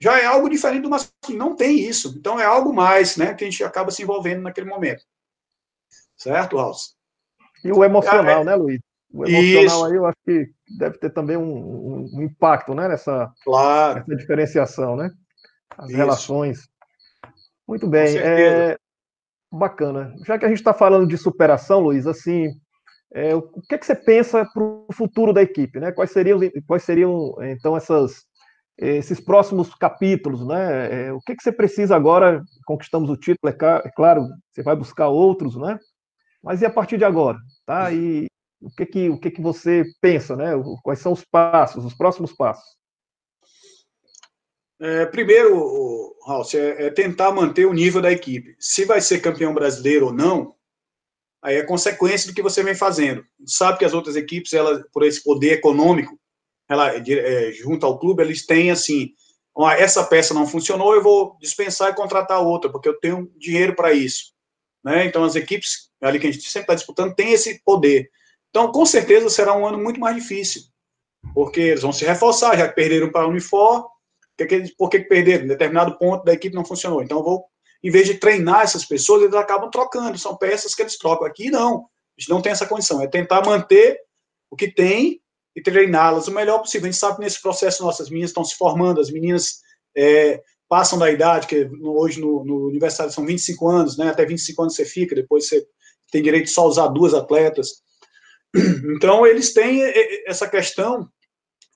Já 0.00 0.20
é 0.20 0.24
algo 0.24 0.48
diferente 0.48 0.82
do 0.82 0.88
masculino, 0.88 1.44
não 1.44 1.56
tem 1.56 1.80
isso. 1.80 2.14
Então 2.16 2.38
é 2.38 2.44
algo 2.44 2.72
mais, 2.72 3.16
né, 3.16 3.34
que 3.34 3.42
a 3.42 3.50
gente 3.50 3.64
acaba 3.64 3.90
se 3.90 4.04
envolvendo 4.04 4.42
naquele 4.42 4.68
momento. 4.68 5.02
Certo, 6.16 6.56
Raus? 6.56 6.94
E 7.64 7.72
o 7.72 7.82
emocional, 7.82 8.42
é, 8.42 8.44
né, 8.44 8.54
Luiz? 8.54 8.80
O 9.12 9.26
emocional 9.26 9.64
Isso. 9.64 9.84
aí 9.86 9.94
eu 9.96 10.06
acho 10.06 10.18
que 10.24 10.48
deve 10.78 10.96
ter 10.96 11.10
também 11.10 11.36
um, 11.36 12.08
um 12.14 12.22
impacto 12.22 12.72
né, 12.72 12.86
nessa, 12.86 13.32
claro. 13.42 13.98
nessa 13.98 14.14
diferenciação, 14.14 14.94
né? 14.94 15.10
As 15.76 15.88
Isso. 15.88 15.96
relações. 15.96 16.68
Muito 17.66 17.88
bem. 17.88 18.16
É, 18.16 18.78
bacana. 19.52 20.14
Já 20.26 20.38
que 20.38 20.44
a 20.44 20.48
gente 20.48 20.58
está 20.58 20.72
falando 20.72 21.06
de 21.06 21.16
superação, 21.16 21.80
Luiz, 21.80 22.06
assim, 22.06 22.48
é, 23.12 23.34
o 23.34 23.42
que, 23.42 23.74
é 23.74 23.78
que 23.78 23.86
você 23.86 23.94
pensa 23.94 24.46
para 24.52 24.62
o 24.62 24.86
futuro 24.92 25.32
da 25.32 25.42
equipe? 25.42 25.80
Né? 25.80 25.92
Quais 25.92 26.10
seriam, 26.10 26.38
quais 26.66 26.82
seriam 26.84 27.34
então, 27.42 27.76
essas, 27.76 28.24
esses 28.78 29.20
próximos 29.20 29.74
capítulos? 29.74 30.46
Né? 30.46 31.06
É, 31.06 31.12
o 31.12 31.20
que, 31.20 31.32
é 31.32 31.36
que 31.36 31.42
você 31.42 31.52
precisa 31.52 31.96
agora? 31.96 32.42
Conquistamos 32.64 33.10
o 33.10 33.16
título, 33.16 33.52
é, 33.52 33.82
é 33.84 33.90
claro, 33.94 34.26
você 34.52 34.62
vai 34.62 34.76
buscar 34.76 35.08
outros, 35.08 35.56
né? 35.56 35.78
Mas 36.42 36.62
e 36.62 36.66
a 36.66 36.70
partir 36.70 36.96
de 36.96 37.04
agora? 37.04 37.36
Tá? 37.66 37.92
E, 37.92 38.26
o 38.60 38.70
que 38.70 38.86
que, 38.86 39.08
o 39.08 39.18
que 39.18 39.30
que 39.30 39.40
você 39.40 39.84
pensa, 40.00 40.36
né? 40.36 40.52
Quais 40.82 40.98
são 40.98 41.12
os 41.12 41.24
passos, 41.24 41.84
os 41.84 41.94
próximos 41.94 42.32
passos? 42.32 42.79
É, 44.80 45.04
primeiro, 45.06 46.16
Raul, 46.26 46.44
é, 46.54 46.86
é, 46.86 46.90
tentar 46.90 47.30
manter 47.32 47.66
o 47.66 47.72
nível 47.72 48.00
da 48.00 48.10
equipe. 48.10 48.56
Se 48.58 48.86
vai 48.86 49.00
ser 49.00 49.20
campeão 49.20 49.52
brasileiro 49.52 50.06
ou 50.06 50.12
não, 50.12 50.54
aí 51.42 51.56
é 51.56 51.62
consequência 51.62 52.28
do 52.28 52.34
que 52.34 52.42
você 52.42 52.62
vem 52.62 52.74
fazendo. 52.74 53.22
Sabe 53.44 53.78
que 53.78 53.84
as 53.84 53.92
outras 53.92 54.16
equipes, 54.16 54.54
ela, 54.54 54.82
por 54.92 55.04
esse 55.04 55.22
poder 55.22 55.52
econômico, 55.52 56.18
ela, 56.68 56.94
é, 56.96 57.52
junto 57.52 57.84
ao 57.84 57.98
clube, 57.98 58.22
eles 58.22 58.46
têm 58.46 58.70
assim, 58.70 59.10
essa 59.76 60.04
peça 60.04 60.32
não 60.32 60.46
funcionou, 60.46 60.94
eu 60.94 61.02
vou 61.02 61.36
dispensar 61.40 61.90
e 61.90 61.94
contratar 61.94 62.40
outra, 62.40 62.70
porque 62.70 62.88
eu 62.88 62.98
tenho 62.98 63.30
dinheiro 63.36 63.74
para 63.74 63.92
isso. 63.92 64.32
Né? 64.82 65.04
Então, 65.04 65.24
as 65.24 65.34
equipes 65.34 65.90
ali 66.00 66.18
que 66.18 66.26
a 66.26 66.32
gente 66.32 66.44
sempre 66.44 66.62
está 66.62 66.74
disputando 66.74 67.14
têm 67.14 67.32
esse 67.32 67.62
poder. 67.64 68.08
Então, 68.48 68.72
com 68.72 68.86
certeza, 68.86 69.28
será 69.28 69.54
um 69.54 69.66
ano 69.66 69.78
muito 69.78 70.00
mais 70.00 70.16
difícil, 70.16 70.62
porque 71.34 71.60
eles 71.60 71.82
vão 71.82 71.92
se 71.92 72.04
reforçar, 72.04 72.56
já 72.56 72.66
perderam 72.68 73.10
para 73.10 73.22
a 73.22 73.28
Unifor, 73.28 73.86
por 74.76 74.88
que 74.88 75.00
perderam? 75.00 75.46
Determinado 75.46 75.98
ponto 75.98 76.24
da 76.24 76.32
equipe 76.32 76.54
não 76.54 76.64
funcionou. 76.64 77.02
Então, 77.02 77.18
eu 77.18 77.24
vou, 77.24 77.44
em 77.82 77.90
vez 77.90 78.06
de 78.06 78.14
treinar 78.14 78.62
essas 78.62 78.84
pessoas, 78.84 79.22
eles 79.22 79.34
acabam 79.34 79.70
trocando, 79.70 80.18
são 80.18 80.36
peças 80.36 80.74
que 80.74 80.82
eles 80.82 80.98
trocam. 80.98 81.26
Aqui, 81.26 81.50
não, 81.50 81.76
a 81.76 82.20
gente 82.20 82.30
não 82.30 82.42
tem 82.42 82.52
essa 82.52 82.66
condição, 82.66 83.00
é 83.02 83.06
tentar 83.06 83.44
manter 83.44 83.98
o 84.50 84.56
que 84.56 84.68
tem 84.68 85.20
e 85.54 85.62
treiná-las 85.62 86.28
o 86.28 86.32
melhor 86.32 86.58
possível. 86.58 86.88
A 86.88 86.90
gente 86.90 87.00
sabe 87.00 87.16
que 87.16 87.22
nesse 87.22 87.40
processo 87.40 87.82
nossas 87.82 88.08
meninas 88.08 88.30
estão 88.30 88.44
se 88.44 88.56
formando, 88.56 89.00
as 89.00 89.10
meninas 89.10 89.60
é, 89.96 90.42
passam 90.68 90.98
da 90.98 91.10
idade, 91.10 91.46
que 91.46 91.68
hoje 91.82 92.20
no, 92.20 92.44
no 92.44 92.66
universitário 92.68 93.12
são 93.12 93.26
25 93.26 93.68
anos, 93.68 93.98
né? 93.98 94.08
Até 94.08 94.24
25 94.24 94.62
anos 94.62 94.76
você 94.76 94.84
fica, 94.84 95.14
depois 95.14 95.48
você 95.48 95.66
tem 96.10 96.22
direito 96.22 96.48
só 96.50 96.66
usar 96.66 96.88
duas 96.88 97.14
atletas. 97.14 97.82
Então, 98.96 99.24
eles 99.24 99.52
têm 99.52 99.80
essa 100.26 100.48
questão, 100.48 101.08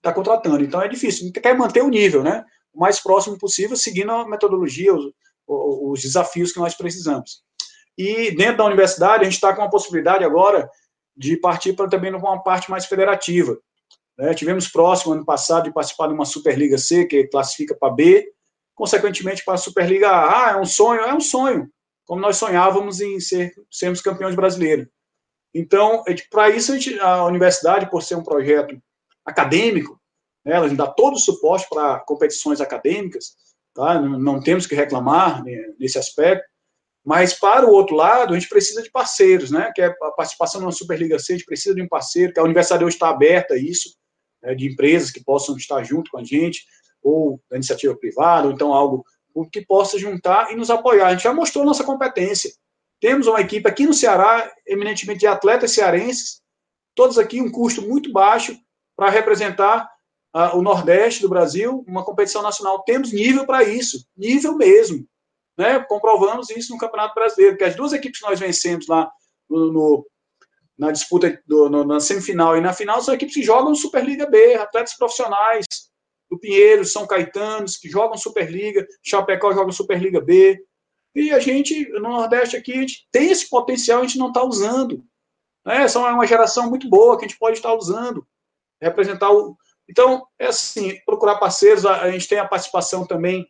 está 0.05 0.13
contratando. 0.13 0.63
Então, 0.63 0.83
é 0.83 0.89
difícil. 0.89 1.33
Quer 1.33 1.57
manter 1.57 1.83
o 1.83 1.89
nível, 1.89 2.23
né? 2.23 2.45
O 2.73 2.81
mais 2.81 3.01
próximo 3.01 3.39
possível, 3.39 3.77
seguindo 3.77 4.13
a 4.13 4.29
metodologia, 4.29 4.95
os, 4.95 5.05
os 5.47 6.01
desafios 6.03 6.53
que 6.53 6.61
nós 6.61 6.75
precisamos. 6.75 7.43
E 7.97 8.35
dentro 8.37 8.59
da 8.59 8.65
universidade, 8.65 9.23
a 9.23 9.25
gente 9.25 9.35
está 9.35 9.55
com 9.55 9.63
a 9.63 9.71
possibilidade 9.71 10.25
agora 10.25 10.69
de 11.17 11.37
partir 11.37 11.75
para 11.75 11.89
também 11.89 12.13
uma 12.13 12.43
parte 12.43 12.71
mais 12.71 12.87
federativa. 12.87 13.57
Né? 14.19 14.35
Tivemos 14.35 14.69
próximo, 14.69 15.13
ano 15.13 15.25
passado, 15.25 15.65
de 15.65 15.73
participar 15.73 16.09
de 16.09 16.15
uma 16.15 16.25
Superliga 16.25 16.77
C, 16.77 17.05
que 17.07 17.25
classifica 17.29 17.75
para 17.75 17.95
B, 17.95 18.33
consequentemente 18.75 19.45
para 19.45 19.55
a 19.55 19.59
Superliga 19.59 20.11
A. 20.11 20.49
Ah, 20.49 20.53
é 20.53 20.57
um 20.57 20.65
sonho? 20.65 21.01
É 21.03 21.15
um 21.15 21.21
sonho, 21.21 21.69
como 22.05 22.21
nós 22.21 22.37
sonhávamos 22.37 23.01
em 23.01 23.21
ser, 23.21 23.53
sermos 23.71 24.01
campeões 24.01 24.35
brasileiros. 24.35 24.87
Então, 25.55 26.03
é 26.09 26.15
para 26.29 26.51
isso, 26.51 26.73
a, 26.73 26.77
gente, 26.77 26.99
a, 26.99 27.25
universidade, 27.25 27.89
por 27.89 28.03
ser 28.03 28.17
um 28.17 28.25
projeto 28.25 28.77
acadêmico, 29.25 30.01
né, 30.45 30.57
ela 30.57 30.69
dá 30.75 30.87
todo 30.87 31.15
o 31.15 31.19
suporte 31.19 31.67
para 31.69 32.01
competições 32.01 32.61
acadêmicas, 32.61 33.37
tá? 33.75 34.01
não, 34.01 34.41
temos 34.41 34.67
que 34.67 34.75
reclamar 34.75 35.43
nesse 35.79 35.99
aspecto, 35.99 36.45
mas, 37.05 37.35
para 37.35 37.67
o 37.67 37.73
outro 37.73 37.95
lado, 37.95 38.33
a 38.33 38.39
gente 38.39 38.49
precisa 38.49 38.83
de 38.83 38.91
parceiros, 38.91 39.51
né? 39.51 39.71
Que 39.75 39.83
é 39.83 39.87
a 39.89 40.11
participação 40.13 40.63
na 40.63 40.73
Superliga 40.73 41.19
C, 41.19 41.35
a 41.35 41.37
gente 41.37 41.45
precisa 41.45 41.75
de 41.75 41.83
um 41.83 41.89
parceiro, 41.89 42.33
que 42.33 42.41
a 42.41 42.43
universidade 42.43 42.83
hoje 42.83 42.97
está 42.97 43.11
aberta 43.11 43.53
a 43.53 43.59
isso, 43.59 43.95
né, 44.43 44.55
de 44.55 44.67
empresas 44.67 45.11
que 45.11 45.23
possam 45.23 45.55
estar 45.55 45.83
junto 45.85 46.11
com 46.11 46.19
a 46.19 46.25
gente, 46.25 46.65
ou 47.03 47.39
da 47.51 47.57
iniciativa 47.57 47.95
privada, 47.95 48.47
ou 48.47 48.55
então 48.55 48.73
algo 48.73 49.05
que 49.53 49.61
possa 49.67 49.99
juntar 49.99 50.51
e 50.51 50.57
nos 50.57 50.71
apoiar. 50.71 51.09
A 51.09 51.11
gente 51.11 51.25
já 51.25 51.35
mostrou 51.35 51.63
nossa 51.63 51.85
competência. 51.85 52.51
Temos 53.01 53.27
uma 53.27 53.41
equipe 53.41 53.69
aqui 53.69 53.87
no 53.87 53.93
Ceará, 53.93 54.51
eminentemente 54.67 55.21
de 55.21 55.27
atletas 55.27 55.73
cearenses, 55.73 56.41
todos 56.95 57.19
aqui 57.19 57.43
um 57.43 57.51
custo 57.51 57.83
muito 57.83 58.11
baixo 58.11 58.57
para 58.97 59.11
representar 59.11 59.91
uh, 60.35 60.57
o 60.57 60.63
Nordeste 60.63 61.23
do 61.23 61.29
Brasil, 61.29 61.85
uma 61.87 62.05
competição 62.05 62.43
nacional. 62.43 62.83
Temos 62.83 63.13
nível 63.13 63.47
para 63.47 63.65
isso, 63.65 64.07
nível 64.17 64.57
mesmo 64.57 65.07
né? 65.57 65.81
Comprovamos 65.81 66.51
isso 66.51 66.73
no 66.73 66.79
Campeonato 66.79 67.15
Brasileiro, 67.15 67.57
que 67.57 67.65
as 67.65 67.77
duas 67.77 67.93
equipes 67.93 68.21
que 68.21 68.27
nós 68.27 68.39
vencemos 68.39 68.87
lá 68.87 69.11
no, 69.49 69.73
no 69.73 70.07
na 70.77 70.91
disputa 70.91 71.41
do, 71.47 71.69
no, 71.71 71.85
na 71.85 72.01
semifinal 72.01 72.57
e 72.57 72.61
na 72.61 72.73
final 72.73 73.01
são 73.01 73.15
equipes 73.15 73.35
que 73.35 73.45
jogam 73.45 73.77
Superliga 73.77 74.27
B, 74.27 74.57
atletas 74.57 74.97
profissionais 74.97 75.65
do 76.29 76.37
Pinheiro, 76.37 76.85
São 76.85 77.07
Caetano, 77.07 77.67
que 77.81 77.89
jogam 77.89 78.17
Superliga, 78.17 78.85
Chapecó 79.01 79.53
joga 79.53 79.71
Superliga 79.71 80.21
B. 80.21 80.61
E 81.15 81.31
a 81.31 81.39
gente, 81.39 81.89
no 81.91 82.09
Nordeste 82.09 82.57
aqui, 82.57 82.73
a 82.73 82.81
gente 82.81 83.07
tem 83.13 83.31
esse 83.31 83.49
potencial, 83.49 84.01
a 84.01 84.03
gente 84.03 84.19
não 84.19 84.29
está 84.29 84.43
usando. 84.43 85.05
Né? 85.65 85.85
Essa 85.85 86.01
é 86.01 86.03
uma 86.11 86.27
geração 86.27 86.69
muito 86.69 86.89
boa 86.89 87.17
que 87.17 87.25
a 87.25 87.29
gente 87.29 87.39
pode 87.39 87.59
estar 87.59 87.73
usando. 87.73 88.27
Representar 88.81 89.31
o. 89.31 89.57
Então, 89.89 90.27
é 90.39 90.47
assim, 90.47 90.99
procurar 91.05 91.37
parceiros, 91.37 91.85
a, 91.85 92.03
a 92.03 92.11
gente 92.11 92.29
tem 92.29 92.39
a 92.39 92.49
participação 92.49 93.07
também 93.07 93.47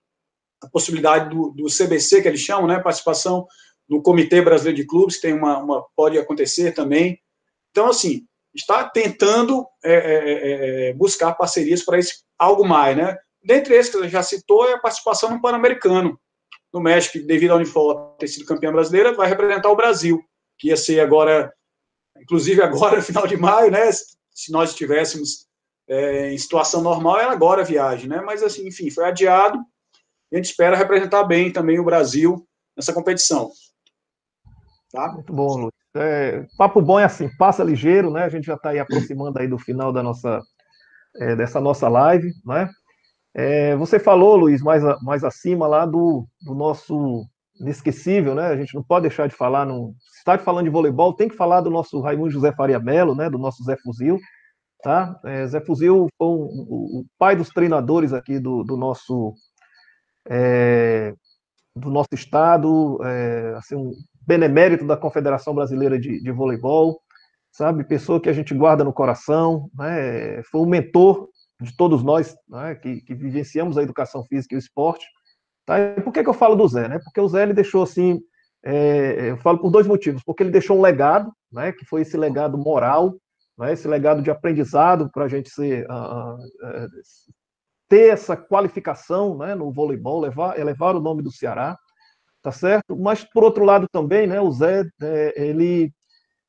a 0.65 0.69
possibilidade 0.69 1.31
do, 1.31 1.51
do 1.51 1.67
CBC, 1.67 2.23
que 2.23 2.29
eles 2.29 2.41
chamam, 2.41 2.67
né, 2.67 2.81
participação 2.81 3.47
no 3.89 4.03
Comitê 4.03 4.41
Brasileiro 4.41 4.81
de 4.81 4.87
Clubes, 4.87 5.21
tem 5.21 5.35
uma, 5.35 5.59
uma 5.59 5.85
pode 5.95 6.19
acontecer 6.19 6.73
também. 6.73 7.21
Então, 7.71 7.89
assim, 7.89 8.27
está 8.55 8.89
tentando 8.89 9.67
é, 9.85 9.93
é, 9.93 9.99
é, 9.99 10.91
é 10.91 10.93
buscar 10.95 11.35
parcerias 11.35 11.85
para 11.85 11.99
esse 11.99 12.25
algo 12.39 12.67
mais, 12.67 12.97
né? 12.97 13.17
Dentre 13.43 13.75
esses 13.75 13.93
que 13.93 13.99
você 13.99 14.09
já 14.09 14.23
citou, 14.23 14.67
é 14.67 14.73
a 14.73 14.79
participação 14.79 15.31
no 15.31 15.41
Pan-Americano, 15.41 16.19
no 16.73 16.81
México, 16.81 17.19
devido 17.27 17.51
ao 17.51 17.59
Unifor 17.59 18.17
ter 18.19 18.27
sido 18.27 18.47
campeã 18.47 18.73
brasileira, 18.73 19.13
vai 19.13 19.29
representar 19.29 19.71
o 19.71 19.77
Brasil, 19.77 20.23
que 20.59 20.69
ia 20.69 20.77
ser 20.77 21.01
agora, 21.01 21.53
inclusive 22.19 22.63
agora, 22.63 23.03
final 23.03 23.27
de 23.27 23.37
maio, 23.37 23.71
né? 23.71 23.91
Se 24.35 24.51
nós 24.51 24.71
estivéssemos 24.71 25.47
é, 25.89 26.33
em 26.33 26.39
situação 26.39 26.83
normal, 26.83 27.21
era 27.21 27.33
agora 27.33 27.63
a 27.63 27.65
viagem, 27.65 28.09
né? 28.09 28.21
Mas, 28.21 28.43
assim, 28.43 28.67
enfim, 28.67 28.91
foi 28.91 29.05
adiado, 29.05 29.59
a 30.33 30.37
gente 30.37 30.47
espera 30.47 30.77
representar 30.77 31.25
bem 31.25 31.53
também 31.53 31.79
o 31.79 31.85
Brasil 31.85 32.47
nessa 32.77 32.93
competição. 32.93 33.51
Tá? 34.91 35.13
Muito 35.13 35.33
bom, 35.33 35.57
Luiz. 35.57 35.73
É, 35.97 36.45
papo 36.59 36.83
bom 36.83 36.99
é 36.99 37.05
assim, 37.05 37.29
passa 37.37 37.63
ligeiro, 37.63 38.11
né? 38.11 38.25
A 38.25 38.29
gente 38.29 38.45
já 38.45 38.55
está 38.55 38.71
aí 38.71 38.81
aproximando 38.81 39.39
aí 39.39 39.47
do 39.47 39.59
final 39.59 39.93
da 39.93 40.03
nossa, 40.03 40.43
é, 41.17 41.37
dessa 41.37 41.61
nossa 41.61 41.89
live, 41.89 42.33
né? 42.45 42.69
É, 43.33 43.77
você 43.77 43.99
falou, 43.99 44.37
Luiz, 44.37 44.61
mais, 44.61 44.83
mais 45.03 45.23
acima 45.25 45.67
lá 45.67 45.87
do, 45.87 46.27
do 46.41 46.55
nosso 46.55 47.25
inesquecível, 47.61 48.35
né? 48.35 48.47
A 48.47 48.57
gente 48.57 48.75
não 48.75 48.83
pode 48.83 49.03
deixar 49.09 49.29
de 49.29 49.35
falar, 49.35 49.65
no, 49.65 49.95
se 50.01 50.19
está 50.19 50.37
falando 50.39 50.65
de 50.65 50.71
voleibol, 50.71 51.15
tem 51.15 51.29
que 51.29 51.37
falar 51.37 51.61
do 51.61 51.71
nosso 51.71 52.01
Raimundo 52.01 52.31
José 52.31 52.53
Faria 52.53 52.79
Melo, 52.79 53.15
né? 53.15 53.31
Do 53.31 53.39
nosso 53.39 53.63
Zé 53.65 53.77
Fuzil, 53.77 54.19
tá? 54.83 55.19
É, 55.25 55.47
Zé 55.47 55.61
Fuzil 55.61 56.09
foi 56.19 56.29
um, 56.29 56.45
o 57.01 57.05
pai 57.19 57.37
dos 57.37 57.49
treinadores 57.49 58.13
aqui 58.13 58.39
do, 58.39 58.65
do 58.65 58.77
nosso 58.77 59.35
é, 60.29 61.15
do 61.77 61.91
nosso 61.91 62.11
estado, 62.13 62.99
é, 63.05 63.55
assim, 63.57 63.75
um 63.75 63.93
benemérito 64.27 64.87
da 64.87 64.97
Confederação 64.97 65.55
Brasileira 65.55 65.99
de, 65.99 66.23
de, 66.23 66.33
Voleibol, 66.33 67.01
sabe? 67.51 67.85
Pessoa 67.85 68.21
que 68.21 68.29
a 68.29 68.33
gente 68.33 68.55
guarda 68.55 68.85
no 68.85 68.93
coração, 68.93 69.69
né? 69.77 70.43
Foi 70.45 70.61
um 70.61 70.67
mentor 70.67 71.29
de 71.61 71.77
todos 71.77 72.03
nós, 72.03 72.37
né? 72.49 72.75
que, 72.77 73.01
que, 73.01 73.15
vivenciamos 73.15 73.79
a 73.79 73.83
educação 73.83 74.25
física 74.25 74.55
e 74.55 74.59
o 74.59 74.61
esporte. 74.61 75.07
Tá? 75.67 75.79
E 75.79 76.01
por 76.01 76.13
que, 76.13 76.23
que 76.23 76.29
eu 76.29 76.35
falo 76.35 76.55
do 76.55 76.69
Zé, 76.69 76.89
né? 76.89 76.99
Porque 77.03 77.21
o 77.21 77.29
Zé 77.29 77.43
ele 77.43 77.55
deixou 77.55 77.83
assim, 77.83 78.21
é, 78.65 79.31
eu 79.31 79.37
falo 79.39 79.59
por 79.59 79.71
dois 79.71 79.87
motivos, 79.87 80.23
porque 80.25 80.43
ele 80.43 80.51
deixou 80.51 80.79
um 80.79 80.83
legado, 80.83 81.33
né? 81.53 81.73
Que 81.73 81.85
foi 81.85 82.03
esse 82.03 82.17
legado 82.17 82.59
moral, 82.59 83.15
né? 83.59 83.73
Esse 83.73 83.89
legado 83.89 84.23
de 84.23 84.31
aprendizado 84.31 85.11
para 85.11 85.25
a 85.25 85.29
gente 85.29 85.51
ser 85.51 85.87
uh, 85.91 86.35
uh, 86.35 86.89
ter 87.89 88.13
essa 88.13 88.37
qualificação 88.37 89.37
né, 89.39 89.55
no 89.55 89.71
voleibol, 89.71 90.21
levar, 90.21 90.59
elevar 90.59 90.97
o 90.97 91.01
nome 91.01 91.23
do 91.23 91.31
Ceará, 91.31 91.79
tá 92.43 92.51
certo? 92.51 92.97
Mas, 92.97 93.25
por 93.25 93.45
outro 93.45 93.65
lado, 93.65 93.87
também, 93.91 94.27
né, 94.27 94.41
o 94.41 94.51
Zé, 94.51 94.85
é, 95.01 95.33
ele, 95.37 95.93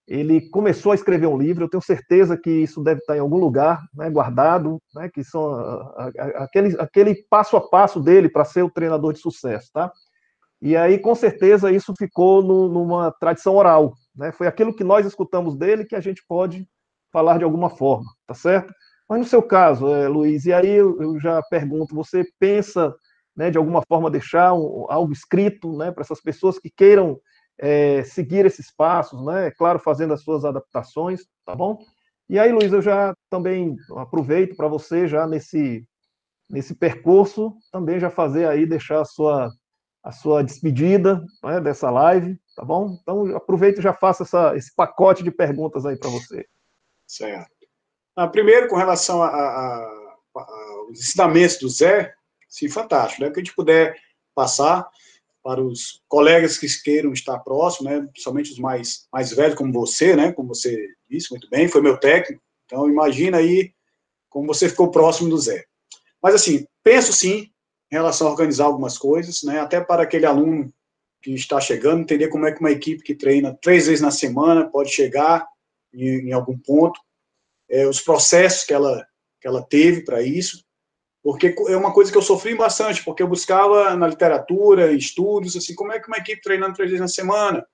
ele 0.07 0.49
começou 0.49 0.91
a 0.91 0.95
escrever 0.95 1.27
um 1.27 1.37
livro, 1.37 1.63
eu 1.63 1.69
tenho 1.69 1.81
certeza 1.81 2.37
que 2.37 2.49
isso 2.49 2.83
deve 2.83 2.99
estar 2.99 3.17
em 3.17 3.19
algum 3.19 3.37
lugar, 3.37 3.81
né, 3.93 4.09
guardado, 4.09 4.79
né, 4.93 5.09
que 5.11 5.23
são 5.23 5.51
a, 5.53 6.11
a, 6.17 6.43
aquele, 6.43 6.75
aquele 6.79 7.15
passo 7.29 7.57
a 7.57 7.69
passo 7.69 7.99
dele 7.99 8.29
para 8.29 8.45
ser 8.45 8.61
o 8.63 8.69
treinador 8.69 9.13
de 9.13 9.19
sucesso, 9.19 9.69
tá? 9.73 9.91
E 10.61 10.75
aí, 10.75 10.97
com 10.99 11.13
certeza, 11.13 11.71
isso 11.71 11.93
ficou 11.97 12.41
no, 12.41 12.69
numa 12.69 13.11
tradição 13.11 13.55
oral, 13.55 13.93
né? 14.15 14.31
Foi 14.31 14.47
aquilo 14.47 14.75
que 14.75 14.83
nós 14.83 15.05
escutamos 15.05 15.57
dele 15.57 15.85
que 15.85 15.95
a 15.95 15.99
gente 15.99 16.23
pode 16.27 16.67
falar 17.11 17.37
de 17.37 17.43
alguma 17.43 17.69
forma, 17.69 18.09
tá 18.25 18.33
certo? 18.33 18.73
Mas 19.07 19.19
no 19.19 19.25
seu 19.25 19.41
caso, 19.41 19.87
é, 19.93 20.07
Luiz, 20.07 20.45
e 20.45 20.53
aí 20.53 20.69
eu, 20.69 20.99
eu 21.01 21.19
já 21.19 21.41
pergunto, 21.49 21.93
você 21.93 22.23
pensa, 22.39 22.93
né, 23.35 23.51
de 23.51 23.57
alguma 23.57 23.81
forma, 23.87 24.09
deixar 24.09 24.53
um, 24.53 24.85
algo 24.89 25.11
escrito 25.11 25.77
né, 25.77 25.91
para 25.91 26.01
essas 26.01 26.21
pessoas 26.21 26.57
que 26.57 26.69
queiram 26.69 27.19
é, 27.57 28.03
seguir 28.03 28.45
esses 28.45 28.71
passos, 28.71 29.23
né? 29.25 29.51
Claro, 29.51 29.79
fazendo 29.79 30.13
as 30.13 30.21
suas 30.21 30.43
adaptações, 30.45 31.21
tá 31.45 31.55
bom? 31.55 31.79
E 32.29 32.39
aí, 32.39 32.51
Luiz, 32.51 32.73
eu 32.73 32.81
já 32.81 33.15
também 33.29 33.75
aproveito 33.97 34.55
para 34.55 34.67
você 34.67 35.07
já 35.07 35.27
nesse 35.27 35.85
nesse 36.47 36.75
percurso 36.75 37.57
também 37.71 37.99
já 37.99 38.09
fazer 38.09 38.47
aí 38.47 38.67
deixar 38.67 39.01
a 39.01 39.05
sua 39.05 39.51
a 40.03 40.11
sua 40.11 40.43
despedida 40.43 41.25
né, 41.43 41.59
dessa 41.59 41.89
live, 41.89 42.39
tá 42.55 42.63
bom? 42.63 42.95
Então 43.01 43.35
aproveito 43.35 43.79
e 43.79 43.81
já 43.81 43.91
faço 43.91 44.21
essa, 44.21 44.55
esse 44.55 44.73
pacote 44.75 45.23
de 45.23 45.31
perguntas 45.31 45.83
aí 45.83 45.97
para 45.97 46.11
você. 46.11 46.45
Certo. 47.07 47.49
Ah, 48.15 48.27
primeiro, 48.27 48.67
com 48.67 48.75
relação 48.75 49.23
aos 49.23 50.91
ensinamentos 50.91 51.57
do 51.57 51.67
Zé, 51.67 52.13
sim, 52.47 52.69
fantástico, 52.69 53.23
né? 53.23 53.31
Que 53.31 53.39
a 53.39 53.43
gente 53.43 53.55
puder 53.55 53.95
passar 54.35 54.87
para 55.45 55.63
os 55.63 56.01
colegas 56.07 56.57
que 56.57 56.67
queiram 56.81 57.13
estar 57.13 57.37
próximos, 57.37 57.91
né? 57.91 58.01
Principalmente 58.11 58.51
os 58.51 58.57
mais, 58.57 59.07
mais 59.13 59.31
velhos, 59.31 59.53
como 59.53 59.71
você, 59.71 60.15
né? 60.15 60.31
Como 60.31 60.47
você 60.47 60.75
disse 61.07 61.29
muito 61.29 61.47
bem, 61.51 61.67
foi 61.67 61.83
meu 61.83 61.99
técnico. 61.99 62.41
Então, 62.65 62.89
imagina 62.89 63.37
aí 63.37 63.71
como 64.27 64.47
você 64.47 64.67
ficou 64.67 64.89
próximo 64.89 65.29
do 65.29 65.37
Zé. 65.37 65.63
Mas, 66.19 66.33
assim, 66.33 66.65
penso 66.83 67.13
sim 67.13 67.51
em 67.91 67.95
relação 67.95 68.25
a 68.25 68.31
organizar 68.31 68.65
algumas 68.65 68.97
coisas, 68.97 69.43
né? 69.43 69.59
Até 69.59 69.79
para 69.79 70.01
aquele 70.01 70.25
aluno 70.25 70.73
que 71.21 71.35
está 71.35 71.61
chegando, 71.61 72.01
entender 72.01 72.29
como 72.29 72.47
é 72.47 72.51
que 72.51 72.59
uma 72.59 72.71
equipe 72.71 73.03
que 73.03 73.13
treina 73.13 73.55
três 73.61 73.85
vezes 73.85 74.01
na 74.01 74.09
semana 74.09 74.67
pode 74.67 74.89
chegar 74.89 75.47
em, 75.93 76.29
em 76.29 76.31
algum 76.33 76.57
ponto 76.57 76.99
é, 77.69 77.85
os 77.85 78.01
processos 78.01 78.63
que 78.63 78.73
ela, 78.73 79.05
que 79.39 79.47
ela 79.47 79.61
teve 79.61 80.03
para 80.03 80.23
isso, 80.23 80.64
porque 81.25 81.55
é 81.67 81.75
uma 81.75 81.91
coisa 81.91 82.11
que 82.11 82.17
eu 82.19 82.21
sofri 82.21 82.53
bastante, 82.53 83.03
porque 83.03 83.23
eu 83.23 83.27
buscava 83.27 83.95
na 83.95 84.07
literatura, 84.07 84.91
estudos, 84.91 85.55
assim, 85.55 85.73
como 85.73 85.91
é 85.91 85.99
que 85.99 86.05
uma 86.07 86.17
equipe 86.17 86.39
treinando 86.39 86.75
três 86.75 86.91
vezes 86.91 87.01
na 87.01 87.07
semana, 87.07 87.65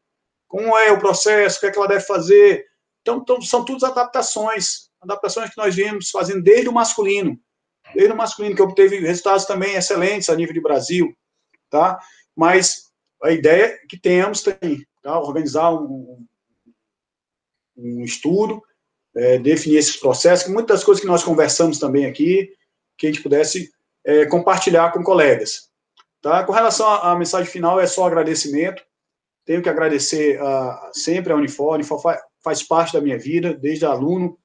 como 0.47 0.77
é 0.77 0.89
o 0.89 0.97
processo, 0.97 1.57
o 1.57 1.59
que 1.59 1.65
é 1.65 1.71
que 1.71 1.77
ela 1.77 1.89
deve 1.89 2.05
fazer. 2.05 2.65
Então, 3.01 3.17
então 3.17 3.41
são 3.41 3.65
todas 3.65 3.83
adaptações, 3.83 4.89
adaptações 5.01 5.49
que 5.49 5.57
nós 5.57 5.75
vimos 5.75 6.09
fazendo 6.11 6.41
desde 6.41 6.69
o 6.69 6.71
masculino, 6.71 7.37
desde 7.93 8.13
o 8.13 8.15
masculino, 8.15 8.55
que 8.55 8.61
obteve 8.61 8.99
resultados 8.99 9.43
também 9.43 9.75
excelentes 9.75 10.29
a 10.29 10.35
nível 10.37 10.53
de 10.53 10.61
Brasil, 10.61 11.13
tá? 11.69 11.99
Mas 12.33 12.89
a 13.21 13.31
ideia 13.31 13.65
é 13.65 13.77
que 13.85 13.99
tenhamos 13.99 14.43
também, 14.43 14.87
tá? 15.03 15.19
organizar 15.19 15.73
um, 15.73 16.25
um 17.75 18.01
estudo 18.05 18.63
é, 19.13 19.37
definir 19.39 19.75
esses 19.75 19.97
processos, 19.97 20.49
muitas 20.49 20.85
coisas 20.85 21.01
que 21.01 21.07
nós 21.07 21.21
conversamos 21.21 21.79
também 21.79 22.05
aqui, 22.05 22.49
que 23.01 23.07
a 23.07 23.11
gente 23.11 23.23
pudesse 23.23 23.71
é, 24.05 24.27
compartilhar 24.27 24.91
com 24.91 25.01
colegas. 25.01 25.71
Tá? 26.21 26.43
Com 26.43 26.51
relação 26.51 26.87
à, 26.87 27.11
à, 27.11 27.15
mensagem 27.17 27.51
final, 27.51 27.79
é 27.79 27.87
só 27.87 28.05
agradecimento. 28.05 28.83
Tenho 29.43 29.63
que 29.63 29.69
agradecer 29.69 30.39
a, 30.39 30.91
sempre 30.93 31.33
a 31.33 31.35
Unifor. 31.35 31.71
A 31.71 31.75
Unifor 31.75 31.99
faz, 31.99 32.21
faz 32.43 32.61
parte 32.61 32.93
da 32.93 33.01
minha 33.01 33.17
vida, 33.17 33.55
desde 33.55 33.85
aluno, 33.85 34.37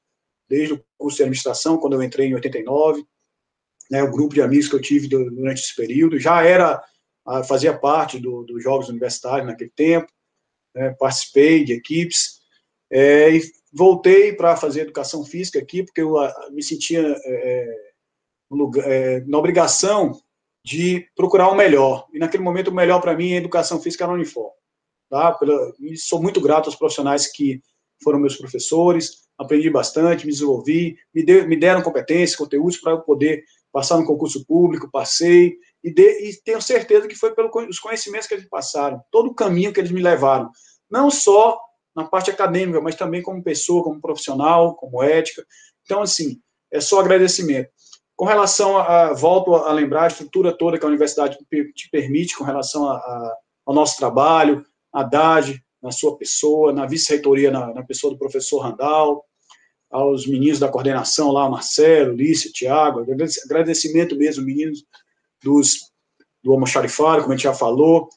desde 0.48 0.72
o 0.72 0.84
curso 0.96 1.18
de 1.18 1.24
administração, 1.24 1.76
quando 1.76 1.92
eu 1.92 2.02
entrei 2.02 2.28
em 2.28 2.34
89. 2.34 3.04
né, 3.90 4.02
o 4.02 4.10
grupo 4.10 4.34
de 4.34 4.40
amigos 4.40 4.68
que 4.68 4.74
eu 4.74 4.80
tive 4.80 5.06
durante 5.06 5.60
esse 5.60 5.76
período. 5.76 6.18
Já 6.18 6.42
era, 6.42 6.82
fazia 7.46 7.76
parte 7.76 8.18
dos 8.18 8.46
do 8.46 8.58
Jogos 8.58 8.88
Universitários 8.88 9.46
naquele 9.46 9.70
tempo, 9.76 10.10
né, 10.74 10.96
participei 10.98 11.62
de 11.62 11.74
equipes, 11.74 12.40
é, 12.90 13.36
e 13.36 13.42
voltei 13.70 14.32
para 14.32 14.56
fazer 14.56 14.80
educação 14.80 15.24
física 15.24 15.58
aqui, 15.58 15.82
porque 15.82 16.00
eu 16.00 16.14
me 16.52 16.62
sentia 16.62 17.14
é, 17.22 17.85
é, 18.84 19.20
na 19.26 19.38
obrigação 19.38 20.12
de 20.64 21.06
procurar 21.14 21.48
o 21.48 21.54
melhor. 21.54 22.06
E 22.12 22.18
naquele 22.18 22.42
momento, 22.42 22.68
o 22.68 22.74
melhor 22.74 23.00
para 23.00 23.16
mim, 23.16 23.34
a 23.34 23.36
educação 23.36 23.80
física 23.80 24.04
era 24.04 24.12
o 24.12 24.16
uniforme. 24.16 24.56
Tá? 25.08 25.38
E 25.80 25.96
sou 25.96 26.20
muito 26.20 26.40
grato 26.40 26.66
aos 26.66 26.76
profissionais 26.76 27.30
que 27.30 27.60
foram 28.02 28.18
meus 28.18 28.36
professores, 28.36 29.26
aprendi 29.38 29.70
bastante, 29.70 30.26
me 30.26 30.32
desenvolvi, 30.32 30.96
me, 31.14 31.24
de, 31.24 31.46
me 31.46 31.56
deram 31.56 31.82
competências, 31.82 32.36
conteúdos 32.36 32.78
para 32.78 32.92
eu 32.92 33.00
poder 33.00 33.44
passar 33.72 33.98
no 33.98 34.06
concurso 34.06 34.44
público, 34.44 34.90
passei, 34.90 35.56
e, 35.84 35.92
de, 35.92 36.02
e 36.02 36.40
tenho 36.42 36.60
certeza 36.60 37.06
que 37.06 37.14
foi 37.14 37.34
pelos 37.34 37.78
conhecimentos 37.78 38.26
que 38.26 38.34
eles 38.34 38.48
passaram, 38.48 39.00
todo 39.10 39.30
o 39.30 39.34
caminho 39.34 39.72
que 39.72 39.78
eles 39.78 39.92
me 39.92 40.02
levaram, 40.02 40.50
não 40.90 41.10
só 41.10 41.60
na 41.94 42.04
parte 42.04 42.30
acadêmica, 42.30 42.80
mas 42.80 42.94
também 42.94 43.22
como 43.22 43.42
pessoa, 43.42 43.84
como 43.84 44.00
profissional, 44.00 44.74
como 44.74 45.02
ética. 45.02 45.46
Então, 45.82 46.02
assim, 46.02 46.40
é 46.70 46.80
só 46.80 47.00
agradecimento. 47.00 47.70
Com 48.16 48.24
relação 48.24 48.78
a, 48.78 49.12
volto 49.12 49.54
a 49.54 49.72
lembrar, 49.72 50.04
a 50.04 50.08
estrutura 50.08 50.56
toda 50.56 50.78
que 50.78 50.84
a 50.84 50.88
universidade 50.88 51.36
te 51.74 51.90
permite 51.90 52.36
com 52.36 52.44
relação 52.44 52.88
a, 52.88 52.96
a, 52.96 53.36
ao 53.66 53.74
nosso 53.74 53.98
trabalho, 53.98 54.64
a 54.90 55.02
DAD, 55.02 55.62
na 55.82 55.92
sua 55.92 56.16
pessoa, 56.16 56.72
na 56.72 56.86
vice-reitoria, 56.86 57.50
na, 57.50 57.74
na, 57.74 57.82
pessoa 57.84 58.12
do 58.12 58.18
professor 58.18 58.60
Randall, 58.60 59.22
aos 59.90 60.26
meninos 60.26 60.58
da 60.58 60.68
coordenação 60.68 61.30
lá, 61.30 61.48
Marcelo, 61.48 62.14
Lício, 62.14 62.52
Tiago, 62.52 63.04
agradecimento 63.44 64.16
mesmo, 64.16 64.44
meninos 64.44 64.82
dos, 65.42 65.92
do 66.42 66.52
almoxarifário, 66.52 67.22
como 67.22 67.34
a 67.34 67.36
gente 67.36 67.44
já 67.44 67.54
falou, 67.54 68.08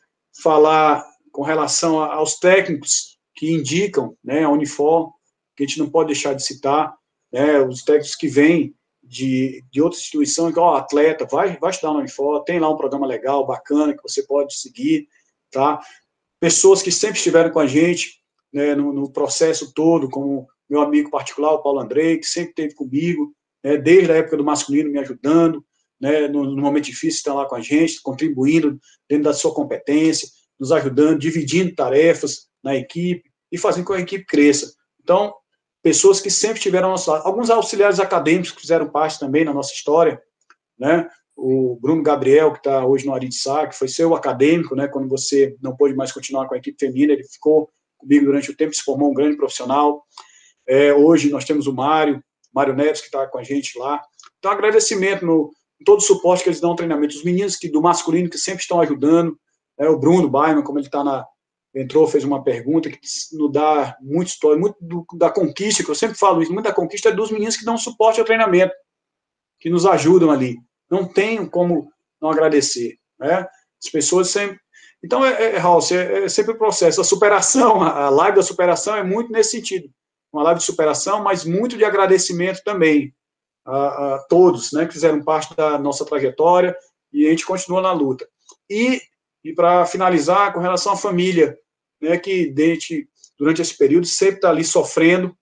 falar 0.42 1.06
com 1.32 1.44
relação 1.44 2.02
aos 2.02 2.40
técnicos 2.40 3.20
que 3.36 3.52
indicam 3.52 4.16
né, 4.24 4.44
a 4.44 4.50
Unifor, 4.50 5.12
que 5.56 5.64
a 5.64 5.68
gente 5.68 5.80
não 5.80 5.90
pode 5.90 6.08
deixar 6.08 6.34
de 6.34 6.44
citar, 6.44 6.96
né, 7.32 7.60
os 7.60 7.84
técnicos 7.84 8.16
que 8.16 8.28
vêm 8.28 8.74
de, 9.10 9.66
de 9.72 9.82
outra 9.82 9.98
instituição, 9.98 10.50
igual 10.50 10.76
atleta, 10.76 11.26
vai, 11.26 11.58
vai 11.58 11.72
estudar 11.72 11.94
na 11.94 12.00
Unifor, 12.00 12.44
tem 12.44 12.60
lá 12.60 12.70
um 12.70 12.78
programa 12.78 13.08
legal, 13.08 13.46
bacana, 13.46 13.96
que 13.96 14.04
você 14.04 14.22
pode 14.22 14.56
seguir, 14.56 15.08
tá? 15.52 15.80
Pessoas 16.40 16.84
que 16.84 16.92
sempre 16.92 17.18
estiveram 17.18 17.50
com 17.50 17.60
a 17.60 17.66
gente, 17.66 18.22
né, 18.54 18.76
no, 18.76 18.94
no 18.94 19.12
processo 19.12 19.74
todo, 19.74 20.10
como 20.10 20.48
meu 20.70 20.82
amigo 20.82 21.10
particular, 21.10 21.54
o 21.54 21.64
Paulo 21.64 21.80
Andrei, 21.80 22.20
que 22.20 22.28
sempre 22.28 22.52
esteve 22.52 22.76
comigo, 22.76 23.34
né, 23.64 23.78
desde 23.78 24.12
a 24.12 24.16
época 24.16 24.38
do 24.38 24.44
masculino, 24.44 24.92
me 24.92 25.00
ajudando, 25.00 25.66
né, 26.00 26.28
no, 26.28 26.44
no, 26.44 26.62
momento 26.62 26.86
difícil, 26.86 27.18
estão 27.18 27.36
lá 27.36 27.48
com 27.48 27.56
a 27.56 27.62
gente, 27.62 28.00
contribuindo 28.04 28.80
dentro 29.10 29.24
da 29.26 29.34
sua 29.34 29.54
competência, 29.54 30.30
nos 30.60 30.72
ajudando, 30.72 31.20
dividindo 31.20 31.74
tarefas 31.74 32.48
na 32.64 32.76
equipe 32.76 33.24
e 33.52 33.58
fazendo 33.58 33.86
com 33.86 33.94
que 33.94 34.00
a 34.00 34.04
equipe 34.04 34.26
cresça. 34.26 34.72
Então, 35.02 35.34
pessoas 35.82 36.20
que 36.20 36.30
sempre 36.30 36.62
tiveram 36.62 36.90
nosso 36.90 37.10
lado. 37.12 37.26
Alguns 37.26 37.50
auxiliares 37.50 38.00
acadêmicos 38.00 38.52
que 38.52 38.62
fizeram 38.62 38.90
parte 38.90 39.20
também 39.20 39.46
na 39.46 39.54
nossa 39.54 39.74
história, 39.74 40.22
né? 40.78 41.08
O 41.36 41.78
Bruno 41.82 42.04
Gabriel, 42.04 42.52
que 42.52 42.58
está 42.58 42.86
hoje 42.86 43.06
no 43.06 43.14
Aritsá, 43.14 43.66
que 43.66 43.76
foi 43.76 43.88
seu 43.88 44.14
acadêmico, 44.14 44.76
né? 44.76 44.88
Quando 44.88 45.08
você 45.08 45.56
não 45.62 45.76
pôde 45.76 45.96
mais 45.96 46.12
continuar 46.12 46.48
com 46.48 46.54
a 46.54 46.58
equipe 46.58 46.78
feminina, 46.78 47.14
ele 47.14 47.24
ficou 47.24 47.70
comigo 47.98 48.26
durante 48.26 48.52
o 48.52 48.56
tempo, 48.56 48.74
se 48.74 48.84
formou 48.84 49.10
um 49.10 49.14
grande 49.14 49.38
profissional. 49.38 50.04
É, 50.68 50.94
hoje 50.94 51.30
nós 51.30 51.46
temos 51.46 51.66
o 51.66 51.74
Mário, 51.74 52.22
Mário 52.54 52.76
Neves, 52.76 53.00
que 53.00 53.08
está 53.08 53.26
com 53.28 53.38
a 53.38 53.44
gente 53.44 53.78
lá. 53.78 54.02
Então, 54.38 54.52
agradecimento 54.52 55.26
no 55.26 55.52
todo 55.86 56.00
o 56.00 56.04
suporte 56.04 56.44
que 56.44 56.50
eles 56.50 56.60
dão 56.60 56.72
ao 56.72 56.76
treinamento. 56.76 57.16
Os 57.16 57.24
meninos 57.24 57.56
que, 57.56 57.70
do 57.70 57.82
masculino 57.82 58.30
que 58.30 58.38
sempre 58.38 58.62
estão 58.62 58.82
ajudando, 58.82 59.40
é, 59.80 59.88
o 59.88 59.98
Bruno 59.98 60.30
Baiman, 60.30 60.62
como 60.62 60.78
ele 60.78 60.88
está 60.88 61.04
na, 61.04 61.26
entrou, 61.80 62.08
fez 62.08 62.24
uma 62.24 62.44
pergunta 62.44 62.90
que 62.90 63.00
nos 63.34 63.52
dá 63.52 63.96
muita 64.02 64.32
história, 64.32 64.60
muito 64.60 64.78
do, 64.82 65.06
da 65.14 65.30
conquista, 65.30 65.84
que 65.84 65.90
eu 65.90 65.96
sempre 65.96 66.18
falo 66.18 66.42
isso, 66.42 66.54
muita 66.54 66.74
conquista 66.74 67.10
é 67.10 67.12
dos 67.12 67.32
meninos 67.32 67.58
que 67.58 67.66
dão 67.66 67.78
suporte 67.78 68.20
ao 68.20 68.26
treinamento, 68.26 68.74
que 69.60 69.70
nos 69.70 69.86
ajudam 69.86 70.32
ali. 70.32 70.58
Não 70.90 71.06
tem 71.06 71.46
como 71.46 71.92
não 72.22 72.30
agradecer, 72.30 72.98
né? 73.20 73.48
As 73.82 73.90
pessoas 73.90 74.30
sempre... 74.30 74.60
Então, 75.04 75.24
é, 75.26 75.56
é, 75.56 75.56
é, 75.56 76.24
é 76.24 76.30
sempre 76.30 76.52
o 76.54 76.58
processo. 76.58 77.00
A 77.00 77.06
superação, 77.06 77.82
a 77.82 78.10
live 78.10 78.38
da 78.38 78.44
superação 78.44 78.96
é 78.96 79.04
muito 79.04 79.32
nesse 79.32 79.52
sentido. 79.52 79.90
Uma 80.34 80.44
live 80.44 80.60
de 80.60 80.66
superação, 80.66 81.24
mas 81.24 81.46
muito 81.46 81.78
de 81.78 81.86
agradecimento 81.86 82.62
também 82.64 83.14
a, 83.66 84.16
a 84.16 84.20
todos, 84.28 84.74
né, 84.74 84.86
que 84.86 84.94
fizeram 84.94 85.24
parte 85.24 85.56
da 85.56 85.78
nossa 85.80 86.06
trajetória 86.06 86.76
e 87.14 87.26
a 87.26 87.30
gente 87.30 87.46
continua 87.46 87.82
na 87.82 87.94
luta. 87.94 88.28
E 88.70 89.02
e 89.44 89.54
para 89.54 89.86
finalizar, 89.86 90.54
com 90.54 90.60
relação 90.60 90.94
à 90.94 90.98
família, 90.98 91.58
né, 92.02 92.18
que 92.18 92.52
durante, 92.52 93.10
durante 93.38 93.62
esse 93.62 93.78
período 93.78 94.06
sempre 94.06 94.36
está 94.36 94.50
ali 94.50 94.64
sofrendo 94.64 95.36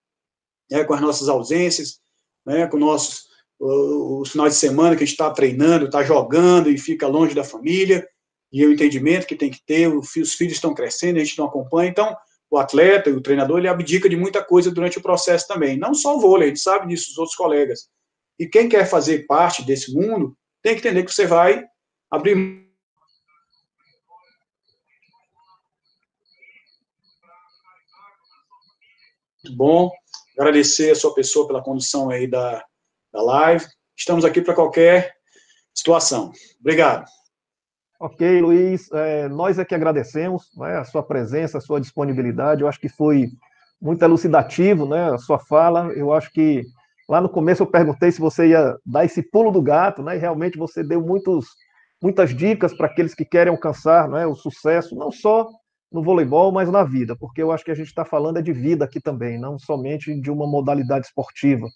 né, 0.70 0.84
com 0.84 0.94
as 0.94 1.00
nossas 1.00 1.28
ausências, 1.28 2.00
né, 2.46 2.66
com 2.66 2.78
nossos 2.78 3.28
os 3.60 4.30
finais 4.30 4.54
de 4.54 4.60
semana 4.60 4.94
que 4.94 5.02
a 5.02 5.06
gente 5.06 5.14
está 5.14 5.30
treinando, 5.30 5.86
está 5.86 6.04
jogando 6.04 6.70
e 6.70 6.78
fica 6.78 7.08
longe 7.08 7.34
da 7.34 7.42
família, 7.42 8.06
e 8.52 8.64
o 8.64 8.72
entendimento 8.72 9.26
que 9.26 9.34
tem 9.34 9.50
que 9.50 9.60
ter, 9.66 9.88
os 9.88 10.34
filhos 10.34 10.54
estão 10.54 10.72
crescendo, 10.72 11.16
a 11.16 11.24
gente 11.24 11.36
não 11.36 11.46
acompanha, 11.46 11.90
então 11.90 12.16
o 12.50 12.56
atleta 12.56 13.10
e 13.10 13.12
o 13.12 13.20
treinador, 13.20 13.58
ele 13.58 13.68
abdica 13.68 14.08
de 14.08 14.16
muita 14.16 14.42
coisa 14.42 14.70
durante 14.70 14.98
o 14.98 15.02
processo 15.02 15.46
também, 15.46 15.76
não 15.76 15.92
só 15.92 16.16
o 16.16 16.20
vôlei, 16.20 16.46
a 16.46 16.48
gente 16.50 16.60
sabe 16.60 16.86
disso, 16.86 17.10
os 17.10 17.18
outros 17.18 17.36
colegas. 17.36 17.88
E 18.38 18.46
quem 18.46 18.68
quer 18.68 18.88
fazer 18.88 19.26
parte 19.26 19.64
desse 19.64 19.92
mundo, 19.92 20.36
tem 20.62 20.74
que 20.74 20.80
entender 20.80 21.04
que 21.04 21.12
você 21.12 21.26
vai 21.26 21.64
abrir 22.10 22.67
bom. 29.48 29.90
Agradecer 30.38 30.90
a 30.90 30.94
sua 30.94 31.14
pessoa 31.14 31.46
pela 31.46 31.62
condução 31.62 32.10
aí 32.10 32.26
da, 32.26 32.64
da 33.12 33.22
live. 33.22 33.64
Estamos 33.96 34.24
aqui 34.24 34.40
para 34.40 34.54
qualquer 34.54 35.14
situação. 35.74 36.32
Obrigado. 36.60 37.04
Ok, 38.00 38.40
Luiz, 38.40 38.88
é, 38.92 39.28
nós 39.28 39.58
é 39.58 39.64
que 39.64 39.74
agradecemos 39.74 40.50
né, 40.56 40.76
a 40.76 40.84
sua 40.84 41.02
presença, 41.02 41.58
a 41.58 41.60
sua 41.60 41.80
disponibilidade. 41.80 42.62
Eu 42.62 42.68
acho 42.68 42.80
que 42.80 42.88
foi 42.88 43.26
muito 43.82 44.02
elucidativo 44.04 44.86
né, 44.86 45.12
a 45.12 45.18
sua 45.18 45.38
fala. 45.38 45.92
Eu 45.94 46.12
acho 46.12 46.30
que 46.30 46.62
lá 47.08 47.20
no 47.20 47.28
começo 47.28 47.64
eu 47.64 47.66
perguntei 47.66 48.12
se 48.12 48.20
você 48.20 48.48
ia 48.48 48.76
dar 48.86 49.04
esse 49.04 49.20
pulo 49.20 49.50
do 49.50 49.60
gato, 49.60 50.00
né, 50.02 50.16
e 50.16 50.20
realmente 50.20 50.56
você 50.56 50.84
deu 50.84 51.00
muitos, 51.00 51.46
muitas 52.00 52.32
dicas 52.32 52.72
para 52.72 52.86
aqueles 52.86 53.14
que 53.16 53.24
querem 53.24 53.52
alcançar 53.52 54.08
né, 54.08 54.24
o 54.26 54.34
sucesso, 54.36 54.94
não 54.94 55.10
só 55.10 55.48
no 55.90 56.02
voleibol, 56.02 56.52
mas 56.52 56.70
na 56.70 56.84
vida, 56.84 57.16
porque 57.16 57.42
eu 57.42 57.50
acho 57.50 57.64
que 57.64 57.70
a 57.70 57.74
gente 57.74 57.86
está 57.86 58.04
falando 58.04 58.38
é 58.38 58.42
de 58.42 58.52
vida 58.52 58.84
aqui 58.84 59.00
também, 59.00 59.38
não 59.38 59.58
somente 59.58 60.14
de 60.20 60.30
uma 60.30 60.46
modalidade 60.46 61.06
esportiva. 61.06 61.66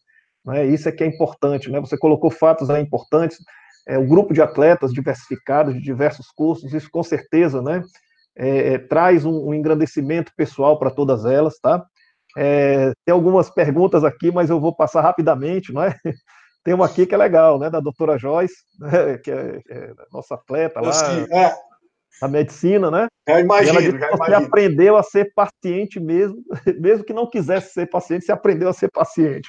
Né? 0.45 0.67
Isso 0.67 0.89
é 0.89 0.93
que 0.93 1.03
é 1.03 1.07
importante. 1.07 1.71
Né? 1.71 1.81
Você 1.81 1.97
colocou 1.97 2.31
fatos 2.31 2.69
aí 2.69 2.83
importantes, 2.83 3.39
é, 3.89 3.99
o 3.99 4.07
grupo 4.07 4.33
de 4.33 4.43
atletas 4.43 4.93
diversificados 4.93 5.75
de 5.75 5.81
diversos 5.81 6.27
cursos, 6.31 6.73
isso 6.73 6.91
com 6.91 7.03
certeza 7.03 7.61
né, 7.63 7.83
é, 8.37 8.75
é, 8.75 8.79
traz 8.79 9.25
um, 9.25 9.49
um, 9.49 9.55
engrandecimento 9.55 10.33
pessoal 10.37 10.79
para 10.79 10.91
todas 10.91 11.25
elas. 11.25 11.59
Tá? 11.59 11.85
É, 12.37 12.93
tem 13.05 13.13
algumas 13.13 13.51
perguntas 13.51 14.05
aqui, 14.05 14.31
mas 14.31 14.51
eu 14.51 14.61
vou 14.61 14.75
passar 14.75 15.01
rapidamente. 15.01 15.73
Não 15.73 15.83
é? 15.83 15.97
Tem 16.65 16.75
uma 16.75 16.87
aqui 16.87 17.07
que 17.07 17.15
é 17.15 17.19
legal, 17.19 17.59
né, 17.59 17.69
da 17.69 17.81
doutora 17.81 18.17
Joyce, 18.17 18.55
né, 18.79 19.19
que 19.25 19.31
é, 19.31 19.61
é 19.69 19.93
nossa 20.13 20.35
atleta 20.37 20.81
lá. 20.81 20.93
Sim, 20.93 21.27
é 22.21 22.25
a 22.25 22.29
medicina, 22.29 22.91
né? 22.91 23.07
Já 23.29 23.41
imagino, 23.41 23.81
e 23.81 23.87
ela 23.87 23.99
já 23.99 24.09
você 24.11 24.17
imagino. 24.17 24.47
aprendeu 24.47 24.97
a 24.97 25.03
ser 25.03 25.33
paciente 25.35 26.01
mesmo, 26.01 26.43
mesmo 26.81 27.05
que 27.05 27.13
não 27.13 27.29
quisesse 27.29 27.73
ser 27.73 27.87
paciente, 27.89 28.25
você 28.25 28.33
aprendeu 28.33 28.69
a 28.69 28.73
ser 28.73 28.91
paciente, 28.91 29.49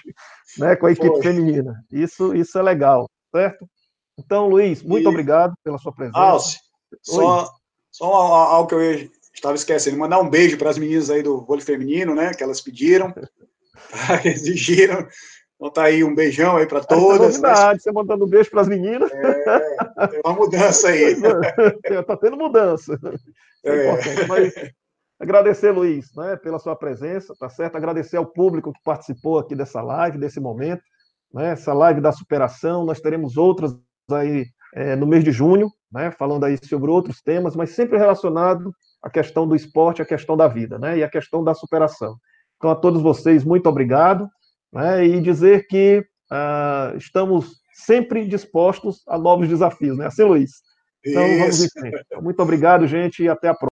né? 0.57 0.75
Com 0.75 0.87
a 0.87 0.91
equipe 0.91 1.07
Poxa. 1.07 1.23
feminina. 1.23 1.83
Isso, 1.91 2.35
isso 2.35 2.57
é 2.57 2.61
legal, 2.61 3.09
certo? 3.33 3.67
Então, 4.17 4.47
Luiz, 4.47 4.83
muito 4.83 5.05
e... 5.05 5.07
obrigado 5.07 5.53
pela 5.63 5.77
sua 5.77 5.93
presença. 5.93 6.19
Alce, 6.19 6.59
só, 7.01 7.49
só 7.91 8.05
algo 8.05 8.67
que 8.67 8.75
eu 8.75 9.09
estava 9.33 9.55
esquecendo, 9.55 9.97
mandar 9.97 10.19
um 10.19 10.29
beijo 10.29 10.57
para 10.57 10.69
as 10.69 10.77
meninas 10.77 11.09
aí 11.09 11.23
do 11.23 11.43
vôlei 11.43 11.65
feminino, 11.65 12.13
né? 12.13 12.33
Que 12.33 12.43
elas 12.43 12.61
pediram, 12.61 13.13
exigiram. 14.23 15.07
Então 15.63 15.71
tá 15.71 15.83
aí 15.83 16.03
um 16.03 16.13
beijão 16.13 16.57
aí 16.57 16.67
para 16.67 16.79
é 16.79 16.83
todas. 16.83 17.37
É 17.37 17.39
novidade, 17.39 17.75
né? 17.75 17.79
você 17.79 17.91
mandando 17.93 18.25
um 18.25 18.27
beijo 18.27 18.49
para 18.49 18.59
as 18.59 18.67
meninas. 18.67 19.09
É, 19.13 20.07
tem 20.09 20.21
uma 20.25 20.33
mudança 20.33 20.89
aí. 20.89 21.15
Está 21.85 22.17
tendo 22.19 22.35
mudança. 22.35 22.99
É, 23.63 23.85
é. 23.87 24.27
Mas 24.27 24.53
agradecer, 25.17 25.71
Luiz, 25.71 26.13
né, 26.17 26.35
pela 26.35 26.59
sua 26.59 26.75
presença, 26.75 27.33
tá 27.39 27.49
certo? 27.49 27.77
Agradecer 27.77 28.17
ao 28.17 28.25
público 28.25 28.73
que 28.73 28.83
participou 28.83 29.39
aqui 29.39 29.55
dessa 29.55 29.81
live, 29.81 30.17
desse 30.17 30.37
momento, 30.41 30.83
né? 31.33 31.51
Essa 31.51 31.71
live 31.71 32.01
da 32.01 32.11
superação. 32.11 32.83
Nós 32.83 32.99
teremos 32.99 33.37
outras 33.37 33.73
aí 34.11 34.45
é, 34.75 34.97
no 34.97 35.07
mês 35.07 35.23
de 35.23 35.31
junho, 35.31 35.71
né? 35.89 36.11
Falando 36.11 36.43
aí 36.43 36.57
sobre 36.61 36.91
outros 36.91 37.21
temas, 37.21 37.55
mas 37.55 37.69
sempre 37.69 37.97
relacionado 37.97 38.75
à 39.01 39.09
questão 39.09 39.47
do 39.47 39.55
esporte, 39.55 40.01
à 40.01 40.05
questão 40.05 40.35
da 40.35 40.49
vida, 40.49 40.77
né? 40.77 40.97
E 40.97 41.03
à 41.05 41.09
questão 41.09 41.41
da 41.41 41.53
superação. 41.53 42.17
Então, 42.57 42.69
a 42.69 42.75
todos 42.75 43.01
vocês, 43.01 43.45
muito 43.45 43.69
obrigado 43.69 44.27
né, 44.73 45.05
e 45.05 45.21
dizer 45.21 45.67
que 45.67 46.05
uh, 46.31 46.97
estamos 46.97 47.61
sempre 47.73 48.25
dispostos 48.25 49.03
a 49.07 49.17
novos 49.17 49.47
desafios, 49.47 49.97
né? 49.97 50.07
Assim, 50.07 50.23
Luiz? 50.23 50.51
Então, 51.05 51.21
vamos 51.37 51.63
em 51.63 51.69
frente. 51.69 52.05
Muito 52.21 52.41
obrigado, 52.41 52.87
gente, 52.87 53.23
e 53.23 53.29
até 53.29 53.49
a 53.49 53.53
próxima. 53.53 53.69